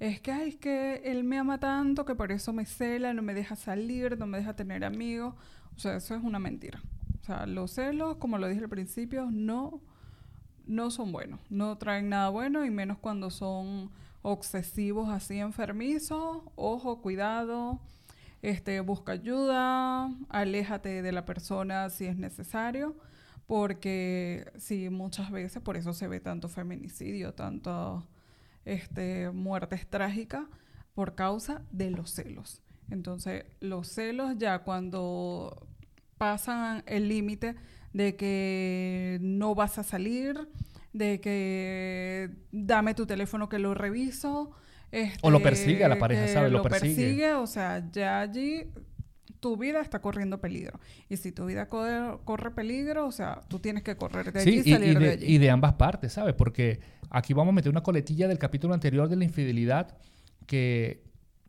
es 0.03 0.21
que, 0.21 0.33
ay, 0.33 0.49
es 0.49 0.57
que 0.57 0.95
él 1.05 1.23
me 1.23 1.39
ama 1.39 1.61
tanto 1.61 2.05
que 2.05 2.17
por 2.17 2.33
eso 2.33 2.53
me 2.53 2.67
cela, 2.67 3.15
no 3.15 3.23
me 3.23 3.35
deja 3.35 3.55
salir, 3.55 4.19
no 4.19 4.27
me 4.27 4.39
deja 4.39 4.57
tener 4.57 4.85
amigos. 4.85 5.33
O 5.77 5.79
sea, 5.79 5.95
eso 5.95 6.17
es 6.17 6.25
una 6.25 6.41
mentira. 6.41 6.83
O 7.21 7.25
sea, 7.25 7.47
los 7.47 7.71
celos, 7.71 8.17
como 8.17 8.37
lo 8.37 8.49
dije 8.49 8.63
al 8.63 8.69
principio, 8.69 9.29
no, 9.31 9.81
no 10.67 10.91
son 10.91 11.13
buenos. 11.13 11.39
No 11.51 11.79
traen 11.79 12.09
nada 12.09 12.31
bueno 12.31 12.65
y 12.65 12.71
menos 12.71 12.99
cuando 12.99 13.31
son 13.31 13.93
obsesivos 14.23 15.09
así 15.09 15.39
enfermizos. 15.39 16.43
Ojo, 16.57 17.01
cuidado. 17.01 17.79
Este, 18.43 18.81
busca 18.81 19.13
ayuda, 19.13 20.11
aléjate 20.31 21.01
de 21.03 21.13
la 21.13 21.25
persona 21.25 21.89
si 21.91 22.07
es 22.07 22.17
necesario, 22.17 22.97
porque 23.47 24.51
sí, 24.57 24.89
muchas 24.91 25.31
veces 25.31 25.63
por 25.63 25.77
eso 25.77 25.93
se 25.93 26.09
ve 26.09 26.21
tanto 26.21 26.49
feminicidio, 26.49 27.35
tanto 27.35 28.07
este, 28.65 29.31
muertes 29.31 29.87
trágicas 29.89 30.45
por 30.95 31.15
causa 31.15 31.63
de 31.71 31.91
los 31.91 32.11
celos. 32.11 32.63
Entonces, 32.91 33.45
los 33.61 33.89
celos 33.89 34.37
ya 34.39 34.61
cuando 34.61 35.67
pasan 36.19 36.83
el 36.87 37.09
límite 37.09 37.57
de 37.93 38.17
que 38.17 39.19
no 39.21 39.55
vas 39.55 39.79
a 39.79 39.83
salir, 39.83 40.49
de 40.93 41.21
que 41.21 42.31
dame 42.51 42.95
tu 42.95 43.07
teléfono 43.07 43.49
que 43.49 43.59
lo 43.59 43.75
reviso. 43.75 44.53
o 45.23 45.31
lo 45.31 45.43
persigue 45.43 45.85
a 45.85 45.89
la 45.89 45.99
pareja, 45.99 46.29
¿sabes? 46.29 46.53
Lo, 46.53 46.63
persigue. 46.63 47.33
O 47.35 47.47
sea, 47.47 47.89
ya 47.91 48.21
allí 48.21 48.71
tu 49.43 49.57
vida 49.57 49.81
está 49.81 49.99
corriendo 49.99 50.41
peligro. 50.41 50.79
Y 51.09 51.17
si 51.17 51.33
tu 51.33 51.47
vida 51.47 51.67
corre, 51.67 52.51
peligro, 52.53 53.09
o 53.09 53.11
sea, 53.11 53.41
tú 53.49 53.59
tienes 53.59 53.83
que 53.83 53.97
correr 53.97 54.33
de 54.33 54.41
allí 54.41 54.63
y 54.65 54.71
salir 54.71 54.99
de, 55.01 55.11
allí. 55.11 55.27
Y 55.27 55.39
de 55.39 55.51
ambas 55.51 55.75
partes, 55.75 56.13
¿sabes? 56.13 56.35
Porque 56.35 56.79
aquí 57.11 57.35
vamos 57.35 57.51
a 57.51 57.57
meter 57.57 57.69
una 57.69 57.83
coletilla 57.83 58.29
del 58.29 58.39
capítulo 58.39 58.73
anterior 58.73 59.09
de 59.09 59.17
la 59.17 59.25
infidelidad, 59.25 59.99
que 60.47 61.03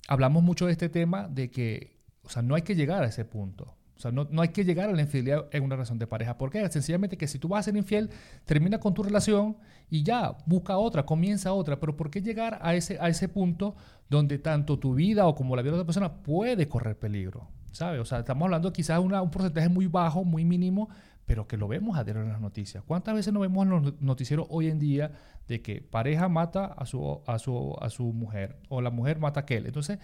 hablamos 0.07 0.41
mucho 0.41 0.65
de 0.65 0.71
este 0.71 0.89
tema, 0.89 1.27
de 1.27 1.51
que, 1.51 1.99
o 2.23 2.29
sea, 2.29 2.41
no 2.41 2.55
hay 2.55 2.63
que 2.63 2.73
llegar 2.73 3.03
a 3.03 3.05
ese 3.05 3.25
punto. 3.25 3.77
O 3.95 3.99
sea, 3.99 4.11
no, 4.11 4.27
no, 4.31 4.41
hay 4.41 4.49
que 4.49 4.65
llegar 4.65 4.89
a 4.89 4.93
la 4.93 5.03
infidelidad 5.03 5.45
en 5.51 5.63
una 5.63 5.75
relación 5.75 5.99
de 5.99 6.07
pareja. 6.07 6.35
¿Por 6.35 6.49
qué? 6.49 6.67
Sencillamente 6.69 7.15
que 7.15 7.27
si 7.27 7.37
tú 7.37 7.47
vas 7.47 7.59
a 7.59 7.63
ser 7.65 7.77
infiel, 7.77 8.09
termina 8.45 8.79
con 8.79 8.95
tu 8.95 9.03
relación 9.03 9.55
y 9.91 10.01
ya, 10.01 10.35
busca 10.47 10.77
otra, 10.77 11.05
comienza 11.05 11.53
otra. 11.53 11.79
Pero 11.79 11.95
¿por 11.95 12.09
qué 12.09 12.23
llegar 12.23 12.57
a 12.63 12.73
ese, 12.73 12.97
a 12.99 13.07
ese 13.07 13.29
punto 13.29 13.75
donde 14.09 14.39
tanto 14.39 14.79
tu 14.79 14.95
vida 14.95 15.27
o 15.27 15.35
como 15.35 15.55
la 15.55 15.61
vida 15.61 15.73
de 15.73 15.81
otra 15.81 15.85
persona 15.85 16.23
puede 16.23 16.67
correr 16.67 16.97
peligro? 16.97 17.51
¿Sabes? 17.73 17.99
O 17.99 18.05
sea, 18.05 18.19
estamos 18.19 18.45
hablando 18.45 18.71
quizás 18.71 18.97
de 18.97 19.03
un 19.03 19.31
porcentaje 19.31 19.69
muy 19.69 19.87
bajo, 19.87 20.23
muy 20.23 20.45
mínimo, 20.45 20.89
pero 21.25 21.47
que 21.47 21.57
lo 21.57 21.67
vemos 21.67 21.97
a 21.97 22.03
diario 22.03 22.21
en 22.21 22.29
las 22.29 22.41
noticias. 22.41 22.83
¿Cuántas 22.85 23.15
veces 23.15 23.33
no 23.33 23.39
vemos 23.41 23.65
en 23.65 23.69
los 23.69 24.01
noticieros 24.01 24.47
hoy 24.49 24.67
en 24.69 24.79
día 24.79 25.11
de 25.47 25.61
que 25.61 25.81
pareja 25.81 26.29
mata 26.29 26.65
a 26.65 26.85
su, 26.85 27.21
a 27.25 27.39
su, 27.39 27.75
a 27.81 27.89
su 27.89 28.13
mujer 28.13 28.57
o 28.69 28.81
la 28.81 28.89
mujer 28.89 29.19
mata 29.19 29.41
a 29.41 29.43
aquel? 29.43 29.65
Entonces, 29.65 29.99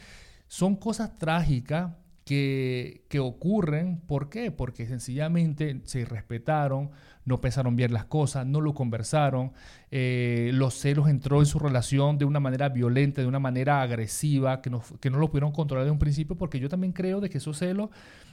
son 0.48 0.76
cosas 0.76 1.18
trágicas 1.18 1.92
que, 2.30 3.20
ocurren. 3.20 4.02
¿Por 4.02 4.30
qué? 4.30 4.52
Porque 4.52 4.86
sencillamente 4.86 5.82
se 5.86 6.06
respetaron, 6.06 6.92
no 7.26 7.42
pensaron 7.42 7.76
bien 7.76 7.92
las 7.92 8.06
cosas, 8.06 8.46
no 8.46 8.62
lo 8.62 8.76
conversaron, 8.76 9.52
eh, 9.90 10.52
los 10.54 10.76
celos 10.76 11.10
entró 11.10 11.40
en 11.40 11.48
su 11.48 11.58
relación 11.58 12.20
de 12.20 12.26
una 12.26 12.40
manera 12.40 12.70
violenta, 12.70 13.22
de 13.22 13.28
una 13.28 13.40
manera 13.40 13.82
agresiva, 13.82 14.62
que 14.62 14.70
no, 14.70 14.84
que 15.00 15.10
no 15.10 15.18
lo 15.18 15.30
pudieron 15.32 15.52
controlar 15.52 15.86
de 15.86 15.92
un 15.92 15.98
principio, 15.98 16.38
porque 16.38 16.60
yo 16.60 16.70
también 16.70 16.94
creo 16.94 17.20
de 17.20 17.32
que 17.32 17.40
esos 17.40 17.58
celos, 17.58 17.90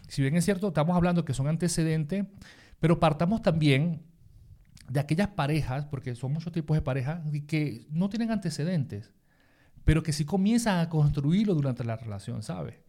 si 0.08 0.20
bien 0.20 0.36
es 0.36 0.44
cierto, 0.44 0.68
estamos 0.68 0.94
hablando 0.94 1.24
que 1.24 1.32
son 1.32 1.48
antecedentes, 1.48 2.26
pero 2.80 3.00
partamos 3.00 3.40
también 3.40 4.02
de 4.90 5.00
aquellas 5.00 5.28
parejas, 5.28 5.86
porque 5.86 6.14
son 6.14 6.34
muchos 6.34 6.52
tipos 6.52 6.76
de 6.76 6.82
parejas, 6.82 7.22
que 7.46 7.86
no 7.90 8.10
tienen 8.10 8.30
antecedentes, 8.30 9.14
pero 9.86 10.02
que 10.02 10.12
sí 10.12 10.26
comienzan 10.26 10.80
a 10.80 10.90
construirlo 10.90 11.54
durante 11.54 11.82
la 11.82 11.96
relación, 11.96 12.42
¿sabes? 12.42 12.85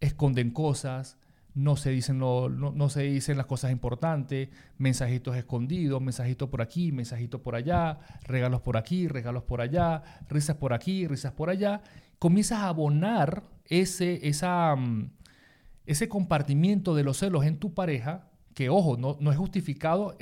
Esconden 0.00 0.50
cosas, 0.50 1.18
no 1.54 1.76
se 1.76 1.90
dicen, 1.90 2.18
no, 2.18 2.88
se 2.88 3.02
dicen 3.02 3.36
las 3.36 3.46
cosas 3.46 3.70
importantes, 3.70 4.48
mensajitos 4.76 5.36
escondidos, 5.36 6.02
mensajitos 6.02 6.48
por 6.48 6.60
aquí, 6.60 6.90
mensajitos 6.90 7.40
por 7.40 7.54
allá, 7.54 8.00
regalos 8.24 8.60
por 8.60 8.76
aquí, 8.76 9.06
regalos 9.06 9.44
por 9.44 9.60
allá, 9.60 10.02
risas 10.28 10.56
por 10.56 10.72
aquí, 10.72 11.06
risas 11.06 11.32
por 11.32 11.50
allá. 11.50 11.82
Comienzas 12.18 12.58
a 12.58 12.68
abonar 12.68 13.44
ese, 13.66 14.26
esa, 14.28 14.74
mm, 14.74 15.10
ese 15.86 16.08
compartimiento 16.08 16.94
de 16.96 17.04
los 17.04 17.18
celos 17.18 17.44
en 17.44 17.58
tu 17.58 17.72
pareja, 17.72 18.28
que 18.54 18.68
ojo, 18.68 18.96
no, 18.96 19.16
no 19.20 19.30
es 19.30 19.38
justificado 19.38 20.16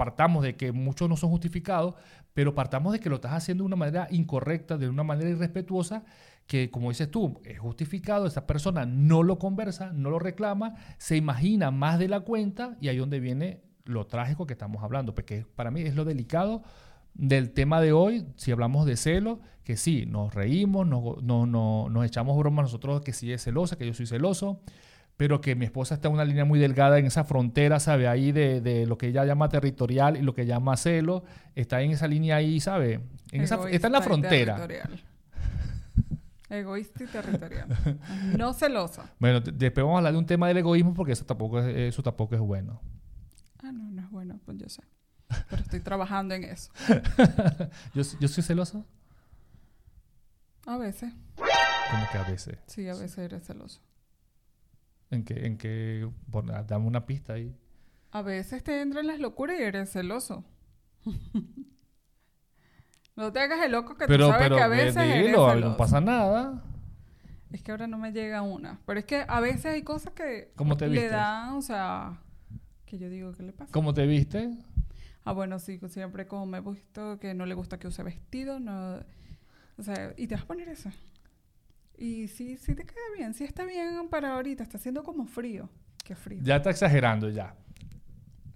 partamos 0.00 0.42
de 0.42 0.56
que 0.56 0.72
muchos 0.72 1.10
no 1.10 1.16
son 1.18 1.28
justificados, 1.28 1.94
pero 2.32 2.54
partamos 2.54 2.94
de 2.94 3.00
que 3.00 3.10
lo 3.10 3.16
estás 3.16 3.32
haciendo 3.32 3.64
de 3.64 3.66
una 3.66 3.76
manera 3.76 4.08
incorrecta, 4.10 4.78
de 4.78 4.88
una 4.88 5.02
manera 5.02 5.28
irrespetuosa, 5.28 6.04
que, 6.50 6.68
como 6.68 6.88
dices 6.88 7.08
tú, 7.08 7.40
es 7.44 7.60
justificado, 7.60 8.26
esa 8.26 8.44
persona 8.44 8.84
no 8.84 9.22
lo 9.22 9.38
conversa, 9.38 9.92
no 9.92 10.10
lo 10.10 10.18
reclama, 10.18 10.74
se 10.98 11.16
imagina 11.16 11.70
más 11.70 12.00
de 12.00 12.08
la 12.08 12.22
cuenta 12.22 12.76
y 12.80 12.88
ahí 12.88 12.96
donde 12.96 13.20
viene 13.20 13.60
lo 13.84 14.08
trágico 14.08 14.48
que 14.48 14.54
estamos 14.54 14.82
hablando, 14.82 15.14
porque 15.14 15.46
para 15.54 15.70
mí 15.70 15.82
es 15.82 15.94
lo 15.94 16.04
delicado 16.04 16.64
del 17.14 17.52
tema 17.52 17.80
de 17.80 17.92
hoy, 17.92 18.26
si 18.34 18.50
hablamos 18.50 18.84
de 18.84 18.96
celo, 18.96 19.38
que 19.62 19.76
sí, 19.76 20.06
nos 20.06 20.34
reímos, 20.34 20.88
nos, 20.88 21.22
no, 21.22 21.46
no, 21.46 21.88
nos 21.88 22.04
echamos 22.04 22.36
bromas 22.36 22.64
nosotros 22.64 23.00
que 23.02 23.12
sí 23.12 23.32
es 23.32 23.44
celosa, 23.44 23.78
que 23.78 23.86
yo 23.86 23.94
soy 23.94 24.06
celoso, 24.06 24.60
pero 25.16 25.40
que 25.40 25.54
mi 25.54 25.66
esposa 25.66 25.94
está 25.94 26.08
en 26.08 26.14
una 26.14 26.24
línea 26.24 26.44
muy 26.44 26.58
delgada 26.58 26.98
en 26.98 27.06
esa 27.06 27.22
frontera, 27.22 27.78
¿sabe? 27.78 28.08
Ahí 28.08 28.32
de, 28.32 28.60
de, 28.60 28.86
lo 28.86 28.98
que 28.98 29.06
ella 29.06 29.24
llama 29.24 29.48
territorial 29.50 30.16
y 30.16 30.22
lo 30.22 30.34
que 30.34 30.46
llama 30.46 30.76
celo, 30.76 31.22
está 31.54 31.80
en 31.80 31.92
esa 31.92 32.08
línea 32.08 32.34
ahí, 32.34 32.58
¿sabe? 32.58 33.02
En 33.30 33.40
esa, 33.42 33.70
está 33.70 33.86
en 33.86 33.92
la 33.92 34.02
frontera. 34.02 34.66
Egoísta 36.50 37.04
y 37.04 37.06
territorial. 37.06 37.68
no 38.36 38.52
celosa. 38.52 39.14
Bueno, 39.20 39.40
después 39.40 39.84
vamos 39.84 39.94
a 39.94 39.98
hablar 39.98 40.12
de 40.12 40.18
un 40.18 40.26
tema 40.26 40.48
del 40.48 40.58
egoísmo 40.58 40.92
porque 40.94 41.12
eso 41.12 41.24
tampoco 41.24 41.60
es, 41.60 41.94
eso 41.94 42.02
tampoco 42.02 42.34
es 42.34 42.40
bueno. 42.40 42.80
Ah, 43.62 43.70
no, 43.70 43.88
no 43.90 44.02
es 44.02 44.10
bueno, 44.10 44.40
pues 44.44 44.58
yo 44.58 44.68
sé. 44.68 44.82
Pero 45.48 45.62
estoy 45.62 45.80
trabajando 45.80 46.34
en 46.34 46.44
eso. 46.44 46.72
¿Yo, 47.94 48.02
¿Yo 48.18 48.28
soy 48.28 48.42
celoso? 48.42 48.84
A 50.66 50.76
veces. 50.76 51.12
¿Cómo 51.36 52.06
que 52.10 52.18
a 52.18 52.24
veces? 52.24 52.58
Sí, 52.66 52.88
a 52.88 52.94
veces 52.94 53.18
eres 53.18 53.46
celoso. 53.46 53.80
¿En 55.10 55.24
qué? 55.24 55.46
En 55.46 55.56
qué? 55.56 56.08
dame 56.66 56.86
una 56.86 57.06
pista 57.06 57.34
ahí. 57.34 57.56
A 58.10 58.22
veces 58.22 58.62
te 58.64 58.80
entran 58.80 59.06
las 59.06 59.20
locuras 59.20 59.58
y 59.58 59.62
eres 59.62 59.92
celoso. 59.92 60.44
No 63.20 63.30
te 63.30 63.40
hagas 63.40 63.62
el 63.66 63.72
loco 63.72 63.98
que 63.98 64.06
tú 64.06 64.18
sabes 64.18 64.48
que 64.48 64.62
a 64.62 64.66
veces 64.66 65.26
dilo, 65.26 65.54
no 65.56 65.76
pasa 65.76 66.00
nada. 66.00 66.62
Es 67.52 67.62
que 67.62 67.70
ahora 67.70 67.86
no 67.86 67.98
me 67.98 68.12
llega 68.12 68.40
una. 68.40 68.80
Pero 68.86 68.98
es 68.98 69.04
que 69.04 69.26
a 69.28 69.40
veces 69.40 69.66
hay 69.66 69.82
cosas 69.82 70.14
que 70.14 70.52
¿Cómo 70.56 70.78
te 70.78 70.88
le 70.88 71.06
dan, 71.06 71.50
o 71.50 71.60
sea, 71.60 72.18
que 72.86 72.96
yo 72.96 73.10
digo, 73.10 73.32
¿qué 73.32 73.42
le 73.42 73.52
pasa? 73.52 73.70
¿Cómo 73.72 73.92
te 73.92 74.06
viste? 74.06 74.50
Ah, 75.22 75.32
bueno, 75.32 75.58
sí, 75.58 75.78
siempre 75.88 76.26
como 76.26 76.46
me 76.46 76.58
he 76.58 76.60
visto 76.62 77.18
que 77.18 77.34
no 77.34 77.44
le 77.44 77.54
gusta 77.54 77.78
que 77.78 77.88
use 77.88 78.02
vestido, 78.02 78.58
no... 78.58 79.00
O 79.76 79.82
sea, 79.82 80.14
y 80.16 80.26
te 80.26 80.34
vas 80.34 80.44
a 80.44 80.46
poner 80.46 80.70
eso. 80.70 80.90
Y 81.98 82.26
sí, 82.28 82.56
sí 82.56 82.74
te 82.74 82.86
queda 82.86 83.04
bien, 83.18 83.34
sí 83.34 83.44
está 83.44 83.66
bien 83.66 84.08
para 84.08 84.32
ahorita, 84.32 84.62
está 84.62 84.78
haciendo 84.78 85.02
como 85.02 85.26
frío. 85.26 85.68
Qué 86.02 86.14
frío. 86.14 86.40
Ya 86.42 86.56
está 86.56 86.70
exagerando 86.70 87.28
ya. 87.28 87.54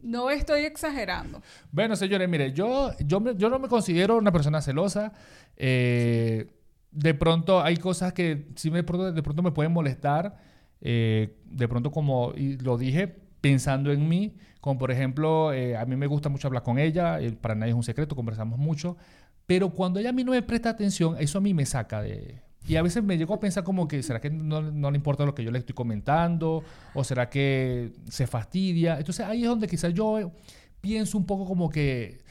No 0.04 0.30
estoy 0.30 0.66
exagerando. 0.66 1.42
Bueno, 1.72 1.96
señores, 1.96 2.28
mire, 2.28 2.52
yo, 2.52 2.92
yo, 3.00 3.32
yo 3.32 3.48
no 3.48 3.58
me 3.58 3.68
considero 3.68 4.18
una 4.18 4.30
persona 4.30 4.60
celosa. 4.60 5.12
Eh, 5.56 6.46
de 6.90 7.14
pronto 7.14 7.62
hay 7.62 7.78
cosas 7.78 8.12
que 8.12 8.48
sí 8.54 8.70
me, 8.70 8.82
de 8.82 9.22
pronto 9.22 9.42
me 9.42 9.50
pueden 9.50 9.72
molestar. 9.72 10.36
Eh, 10.82 11.38
de 11.46 11.68
pronto, 11.68 11.90
como 11.90 12.34
lo 12.36 12.76
dije, 12.76 13.08
pensando 13.40 13.92
en 13.92 14.06
mí, 14.06 14.36
como 14.60 14.78
por 14.78 14.90
ejemplo, 14.90 15.52
eh, 15.54 15.76
a 15.76 15.86
mí 15.86 15.96
me 15.96 16.06
gusta 16.06 16.28
mucho 16.28 16.48
hablar 16.48 16.62
con 16.62 16.78
ella, 16.78 17.18
para 17.40 17.54
nadie 17.54 17.70
es 17.70 17.76
un 17.76 17.82
secreto, 17.82 18.14
conversamos 18.14 18.58
mucho, 18.58 18.98
pero 19.46 19.70
cuando 19.70 20.00
ella 20.00 20.10
a 20.10 20.12
mí 20.12 20.24
no 20.24 20.32
me 20.32 20.42
presta 20.42 20.70
atención, 20.70 21.16
eso 21.18 21.38
a 21.38 21.40
mí 21.40 21.54
me 21.54 21.64
saca 21.64 22.02
de, 22.02 22.43
y 22.66 22.76
a 22.76 22.82
veces 22.82 23.02
me 23.02 23.18
llego 23.18 23.34
a 23.34 23.40
pensar 23.40 23.62
como 23.62 23.86
que, 23.86 24.02
¿será 24.02 24.20
que 24.20 24.30
no, 24.30 24.62
no, 24.62 24.90
le 24.90 24.96
importa 24.96 25.26
lo 25.26 25.34
que 25.34 25.44
yo 25.44 25.50
le 25.50 25.58
estoy 25.58 25.74
comentando? 25.74 26.64
¿O 26.94 27.04
será 27.04 27.28
que 27.28 27.92
se 28.08 28.26
fastidia? 28.26 28.98
Entonces 28.98 29.26
ahí 29.26 29.42
es 29.42 29.48
donde 29.48 29.66
quizás 29.68 29.92
yo 29.92 30.32
pienso 30.80 31.18
un 31.18 31.26
poco 31.26 31.44
como 31.44 31.68
que, 31.68 32.22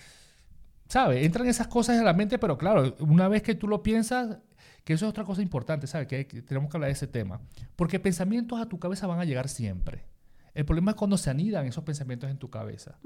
¿sabes? 0.88 1.25
Entran 1.25 1.47
esas 1.47 1.67
cosas 1.67 1.97
en 1.99 2.05
la 2.05 2.13
mente, 2.13 2.39
pero 2.39 2.57
claro, 2.57 2.95
una 2.99 3.27
vez 3.27 3.43
que 3.43 3.53
tú 3.53 3.67
lo 3.67 3.84
piensas, 3.84 4.39
que 4.84 4.93
eso 4.93 5.05
es 5.05 5.09
otra 5.09 5.23
cosa 5.23 5.41
importante, 5.41 5.86
¿sabes? 5.86 6.07
Que, 6.07 6.25
que 6.25 6.41
tenemos 6.41 6.69
que 6.69 6.77
hablar 6.77 6.88
de 6.88 6.93
ese 6.93 7.07
tema. 7.07 7.39
Porque 7.75 7.99
pensamientos 7.99 8.59
a 8.59 8.67
tu 8.67 8.79
cabeza 8.79 9.05
van 9.05 9.19
a 9.19 9.25
llegar 9.25 9.49
siempre. 9.49 10.05
El 10.54 10.66
problema 10.66 10.91
es 10.91 10.97
cuando 10.97 11.18
se 11.18 11.30
anidan 11.30 11.66
esos 11.66 11.84
pensamientos 11.84 12.30
en 12.30 12.38
tu 12.38 12.49
cabeza. 12.49 12.97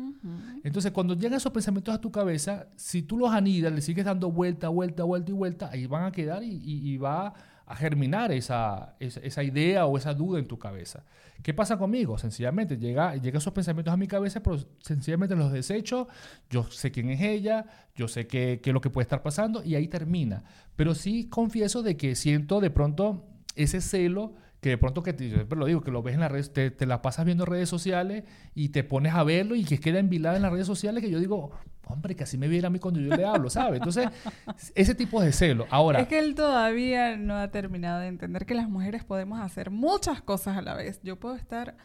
Entonces, 0.63 0.91
cuando 0.91 1.13
llegan 1.13 1.37
esos 1.37 1.51
pensamientos 1.51 1.95
a 1.95 2.01
tu 2.01 2.11
cabeza, 2.11 2.67
si 2.75 3.03
tú 3.03 3.17
los 3.17 3.31
anidas, 3.31 3.71
le 3.71 3.81
sigues 3.81 4.05
dando 4.05 4.31
vuelta, 4.31 4.67
vuelta, 4.69 5.03
vuelta 5.03 5.31
y 5.31 5.33
vuelta, 5.33 5.69
ahí 5.71 5.87
van 5.87 6.03
a 6.03 6.11
quedar 6.11 6.43
y, 6.43 6.59
y 6.63 6.97
va 6.97 7.33
a 7.67 7.75
germinar 7.75 8.31
esa, 8.31 8.95
esa, 8.99 9.43
idea 9.43 9.85
o 9.85 9.97
esa 9.97 10.13
duda 10.13 10.39
en 10.39 10.47
tu 10.47 10.57
cabeza. 10.57 11.03
¿Qué 11.43 11.53
pasa 11.53 11.77
conmigo? 11.77 12.17
Sencillamente 12.17 12.77
llega, 12.77 13.17
llega 13.17 13.39
esos 13.39 13.51
pensamientos 13.51 13.93
a 13.93 13.97
mi 13.97 14.07
cabeza, 14.07 14.41
pero 14.41 14.57
sencillamente 14.79 15.35
los 15.35 15.51
desecho, 15.51 16.07
yo 16.49 16.63
sé 16.63 16.91
quién 16.91 17.09
es 17.09 17.21
ella, 17.21 17.65
yo 17.93 18.07
sé 18.07 18.25
qué, 18.25 18.61
qué 18.63 18.69
es 18.69 18.73
lo 18.73 18.79
que 18.79 18.89
puede 18.89 19.03
estar 19.03 19.21
pasando 19.21 19.65
y 19.65 19.75
ahí 19.75 19.89
termina. 19.89 20.45
Pero 20.77 20.95
sí 20.95 21.27
confieso 21.27 21.83
de 21.83 21.97
que 21.97 22.15
siento 22.15 22.61
de 22.61 22.69
pronto 22.69 23.25
ese 23.55 23.81
celo 23.81 24.35
que 24.61 24.69
de 24.69 24.77
pronto 24.77 25.03
que 25.03 25.13
te, 25.13 25.29
yo 25.29 25.35
siempre 25.35 25.57
lo 25.57 25.65
digo, 25.65 25.81
que 25.81 25.91
lo 25.91 26.01
ves 26.01 26.15
en 26.15 26.21
las 26.21 26.31
redes, 26.31 26.51
te, 26.51 26.71
te, 26.71 26.85
la 26.85 27.01
pasas 27.01 27.25
viendo 27.25 27.45
redes 27.45 27.69
sociales 27.69 28.23
y 28.55 28.69
te 28.69 28.83
pones 28.83 29.13
a 29.13 29.23
verlo 29.23 29.55
y 29.55 29.63
que 29.63 29.79
queda 29.79 29.99
envilada 29.99 30.35
en 30.35 30.41
las 30.41 30.51
redes 30.51 30.67
sociales 30.67 31.03
que 31.03 31.09
yo 31.09 31.19
digo, 31.19 31.51
hombre, 31.89 32.15
que 32.15 32.23
así 32.23 32.37
me 32.37 32.47
viera 32.47 32.67
a 32.67 32.69
mí 32.69 32.79
cuando 32.79 32.99
yo 32.99 33.15
le 33.15 33.25
hablo, 33.25 33.49
¿sabes? 33.49 33.79
Entonces, 33.79 34.09
ese 34.75 34.95
tipo 34.95 35.21
de 35.21 35.31
celo. 35.31 35.67
Ahora... 35.69 35.99
Es 36.01 36.07
que 36.07 36.19
él 36.19 36.35
todavía 36.35 37.17
no 37.17 37.35
ha 37.35 37.49
terminado 37.49 37.99
de 38.01 38.07
entender 38.07 38.45
que 38.45 38.55
las 38.55 38.69
mujeres 38.69 39.03
podemos 39.03 39.39
hacer 39.39 39.69
muchas 39.69 40.21
cosas 40.21 40.57
a 40.57 40.61
la 40.61 40.75
vez. 40.75 40.99
Yo 41.03 41.19
puedo 41.19 41.35
estar... 41.35 41.75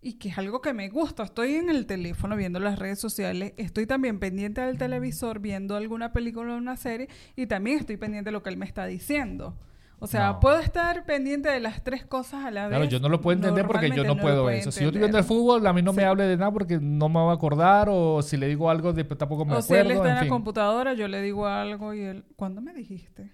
Y 0.00 0.14
que 0.14 0.28
es 0.28 0.36
algo 0.36 0.60
que 0.60 0.74
me 0.74 0.90
gusta. 0.90 1.22
Estoy 1.22 1.54
en 1.54 1.70
el 1.70 1.86
teléfono 1.86 2.36
viendo 2.36 2.60
las 2.60 2.78
redes 2.78 2.98
sociales. 2.98 3.54
Estoy 3.56 3.86
también 3.86 4.18
pendiente 4.18 4.60
del 4.60 4.76
televisor 4.76 5.38
viendo 5.38 5.76
alguna 5.76 6.12
película 6.12 6.52
o 6.52 6.58
una 6.58 6.76
serie. 6.76 7.08
Y 7.36 7.46
también 7.46 7.78
estoy 7.78 7.96
pendiente 7.96 8.28
de 8.28 8.32
lo 8.32 8.42
que 8.42 8.50
él 8.50 8.58
me 8.58 8.66
está 8.66 8.84
diciendo. 8.84 9.56
O 9.98 10.06
sea, 10.06 10.38
puedo 10.40 10.58
estar 10.58 11.04
pendiente 11.04 11.48
de 11.48 11.60
las 11.60 11.82
tres 11.82 12.04
cosas 12.04 12.44
a 12.44 12.50
la 12.50 12.68
vez. 12.68 12.76
Claro, 12.76 12.84
yo 12.84 13.00
no 13.00 13.08
lo 13.08 13.20
puedo 13.20 13.36
entender 13.36 13.66
porque 13.66 13.90
yo 13.90 14.04
no, 14.04 14.16
puedo 14.16 14.50
eso. 14.50 14.70
Si 14.70 14.80
yo 14.80 14.88
estoy 14.88 15.00
viendo 15.00 15.18
el 15.18 15.24
fútbol, 15.24 15.66
a 15.66 15.72
mí 15.72 15.82
no 15.82 15.92
me 15.92 16.04
hable 16.04 16.24
de 16.24 16.36
nada 16.36 16.50
porque 16.50 16.78
no 16.80 17.08
me 17.08 17.20
va 17.20 17.30
a 17.30 17.34
acordar 17.34 17.88
o 17.90 18.20
si 18.22 18.36
le 18.36 18.46
digo 18.48 18.68
algo, 18.68 18.92
tampoco 18.94 19.44
me 19.44 19.52
acuerdo. 19.52 19.58
O 19.58 19.62
si 19.62 19.74
él 19.74 19.90
está 19.90 20.10
en, 20.10 20.24
la 20.24 20.28
computadora, 20.28 20.94
yo 20.94 21.08
le 21.08 21.22
digo 21.22 21.46
algo 21.46 21.94
y 21.94 22.00
él, 22.00 22.24
¿cuándo 22.36 22.60
me 22.60 22.74
dijiste? 22.74 23.32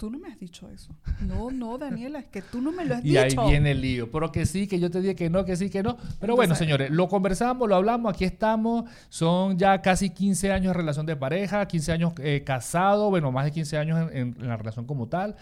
Tú 0.00 0.10
no 0.10 0.18
me 0.18 0.28
has 0.28 0.38
dicho 0.38 0.66
eso. 0.70 0.96
No, 1.20 1.50
no, 1.50 1.76
Daniela, 1.78 2.20
es 2.20 2.26
que 2.26 2.40
tú 2.40 2.62
no 2.62 2.72
me 2.72 2.86
lo 2.86 2.94
has 2.94 3.02
dicho. 3.02 3.14
Y 3.14 3.18
ahí 3.18 3.36
viene 3.48 3.72
el 3.72 3.82
lío. 3.82 4.10
Pero 4.10 4.32
que 4.32 4.46
sí, 4.46 4.66
que 4.66 4.80
yo 4.80 4.90
te 4.90 5.00
dije 5.02 5.14
que 5.14 5.28
no, 5.28 5.44
que 5.44 5.56
sí, 5.56 5.68
que 5.68 5.82
no. 5.82 5.98
Pero 6.18 6.36
bueno, 6.36 6.54
señores, 6.54 6.90
lo 6.90 7.06
conversamos, 7.06 7.68
lo 7.68 7.76
hablamos, 7.76 8.14
aquí 8.14 8.24
estamos. 8.24 8.90
Son 9.10 9.58
ya 9.58 9.82
casi 9.82 10.08
15 10.08 10.52
años 10.52 10.72
de 10.72 10.78
relación 10.78 11.04
de 11.04 11.16
pareja, 11.16 11.68
15 11.68 11.92
años 11.92 12.12
eh, 12.18 12.42
casado, 12.46 13.10
bueno, 13.10 13.30
más 13.30 13.44
de 13.44 13.52
15 13.52 13.76
años 13.76 14.10
en 14.10 14.34
la 14.38 14.56
relación 14.56 14.86
como 14.86 15.06
tal. 15.06 15.36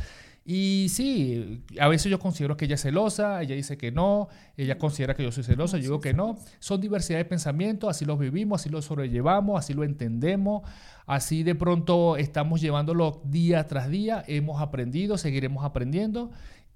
Y 0.51 0.87
sí, 0.89 1.63
a 1.79 1.89
veces 1.89 2.11
yo 2.11 2.19
considero 2.19 2.57
que 2.57 2.65
ella 2.65 2.77
es 2.77 2.81
celosa, 2.81 3.43
ella 3.43 3.55
dice 3.55 3.77
que 3.77 3.93
no, 3.93 4.29
ella 4.57 4.79
considera 4.79 5.15
que 5.15 5.23
yo 5.23 5.31
soy 5.31 5.45
celosa, 5.45 5.77
yo 5.77 5.83
digo 5.83 6.01
que 6.01 6.15
no. 6.15 6.39
Son 6.59 6.81
diversidad 6.81 7.19
de 7.19 7.27
pensamientos, 7.27 7.91
así 7.91 8.07
los 8.07 8.19
vivimos, 8.19 8.63
así 8.63 8.71
los 8.71 8.87
sobrellevamos, 8.87 9.59
así 9.59 9.75
lo 9.75 9.85
entendemos, 9.85 10.63
así 11.05 11.43
de 11.43 11.55
pronto 11.55 12.17
estamos 12.17 12.63
llevándolo 12.63 13.21
día 13.27 13.67
tras 13.67 13.91
día, 13.91 14.25
hemos 14.27 14.63
aprendido, 14.63 15.19
seguiremos 15.19 15.67
aprendiendo. 15.67 16.31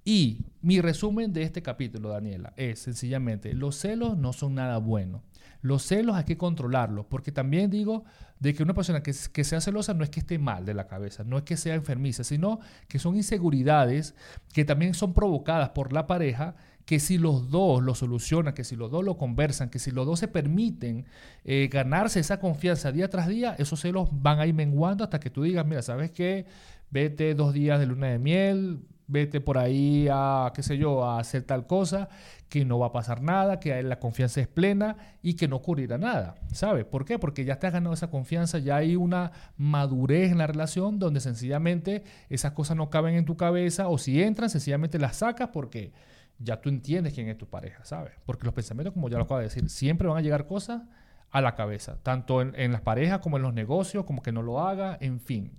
Y 0.05 0.45
mi 0.61 0.83
resumen 0.83 1.33
de 1.33 1.45
este 1.45 1.63
capítulo, 1.63 2.11
Daniela, 2.11 2.53
es 2.59 2.79
sencillamente, 2.79 3.55
los 3.55 3.77
celos 3.77 4.19
no 4.19 4.35
son 4.35 4.55
nada 4.55 4.77
bueno. 4.77 5.23
Los 5.63 5.85
celos 5.85 6.17
hay 6.17 6.25
que 6.25 6.37
controlarlos, 6.37 7.07
porque 7.07 7.33
también 7.33 7.71
digo 7.71 8.05
de 8.41 8.53
que 8.53 8.63
una 8.63 8.75
persona 8.75 9.03
que, 9.03 9.15
que, 9.33 9.45
sea 9.45 9.61
celosa 9.61 9.95
no 9.95 10.05
es 10.05 10.11
que 10.11 10.21
esté 10.21 10.39
mal 10.39 10.65
de 10.67 10.75
la 10.75 10.89
cabeza, 10.89 11.23
no 11.25 11.39
es 11.39 11.45
que 11.45 11.57
sea 11.57 11.75
enfermiza, 11.75 12.25
sino 12.25 12.59
que 12.89 12.99
son 12.99 13.17
inseguridades 13.17 14.15
que 14.53 14.65
también 14.65 14.95
son 14.95 15.15
provocadas 15.15 15.71
por 15.71 15.93
la 15.93 16.09
pareja, 16.09 16.57
que 16.85 16.99
si 16.99 17.19
los 17.19 17.51
dos 17.51 17.83
lo 17.83 17.95
solucionan, 17.95 18.55
que 18.55 18.65
si 18.65 18.77
los 18.77 18.91
dos 18.91 19.05
lo 19.05 19.17
conversan, 19.17 19.71
que 19.71 19.79
si 19.79 19.91
los 19.91 20.05
dos 20.07 20.19
se 20.19 20.29
permiten 20.29 21.07
eh, 21.45 21.69
ganarse 21.71 22.21
esa 22.21 22.41
confianza 22.41 22.91
día 22.91 23.09
tras 23.09 23.29
día, 23.29 23.55
esos 23.59 23.81
celos 23.81 24.09
van 24.11 24.41
a 24.41 24.47
ir 24.47 24.55
menguando 24.55 25.05
hasta 25.05 25.21
que 25.21 25.31
tú 25.31 25.43
digas, 25.45 25.65
mira, 25.65 25.83
¿sabes 25.83 26.11
qué? 26.11 26.47
Vete 26.91 27.35
dos 27.35 27.55
días 27.55 27.79
de 27.79 27.87
luna 27.87 28.09
de 28.09 28.19
miel, 28.19 28.81
vete 29.07 29.41
por 29.41 29.59
ahí 29.59 30.09
a, 30.11 30.53
qué 30.55 30.63
sé 30.63 30.79
yo, 30.79 31.05
a 31.05 31.19
hacer 31.19 31.43
tal 31.43 31.67
cosa, 31.67 32.09
que 32.49 32.65
no 32.65 32.79
va 32.79 32.89
a 32.89 32.93
pasar 32.93 33.23
nada, 33.23 33.61
que 33.61 33.83
la 33.83 33.99
confianza 33.99 34.41
es 34.41 34.49
plena 34.49 34.97
y 35.23 35.35
que 35.35 35.49
no 35.49 35.57
ocurrirá 35.57 35.99
nada. 35.99 36.35
¿Sabes? 36.53 36.85
¿Por 36.85 37.05
qué? 37.05 37.19
Porque 37.19 37.45
ya 37.45 37.59
te 37.59 37.67
has 37.67 37.73
ganado 37.73 37.95
esa 37.95 38.11
confianza, 38.11 38.59
ya 38.59 38.77
hay 38.77 38.97
una 38.97 39.33
madurez 39.57 40.33
en 40.33 40.39
la 40.39 40.47
relación 40.47 40.99
donde 40.99 41.21
sencillamente 41.21 42.05
esas 42.29 42.53
cosas 42.53 42.77
no 42.77 42.91
caben 42.91 43.15
en 43.15 43.25
tu 43.25 43.37
cabeza 43.37 43.89
o 43.89 43.99
si 43.99 44.23
entran, 44.23 44.51
sencillamente 44.51 44.99
las 44.99 45.17
sacas 45.17 45.51
porque 45.53 45.93
ya 46.39 46.61
tú 46.61 46.69
entiendes 46.69 47.15
quién 47.15 47.29
es 47.29 47.39
tu 47.39 47.49
pareja, 47.49 47.85
¿sabes? 47.85 48.13
Porque 48.27 48.45
los 48.45 48.55
pensamientos, 48.55 48.95
como 48.95 49.09
ya 49.09 49.17
lo 49.17 49.25
acabo 49.25 49.39
de 49.39 49.45
decir, 49.45 49.69
siempre 49.69 50.09
van 50.09 50.19
a 50.19 50.21
llegar 50.21 50.47
cosas 50.47 50.83
a 51.31 51.41
la 51.41 51.55
cabeza, 51.55 51.99
tanto 52.03 52.43
en, 52.43 52.73
las 52.73 52.83
parejas 52.83 53.21
como 53.21 53.39
en 53.39 53.43
los 53.43 53.55
negocios, 53.55 54.05
como 54.05 54.23
que 54.23 54.33
no 54.33 54.43
lo 54.43 54.61
haga, 54.61 54.99
en 55.01 55.21
fin. 55.21 55.53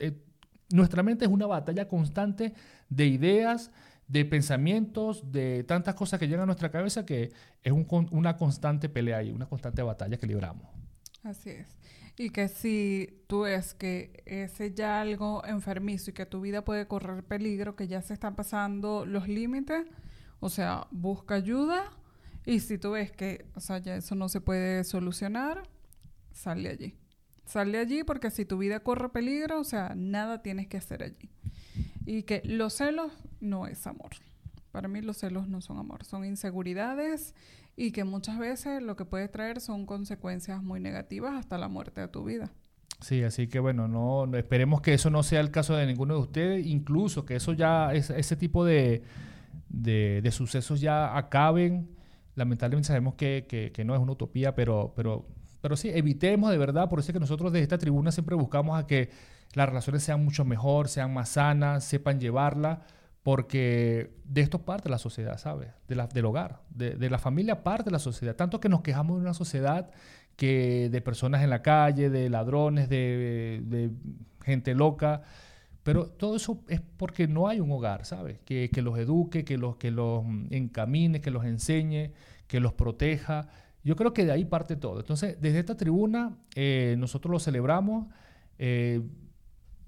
Eh, 0.00 0.20
nuestra 0.72 1.02
mente 1.02 1.24
es 1.24 1.30
una 1.30 1.46
batalla 1.46 1.86
constante 1.86 2.54
de 2.90 3.06
ideas, 3.06 3.70
de 4.06 4.24
pensamientos, 4.24 5.30
de 5.32 5.64
tantas 5.64 5.94
cosas 5.94 6.20
que 6.20 6.26
llegan 6.26 6.42
a 6.42 6.46
nuestra 6.46 6.70
cabeza 6.70 7.06
que 7.06 7.32
es 7.62 7.72
una 7.72 8.36
constante 8.36 8.88
pelea 8.88 9.22
y 9.22 9.30
una 9.30 9.46
constante 9.46 9.82
batalla 9.82 10.18
que 10.18 10.26
libramos. 10.26 10.66
Así 11.22 11.50
es. 11.50 11.78
Y 12.18 12.30
que 12.30 12.48
si 12.48 13.22
tú 13.28 13.42
ves 13.42 13.72
que 13.72 14.22
ese 14.26 14.74
ya 14.74 15.00
algo 15.00 15.44
enfermizo 15.46 16.10
y 16.10 16.12
que 16.12 16.26
tu 16.26 16.40
vida 16.40 16.64
puede 16.64 16.86
correr 16.86 17.24
peligro, 17.24 17.76
que 17.76 17.88
ya 17.88 18.02
se 18.02 18.12
están 18.12 18.34
pasando 18.34 19.06
los 19.06 19.28
límites, 19.28 19.86
o 20.40 20.50
sea, 20.50 20.86
busca 20.90 21.36
ayuda. 21.36 21.90
Y 22.44 22.60
si 22.60 22.78
tú 22.78 22.92
ves 22.92 23.12
que, 23.12 23.46
o 23.54 23.60
sea, 23.60 23.78
ya 23.78 23.96
eso 23.96 24.14
no 24.16 24.28
se 24.28 24.40
puede 24.40 24.82
solucionar, 24.84 25.62
sale 26.32 26.68
allí. 26.68 26.96
Sale 27.44 27.78
allí 27.78 28.04
porque 28.04 28.30
si 28.30 28.44
tu 28.44 28.58
vida 28.58 28.80
corre 28.80 29.08
peligro, 29.10 29.60
o 29.60 29.64
sea, 29.64 29.94
nada 29.96 30.42
tienes 30.42 30.66
que 30.66 30.76
hacer 30.76 31.02
allí. 31.02 31.30
Y 32.06 32.22
que 32.22 32.42
los 32.44 32.74
celos 32.74 33.12
no 33.40 33.66
es 33.66 33.86
amor. 33.86 34.10
Para 34.72 34.88
mí 34.88 35.00
los 35.00 35.18
celos 35.18 35.48
no 35.48 35.60
son 35.60 35.78
amor, 35.78 36.04
son 36.04 36.24
inseguridades 36.24 37.34
y 37.76 37.92
que 37.92 38.04
muchas 38.04 38.38
veces 38.38 38.82
lo 38.82 38.96
que 38.96 39.04
puede 39.04 39.28
traer 39.28 39.60
son 39.60 39.86
consecuencias 39.86 40.62
muy 40.62 40.80
negativas 40.80 41.34
hasta 41.34 41.58
la 41.58 41.68
muerte 41.68 42.00
de 42.00 42.08
tu 42.08 42.24
vida. 42.24 42.52
Sí, 43.00 43.22
así 43.22 43.48
que 43.48 43.58
bueno, 43.58 43.88
no, 43.88 44.36
esperemos 44.36 44.82
que 44.82 44.92
eso 44.94 45.10
no 45.10 45.22
sea 45.22 45.40
el 45.40 45.50
caso 45.50 45.74
de 45.74 45.86
ninguno 45.86 46.14
de 46.14 46.20
ustedes, 46.20 46.66
incluso 46.66 47.24
que 47.24 47.36
eso 47.36 47.54
ya, 47.54 47.92
ese 47.94 48.36
tipo 48.36 48.64
de, 48.64 49.02
de, 49.70 50.30
sucesos 50.30 50.80
ya 50.80 51.16
acaben. 51.16 51.88
Lamentablemente 52.34 52.88
sabemos 52.88 53.14
que, 53.14 53.46
que, 53.72 53.84
no 53.84 53.94
es 53.94 54.00
una 54.00 54.12
utopía, 54.12 54.54
pero, 54.54 54.92
pero, 54.94 55.26
pero 55.62 55.76
sí, 55.76 55.88
evitemos 55.88 56.50
de 56.50 56.58
verdad, 56.58 56.88
por 56.88 56.98
eso 56.98 57.10
es 57.10 57.14
que 57.14 57.20
nosotros 57.20 57.52
desde 57.52 57.62
esta 57.62 57.78
tribuna 57.78 58.12
siempre 58.12 58.36
buscamos 58.36 58.78
a 58.78 58.86
que 58.86 59.08
las 59.54 59.68
relaciones 59.68 60.02
sean 60.02 60.24
mucho 60.24 60.44
mejor, 60.44 60.88
sean 60.88 61.12
más 61.12 61.30
sanas, 61.30 61.84
sepan 61.84 62.20
llevarla, 62.20 62.82
porque 63.22 64.12
de 64.24 64.40
esto 64.40 64.62
parte 64.62 64.88
la 64.88 64.98
sociedad, 64.98 65.38
¿sabes? 65.38 65.68
De 65.88 65.94
la, 65.94 66.06
del 66.06 66.24
hogar, 66.24 66.62
de, 66.70 67.10
la 67.10 67.18
familia 67.18 67.62
parte 67.62 67.90
la 67.90 67.98
sociedad. 67.98 68.36
Tanto 68.36 68.60
que 68.60 68.68
nos 68.68 68.82
quejamos 68.82 69.16
de 69.16 69.22
una 69.22 69.34
sociedad 69.34 69.90
que 70.36 70.88
de 70.90 71.00
personas 71.00 71.42
en 71.42 71.50
la 71.50 71.62
calle, 71.62 72.08
de 72.08 72.30
ladrones, 72.30 72.88
de, 72.88 73.90
gente 74.42 74.74
loca, 74.74 75.22
pero 75.82 76.06
todo 76.06 76.36
eso 76.36 76.62
es 76.68 76.80
porque 76.80 77.28
no 77.28 77.48
hay 77.48 77.60
un 77.60 77.70
hogar, 77.72 78.06
¿sabes? 78.06 78.38
Que, 78.44 78.70
los 78.76 78.98
eduque, 78.98 79.44
que 79.44 79.58
los, 79.58 79.76
que 79.76 79.90
los 79.90 80.24
encamine, 80.50 81.20
que 81.20 81.30
los 81.30 81.44
enseñe, 81.44 82.12
que 82.46 82.60
los 82.60 82.72
proteja. 82.72 83.48
Yo 83.82 83.96
creo 83.96 84.14
que 84.14 84.24
de 84.24 84.32
ahí 84.32 84.44
parte 84.44 84.76
todo. 84.76 85.00
Entonces, 85.00 85.36
desde 85.40 85.58
esta 85.58 85.76
tribuna, 85.76 86.38
eh, 86.54 86.94
nosotros 86.98 87.32
lo 87.32 87.38
celebramos. 87.38 88.06
Eh, 88.58 89.02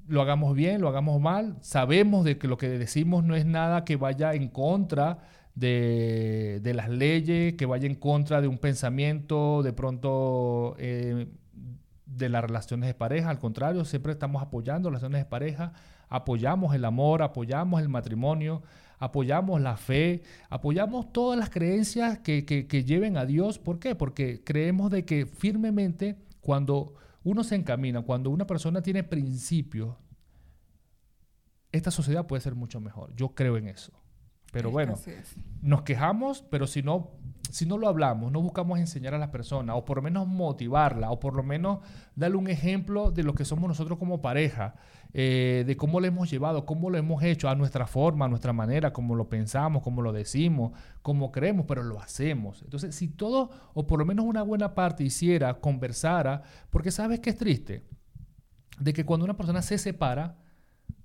lo 0.09 0.23
hagamos 0.23 0.55
bien, 0.55 0.81
lo 0.81 0.89
hagamos 0.89 1.21
mal, 1.21 1.57
sabemos 1.61 2.25
de 2.25 2.39
que 2.39 2.49
lo 2.49 2.57
que 2.57 2.69
decimos 2.69 3.25
no 3.25 3.35
es 3.35 3.47
nada 3.47 3.85
que 3.85 3.97
vaya 3.97 4.35
en 4.35 4.49
contra 4.49 5.19
de, 5.55 6.61
las 6.75 6.89
leyes, 6.89 7.55
que 7.55 7.67
vaya 7.67 7.87
en 7.87 7.95
contra 7.95 8.41
de 8.41 8.49
un 8.49 8.59
pensamiento 8.59 9.63
de 9.63 9.73
pronto 9.73 10.75
eh, 10.79 11.29
de 12.07 12.29
las 12.29 12.43
relaciones 12.43 12.87
de 12.89 12.95
pareja, 12.95 13.31
al 13.31 13.39
contrario, 13.39 13.85
siempre 13.85 14.13
estamos 14.13 14.43
apoyando 14.43 14.91
relaciones 14.91 15.21
de 15.21 15.27
pareja, 15.27 15.73
apoyamos 16.09 16.75
el 16.75 16.85
amor, 16.85 17.23
apoyamos 17.23 17.81
el 17.81 17.89
matrimonio, 17.89 18.63
apoyamos 18.99 19.61
la 19.61 19.77
fe, 19.77 20.23
apoyamos 20.49 21.13
todas 21.13 21.39
las 21.39 21.51
creencias 21.51 22.19
que, 22.19 22.45
que 22.45 22.85
lleven 22.85 23.17
a 23.17 23.25
Dios. 23.25 23.59
¿Por 23.59 23.79
qué? 23.79 23.95
Porque 23.95 24.43
creemos 24.45 24.91
de 24.91 25.05
que 25.05 25.27
firmemente 25.27 26.17
cuando 26.41 26.95
uno 27.25 27.45
se 27.45 27.55
encamina, 27.55 28.03
cuando 28.03 28.31
una 28.31 28.47
persona 28.47 28.83
tiene 28.83 29.05
principios, 29.05 29.97
esta 31.71 31.91
sociedad 31.91 32.27
puede 32.27 32.43
ser 32.43 32.55
mucho 32.55 32.81
mejor. 32.81 33.15
Yo 33.17 33.35
creo 33.35 33.57
en 33.57 33.69
eso. 33.69 33.93
Pero 34.53 34.71
bueno, 34.71 34.95
nos 35.63 35.83
quejamos, 35.83 36.43
pero 36.51 36.67
si 36.67 36.83
no, 36.83 37.13
si 37.53 37.67
no 37.67 37.77
lo 37.77 37.87
hablamos, 37.87 38.33
no 38.33 38.41
buscamos 38.41 38.79
enseñar 38.79 39.13
a 39.13 39.19
las 39.19 39.29
personas, 39.29 39.77
o 39.77 39.85
por 39.85 39.99
lo 39.99 40.03
menos 40.03 40.27
motivarla, 40.27 41.11
o 41.11 41.21
por 41.21 41.37
lo 41.37 41.43
menos 41.43 41.81
darle 42.17 42.39
un 42.39 42.49
ejemplo 42.49 43.11
de 43.11 43.23
lo 43.23 43.35
que 43.35 43.45
somos 43.45 43.69
nosotros 43.69 43.99
como 43.99 44.23
pareja, 44.23 44.75
eh, 45.13 45.63
de 45.67 45.77
cómo 45.77 46.01
lo 46.01 46.07
hemos 46.07 46.31
llevado, 46.31 46.65
cómo 46.65 46.89
lo 46.89 46.97
hemos 46.97 47.23
hecho 47.23 47.51
a 47.51 47.55
nuestra 47.55 47.87
forma, 47.87 48.25
a 48.25 48.29
nuestra 48.29 48.55
manera, 48.55 48.95
cómo 48.95 49.15
lo 49.15 49.29
pensamos, 49.29 49.83
cómo 49.83 50.01
lo 50.01 50.15
decimos, 50.15 50.73
cómo 51.03 51.31
creemos, 51.31 51.67
pero 51.69 51.83
lo 51.83 52.01
hacemos. 52.01 52.63
Entonces, 52.63 52.95
si 52.95 53.09
todo, 53.09 53.51
o 53.75 53.87
por 53.87 53.99
lo 53.99 54.07
menos 54.07 54.25
una 54.25 54.43
buena 54.43 54.75
parte 54.75 55.05
hiciera, 55.05 55.61
conversara, 55.61 56.41
porque 56.71 56.91
sabes 56.91 57.21
que 57.21 57.29
es 57.29 57.37
triste, 57.37 57.85
de 58.79 58.95
que 58.95 59.05
cuando 59.05 59.25
una 59.25 59.37
persona 59.37 59.61
se 59.61 59.77
separa, 59.77 60.39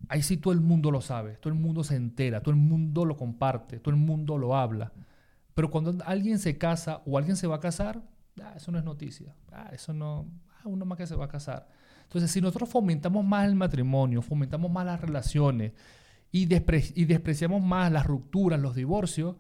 ahí 0.08 0.22
sí 0.22 0.38
todo 0.38 0.54
el 0.54 0.62
mundo 0.62 0.92
lo 0.92 1.02
sabe, 1.02 1.34
todo 1.42 1.52
el 1.52 1.60
mundo 1.60 1.84
se 1.84 1.98
entera, 1.98 2.40
todo 2.40 2.52
el 2.52 2.62
mundo 2.62 3.04
lo 3.04 3.18
comparte, 3.18 3.82
todo 3.82 3.94
el 3.94 4.00
mundo 4.00 4.38
lo 4.38 4.56
habla. 4.56 4.94
Pero 5.58 5.72
cuando 5.72 5.98
alguien 6.06 6.38
se 6.38 6.56
casa 6.60 7.02
o 7.08 7.18
alguien 7.18 7.36
se 7.36 7.48
va 7.48 7.56
a 7.56 7.60
casar, 7.60 8.00
ah, 8.44 8.54
eso 8.56 8.72
no 8.72 8.78
es 8.78 8.84
noticia. 8.84 9.34
Ah, 9.52 9.72
eso 9.74 9.92
no, 9.92 10.28
ah, 10.52 10.62
uno 10.66 10.86
más 10.86 11.00
que 11.00 11.08
se 11.08 11.16
va 11.16 11.26
a 11.26 11.28
casar. 11.28 11.68
Entonces, 12.04 12.30
si 12.30 12.42
nosotros 12.42 12.70
fomentamos 12.70 13.26
más 13.26 13.48
el 13.48 13.56
matrimonio, 13.56 14.22
fomentamos 14.22 14.70
más 14.70 14.86
las 14.86 15.02
relaciones 15.02 15.74
y, 16.32 16.44
y 16.44 17.06
despreciamos 17.06 17.64
más 17.64 17.92
las 17.92 18.06
rupturas, 18.06 18.60
los 18.60 18.76
divorcios, 18.76 19.36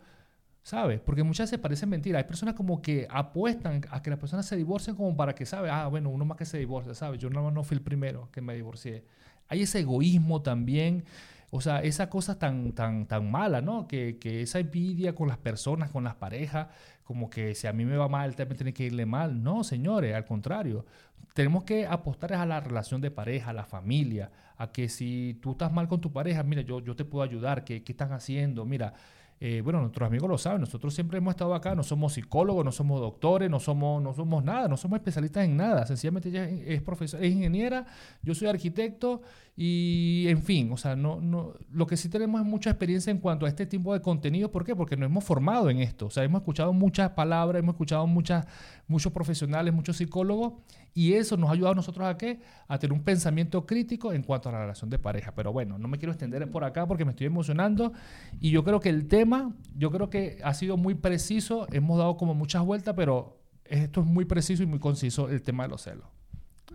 ¿sabes? 0.63 0.99
Porque 1.01 1.21
muchas 1.21 1.51
veces 1.51 1.59
parece 1.59 1.85
mentira. 1.85 2.17
Hay 2.17 2.25
personas 2.25 2.55
como 2.55 2.81
que 2.81 3.05
apuestan 3.11 3.81
a 3.91 4.01
que 4.01 4.09
las 4.09 4.17
personas 4.17 4.47
se 4.47 4.55
divorcien 4.55 4.95
como 4.95 5.15
para 5.15 5.35
que, 5.35 5.45
¿sabes? 5.45 5.69
Ah, 5.71 5.85
bueno, 5.85 6.09
uno 6.09 6.25
más 6.25 6.35
que 6.35 6.45
se 6.45 6.57
divorcia, 6.57 6.95
¿sabes? 6.95 7.21
Yo 7.21 7.29
no 7.29 7.63
fui 7.63 7.77
el 7.77 7.83
primero 7.83 8.27
que 8.31 8.41
me 8.41 8.55
divorcié. 8.55 9.05
Hay 9.49 9.61
ese 9.61 9.81
egoísmo 9.81 10.41
también, 10.41 11.03
o 11.49 11.61
sea, 11.61 11.81
esa 11.81 12.09
cosa 12.09 12.37
tan, 12.37 12.73
tan, 12.73 13.07
tan 13.07 13.31
mala, 13.31 13.61
¿no? 13.61 13.87
Que, 13.87 14.17
que 14.19 14.41
esa 14.41 14.59
envidia 14.59 15.15
con 15.15 15.29
las 15.29 15.37
personas, 15.37 15.91
con 15.91 16.03
las 16.03 16.15
parejas, 16.15 16.67
como 17.03 17.29
que 17.29 17.55
si 17.55 17.67
a 17.67 17.73
mí 17.73 17.85
me 17.85 17.95
va 17.95 18.09
mal, 18.09 18.35
también 18.35 18.57
tiene 18.57 18.73
que 18.73 18.83
irle 18.83 19.05
mal. 19.05 19.41
No, 19.41 19.63
señores, 19.63 20.13
al 20.13 20.25
contrario. 20.25 20.85
Tenemos 21.33 21.63
que 21.63 21.85
apostar 21.85 22.33
a 22.33 22.45
la 22.45 22.59
relación 22.59 22.99
de 22.99 23.11
pareja, 23.11 23.51
a 23.51 23.53
la 23.53 23.65
familia, 23.65 24.31
a 24.57 24.71
que 24.71 24.89
si 24.89 25.39
tú 25.41 25.51
estás 25.51 25.71
mal 25.71 25.87
con 25.87 26.01
tu 26.01 26.11
pareja, 26.11 26.43
mira, 26.43 26.63
yo, 26.63 26.81
yo 26.81 26.95
te 26.95 27.05
puedo 27.05 27.23
ayudar, 27.23 27.63
¿qué, 27.63 27.83
qué 27.83 27.93
están 27.93 28.11
haciendo? 28.11 28.65
Mira, 28.65 28.93
eh, 29.39 29.61
bueno, 29.63 29.81
nuestros 29.81 30.07
amigos 30.07 30.27
lo 30.27 30.37
saben, 30.39 30.61
nosotros 30.61 30.95
siempre 30.95 31.19
hemos 31.19 31.31
estado 31.31 31.53
acá, 31.53 31.75
no 31.75 31.83
somos 31.83 32.13
psicólogos, 32.13 32.65
no 32.65 32.71
somos 32.71 32.99
doctores, 32.99 33.51
no 33.51 33.59
somos, 33.59 34.01
no 34.01 34.11
somos 34.13 34.43
nada, 34.43 34.67
no 34.67 34.77
somos 34.77 34.97
especialistas 34.97 35.45
en 35.45 35.55
nada, 35.55 35.85
sencillamente 35.85 36.29
ella 36.29 36.49
es, 36.49 36.81
profesor, 36.81 37.23
es 37.23 37.31
ingeniera, 37.31 37.85
yo 38.23 38.33
soy 38.33 38.47
arquitecto 38.47 39.21
y 39.55 40.25
en 40.27 40.41
fin, 40.41 40.71
o 40.71 40.77
sea, 40.77 40.95
no, 40.95 41.21
no, 41.21 41.53
lo 41.71 41.85
que 41.85 41.97
sí 41.97 42.09
tenemos 42.09 42.41
es 42.41 42.47
mucha 42.47 42.71
experiencia 42.71 43.11
en 43.11 43.19
cuanto 43.19 43.45
a 43.45 43.49
este 43.49 43.67
tipo 43.67 43.93
de 43.93 44.01
contenido, 44.01 44.51
¿por 44.51 44.65
qué? 44.65 44.75
Porque 44.75 44.97
nos 44.97 45.05
hemos 45.05 45.23
formado 45.23 45.69
en 45.69 45.81
esto, 45.81 46.07
o 46.07 46.09
sea, 46.09 46.23
hemos 46.23 46.41
escuchado 46.41 46.73
muchas 46.73 47.11
palabras, 47.11 47.59
hemos 47.59 47.73
escuchado 47.73 48.07
muchas, 48.07 48.47
muchos 48.87 49.13
profesionales, 49.13 49.71
muchos 49.71 49.97
psicólogos 49.97 50.53
y 50.97 51.13
eso 51.13 51.37
nos 51.37 51.51
ha 51.51 51.53
ayudado 51.53 51.73
a 51.73 51.75
nosotros 51.75 52.07
a 52.07 52.17
qué? 52.17 52.39
A 52.67 52.79
tener 52.79 52.91
un 52.91 53.03
pensamiento 53.03 53.67
crítico 53.67 54.13
en 54.13 54.23
cuanto 54.23 54.49
a 54.49 54.51
la 54.51 54.61
relación 54.61 54.89
de 54.89 54.97
pareja. 54.97 55.31
Pero 55.35 55.53
bueno, 55.53 55.77
no 55.77 55.87
me 55.87 55.99
quiero 55.99 56.11
extender 56.11 56.49
por 56.49 56.63
acá 56.63 56.87
porque 56.87 57.05
me 57.05 57.11
estoy 57.11 57.27
emocionando. 57.27 57.93
Y 58.39 58.49
yo 58.49 58.63
creo 58.63 58.79
que 58.79 58.89
el 58.89 59.07
tema, 59.07 59.53
yo 59.75 59.91
creo 59.91 60.09
que 60.09 60.39
ha 60.43 60.55
sido 60.55 60.75
muy 60.75 60.95
preciso. 60.95 61.67
Hemos 61.71 61.99
dado 61.99 62.17
como 62.17 62.33
muchas 62.33 62.63
vueltas, 62.65 62.95
pero 62.97 63.37
esto 63.65 64.01
es 64.01 64.07
muy 64.07 64.25
preciso 64.25 64.63
y 64.63 64.65
muy 64.65 64.79
conciso 64.79 65.29
el 65.29 65.43
tema 65.43 65.65
de 65.65 65.69
los 65.69 65.83
celos. 65.83 66.07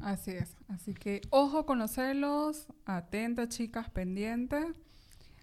Así 0.00 0.30
es. 0.30 0.56
Así 0.68 0.94
que 0.94 1.22
ojo 1.30 1.66
con 1.66 1.80
los 1.80 1.90
celos, 1.90 2.68
atenta 2.86 3.48
chicas, 3.48 3.90
pendientes 3.90 4.66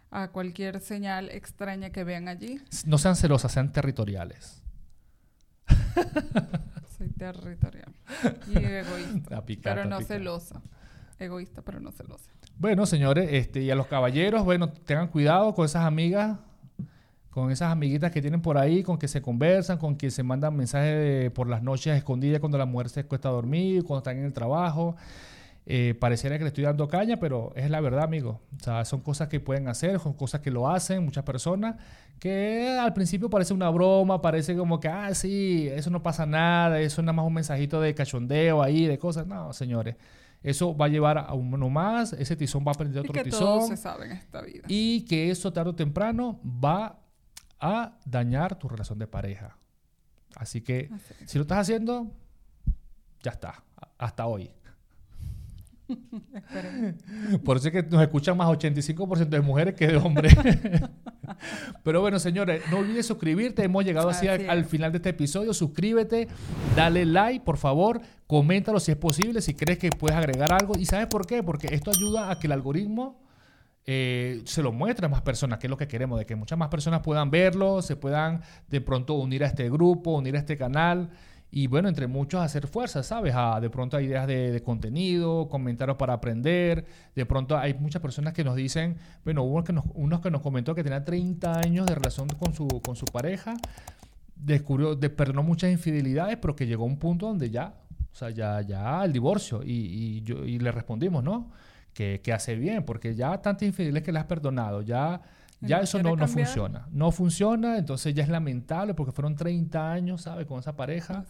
a 0.09 0.29
cualquier 0.29 0.79
señal 0.79 1.27
extraña 1.31 1.89
que 1.89 2.05
vean 2.05 2.29
allí. 2.29 2.61
No 2.85 2.97
sean 2.97 3.17
celosas, 3.17 3.51
sean 3.51 3.73
territoriales. 3.73 4.61
Soy 6.99 7.07
territorial 7.11 7.93
y 8.45 8.57
egoísta, 8.57 9.41
pero 9.63 9.85
no 9.85 10.01
celosa. 10.01 10.61
Egoísta, 11.17 11.61
pero 11.61 11.79
no 11.79 11.93
celosa. 11.93 12.29
Bueno, 12.57 12.85
señores, 12.85 13.29
este, 13.31 13.61
y 13.61 13.71
a 13.71 13.75
los 13.75 13.87
caballeros, 13.87 14.43
bueno, 14.43 14.69
tengan 14.73 15.07
cuidado 15.07 15.55
con 15.55 15.63
esas 15.63 15.85
amigas, 15.85 16.37
con 17.29 17.51
esas 17.51 17.71
amiguitas 17.71 18.11
que 18.11 18.21
tienen 18.21 18.41
por 18.41 18.57
ahí, 18.57 18.83
con 18.83 18.97
que 18.97 19.07
se 19.07 19.21
conversan, 19.21 19.77
con 19.77 19.95
que 19.95 20.11
se 20.11 20.23
mandan 20.23 20.57
mensajes 20.57 21.31
por 21.31 21.47
las 21.47 21.63
noches 21.63 21.95
escondidas 21.95 22.41
cuando 22.41 22.57
la 22.57 22.65
mujer 22.65 22.89
se 22.89 23.05
cuesta 23.05 23.29
dormir, 23.29 23.85
cuando 23.85 23.99
están 23.99 24.17
en 24.17 24.25
el 24.25 24.33
trabajo. 24.33 24.97
Eh, 25.65 25.93
pareciera 25.99 26.37
que 26.37 26.43
le 26.43 26.47
estoy 26.47 26.63
dando 26.63 26.87
caña, 26.87 27.17
pero 27.17 27.53
es 27.55 27.69
la 27.69 27.79
verdad, 27.79 28.03
amigo. 28.03 28.41
O 28.59 28.63
sea, 28.63 28.85
son 28.85 29.01
cosas 29.01 29.27
que 29.27 29.39
pueden 29.39 29.67
hacer, 29.67 29.99
son 29.99 30.13
cosas 30.13 30.41
que 30.41 30.49
lo 30.49 30.69
hacen 30.69 31.03
muchas 31.03 31.23
personas, 31.23 31.75
que 32.19 32.77
al 32.79 32.93
principio 32.93 33.29
parece 33.29 33.53
una 33.53 33.69
broma, 33.69 34.21
parece 34.21 34.55
como 34.55 34.79
que, 34.79 34.87
ah, 34.87 35.13
sí, 35.13 35.69
eso 35.71 35.89
no 35.89 36.01
pasa 36.01 36.25
nada, 36.25 36.79
eso 36.79 37.01
es 37.01 37.05
nada 37.05 37.13
más 37.13 37.25
un 37.25 37.33
mensajito 37.33 37.79
de 37.81 37.93
cachondeo 37.93 38.63
ahí, 38.63 38.87
de 38.87 38.97
cosas. 38.97 39.27
No, 39.27 39.53
señores. 39.53 39.95
Eso 40.41 40.75
va 40.75 40.85
a 40.85 40.89
llevar 40.89 41.17
a 41.17 41.33
uno 41.33 41.69
más, 41.69 42.13
ese 42.13 42.35
tizón 42.35 42.63
va 42.65 42.71
a 42.71 42.73
aprender 42.73 43.01
otro 43.01 43.11
y 43.11 43.13
que 43.13 43.23
tizón. 43.25 43.67
se 43.67 43.75
sabe 43.75 44.05
en 44.05 44.13
esta 44.13 44.41
vida. 44.41 44.63
Y 44.69 45.01
que 45.05 45.29
eso 45.29 45.51
tarde 45.51 45.71
o 45.71 45.75
temprano 45.75 46.39
va 46.43 46.99
a 47.59 47.99
dañar 48.05 48.57
tu 48.57 48.69
relación 48.69 48.97
de 48.99 49.07
pareja. 49.07 49.57
Así 50.35 50.61
que 50.61 50.89
si 51.25 51.37
lo 51.37 51.41
estás 51.41 51.59
haciendo, 51.59 52.11
ya 53.21 53.31
está. 53.31 53.63
Hasta 53.97 54.25
hoy. 54.25 54.49
Por 57.43 57.57
eso 57.57 57.67
es 57.67 57.73
que 57.73 57.83
nos 57.83 58.01
escuchan 58.01 58.37
más 58.37 58.47
85% 58.47 59.29
de 59.29 59.41
mujeres 59.41 59.73
que 59.75 59.87
de 59.87 59.97
hombres. 59.97 60.35
Pero 61.83 62.01
bueno, 62.01 62.19
señores, 62.19 62.61
no 62.71 62.79
olvides 62.79 63.05
suscribirte. 63.05 63.63
Hemos 63.63 63.85
llegado 63.85 64.09
así, 64.09 64.27
al, 64.27 64.65
final 64.65 64.91
de 64.91 64.97
este 64.97 65.09
episodio. 65.09 65.53
Suscríbete, 65.53 66.27
dale 66.75 67.05
like, 67.05 67.43
por 67.43 67.57
favor. 67.57 68.01
Coméntalo 68.27 68.79
si 68.79 68.91
es 68.91 68.97
posible, 68.97 69.41
si 69.41 69.53
crees 69.53 69.79
que 69.79 69.89
puedes 69.89 70.17
agregar 70.17 70.53
algo. 70.53 70.73
¿Y 70.77 70.85
sabes 70.85 71.07
por 71.07 71.25
qué? 71.25 71.43
Porque 71.43 71.73
esto 71.73 71.91
ayuda 71.91 72.31
a 72.31 72.39
que 72.39 72.47
el 72.47 72.53
algoritmo 72.53 73.21
eh, 73.85 74.41
se 74.45 74.61
lo 74.61 74.71
muestre 74.71 75.07
a 75.07 75.09
más 75.09 75.21
personas, 75.21 75.59
que 75.59 75.67
es 75.67 75.71
lo 75.71 75.77
que 75.77 75.87
queremos, 75.87 76.19
de 76.19 76.25
que 76.25 76.35
muchas 76.35 76.57
más 76.57 76.69
personas 76.69 77.01
puedan 77.01 77.31
verlo, 77.31 77.81
se 77.81 77.95
puedan 77.95 78.41
de 78.67 78.81
pronto 78.81 79.15
unir 79.15 79.43
a 79.43 79.47
este 79.47 79.69
grupo, 79.69 80.11
unir 80.11 80.35
a 80.35 80.39
este 80.39 80.57
canal 80.57 81.09
y 81.51 81.67
bueno, 81.67 81.89
entre 81.89 82.07
muchos 82.07 82.41
hacer 82.41 82.67
fuerza, 82.67 83.01
¿sabes? 83.01 83.33
A, 83.35 83.59
de 83.59 83.69
pronto 83.69 83.97
hay 83.97 84.05
ideas 84.05 84.27
de, 84.27 84.61
contenido, 84.63 85.47
comentarios 85.49 85.97
para 85.97 86.13
aprender, 86.13 86.85
de 87.15 87.25
pronto 87.25 87.57
hay 87.57 87.73
muchas 87.73 88.01
personas 88.01 88.33
que 88.33 88.43
nos 88.43 88.55
dicen, 88.55 88.97
bueno, 89.23 89.43
hubo 89.43 89.63
que 89.63 89.73
nos, 89.73 89.85
unos 89.95 90.21
que 90.21 90.29
nos 90.29 90.41
comentó 90.41 90.75
que 90.75 90.83
tenía 90.83 91.03
30 91.03 91.59
años 91.59 91.87
de 91.87 91.95
relación 91.95 92.27
con 92.27 92.53
su, 92.53 92.67
con 92.85 92.95
su 92.95 93.05
pareja, 93.05 93.57
descubrió, 94.35 94.95
de, 94.95 95.09
perdonó 95.09 95.41
muchas 95.41 95.71
infidelidades, 95.71 96.37
pero 96.37 96.55
que 96.55 96.67
llegó 96.67 96.83
a 96.83 96.87
un 96.87 96.97
punto 96.97 97.25
donde 97.25 97.49
ya, 97.49 97.73
o 98.11 98.15
sea, 98.15 98.29
ya, 98.29 98.61
ya 98.61 99.03
el 99.03 99.11
divorcio, 99.11 99.63
y, 99.63 100.23
y 100.27 100.59
le 100.59 100.71
respondimos, 100.71 101.23
¿no? 101.23 101.51
Que, 101.93 102.21
que 102.21 102.31
hace 102.31 102.55
bien, 102.55 102.85
porque 102.85 103.15
ya 103.15 103.41
tantas 103.41 103.67
infidelidades 103.67 104.03
que 104.03 104.11
le 104.11 104.19
has 104.19 104.25
perdonado, 104.25 104.83
ya 104.83 105.19
ya 105.61 105.79
eso 105.79 106.01
no, 106.01 106.15
no, 106.15 106.27
funciona. 106.27 106.87
No 106.91 107.11
funciona, 107.11 107.77
entonces 107.77 108.13
ya 108.13 108.23
es 108.23 108.29
lamentable 108.29 108.93
porque 108.93 109.11
fueron 109.11 109.35
30 109.35 109.91
años, 109.91 110.21
¿sabes? 110.23 110.45
Con 110.45 110.59
esa 110.59 110.75
pareja. 110.75 111.25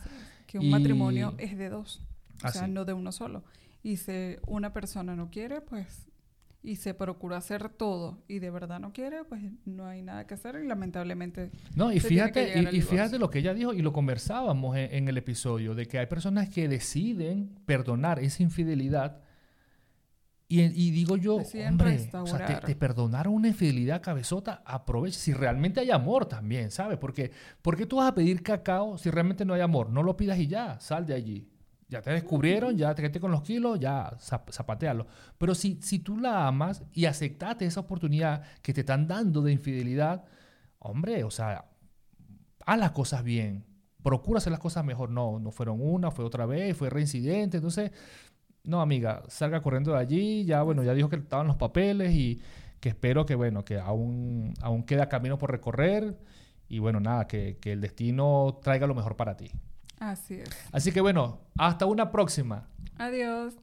Que 0.45 0.59
un 0.59 0.69
matrimonio 0.69 1.35
es 1.37 1.57
de 1.57 1.69
dos, 1.69 2.05
o 2.43 2.49
sea, 2.49 2.67
no 2.67 2.85
de 2.85 2.93
uno 2.93 3.11
solo. 3.11 3.43
Y 3.83 3.97
si 3.97 4.35
una 4.47 4.73
persona 4.73 5.15
no 5.15 5.29
quiere, 5.29 5.61
pues, 5.61 6.09
y 6.61 6.75
se 6.75 6.93
procura 6.93 7.37
hacer 7.37 7.69
todo 7.69 8.23
y 8.27 8.39
de 8.39 8.49
verdad 8.49 8.79
no 8.79 8.91
quiere, 8.91 9.23
pues 9.23 9.41
no 9.65 9.85
hay 9.85 10.01
nada 10.01 10.27
que 10.27 10.33
hacer 10.33 10.59
y 10.61 10.67
lamentablemente... 10.67 11.51
No, 11.75 11.91
y 11.91 11.99
fíjate, 11.99 12.67
y, 12.71 12.81
fíjate 12.81 13.17
lo 13.17 13.29
que 13.29 13.39
ella 13.39 13.53
dijo 13.53 13.73
y 13.73 13.81
lo 13.81 13.93
conversábamos 13.93 14.75
en 14.75 15.07
el 15.07 15.17
episodio, 15.17 15.73
de 15.73 15.85
que 15.85 15.99
hay 15.99 16.07
personas 16.07 16.49
que 16.49 16.67
deciden 16.67 17.55
perdonar 17.65 18.19
esa 18.19 18.43
infidelidad 18.43 19.21
y, 20.51 20.89
digo 20.89 21.15
yo, 21.15 21.35
hombre, 21.67 22.09
o 22.11 22.25
sea, 22.25 22.59
te, 22.61 22.75
perdonaron 22.75 23.35
una 23.35 23.49
infidelidad 23.49 24.01
cabezota, 24.01 24.63
aprovecha. 24.65 25.19
Si 25.19 25.31
realmente 25.31 25.79
hay 25.79 25.91
amor 25.91 26.25
también, 26.25 26.71
¿sabes? 26.71 26.97
Porque, 26.97 27.31
¿por 27.61 27.77
qué 27.77 27.85
tú 27.85 27.97
vas 27.97 28.09
a 28.09 28.15
pedir 28.15 28.41
cacao 28.41 28.97
si 28.97 29.11
realmente 29.11 29.45
no 29.45 29.53
hay 29.53 29.61
amor? 29.61 29.91
No 29.91 30.01
lo 30.01 30.17
pidas 30.17 30.39
y 30.39 30.47
ya, 30.47 30.79
sal 30.79 31.05
de 31.05 31.13
allí. 31.13 31.47
Ya 31.87 32.01
te 32.01 32.09
descubrieron, 32.09 32.75
ya 32.75 32.95
te 32.95 33.03
quedaste 33.03 33.19
con 33.19 33.29
los 33.29 33.43
kilos, 33.43 33.79
ya 33.79 34.17
zapatealo. 34.19 35.05
Pero 35.37 35.53
si, 35.53 35.77
si 35.83 35.99
tú 35.99 36.17
la 36.17 36.47
amas 36.47 36.81
y 36.93 37.05
aceptaste 37.05 37.65
esa 37.65 37.81
oportunidad 37.81 38.41
que 38.63 38.73
te 38.73 38.79
están 38.79 39.07
dando 39.07 39.43
de 39.43 39.51
infidelidad, 39.51 40.25
hombre, 40.79 41.23
o 41.23 41.29
sea, 41.29 41.65
haz 42.65 42.79
las 42.79 42.91
cosas 42.91 43.23
bien. 43.23 43.65
Procura 44.01 44.39
hacer 44.39 44.51
las 44.51 44.61
cosas 44.61 44.83
mejor. 44.83 45.11
No, 45.11 45.37
no 45.39 45.51
fueron 45.51 45.77
una, 45.79 46.09
fue 46.09 46.25
otra 46.25 46.47
vez, 46.47 46.75
fue 46.75 46.89
reincidente. 46.89 47.57
Entonces, 47.57 47.91
no, 48.63 48.81
amiga, 48.81 49.23
salga 49.27 49.61
corriendo 49.61 49.91
de 49.91 49.99
allí, 49.99 50.45
ya, 50.45 50.61
bueno, 50.63 50.83
ya 50.83 50.93
dijo 50.93 51.09
que 51.09 51.15
estaban 51.15 51.47
los 51.47 51.55
papeles 51.55 52.13
y 52.13 52.41
que 52.79 52.89
espero 52.89 53.25
que, 53.25 53.35
bueno, 53.35 53.65
que 53.65 53.79
aún, 53.79 54.53
aún 54.61 54.83
queda 54.83 55.09
camino 55.09 55.37
por 55.37 55.51
recorrer 55.51 56.17
y, 56.67 56.79
bueno, 56.79 56.99
nada, 56.99 57.27
que, 57.27 57.57
que 57.59 57.71
el 57.71 57.81
destino 57.81 58.59
traiga 58.61 58.87
lo 58.87 58.95
mejor 58.95 59.15
para 59.15 59.35
ti. 59.35 59.51
Así 59.99 60.35
es. 60.35 60.49
Así 60.71 60.91
que, 60.91 61.01
bueno, 61.01 61.39
hasta 61.57 61.85
una 61.85 62.11
próxima. 62.11 62.67
Adiós. 62.97 63.55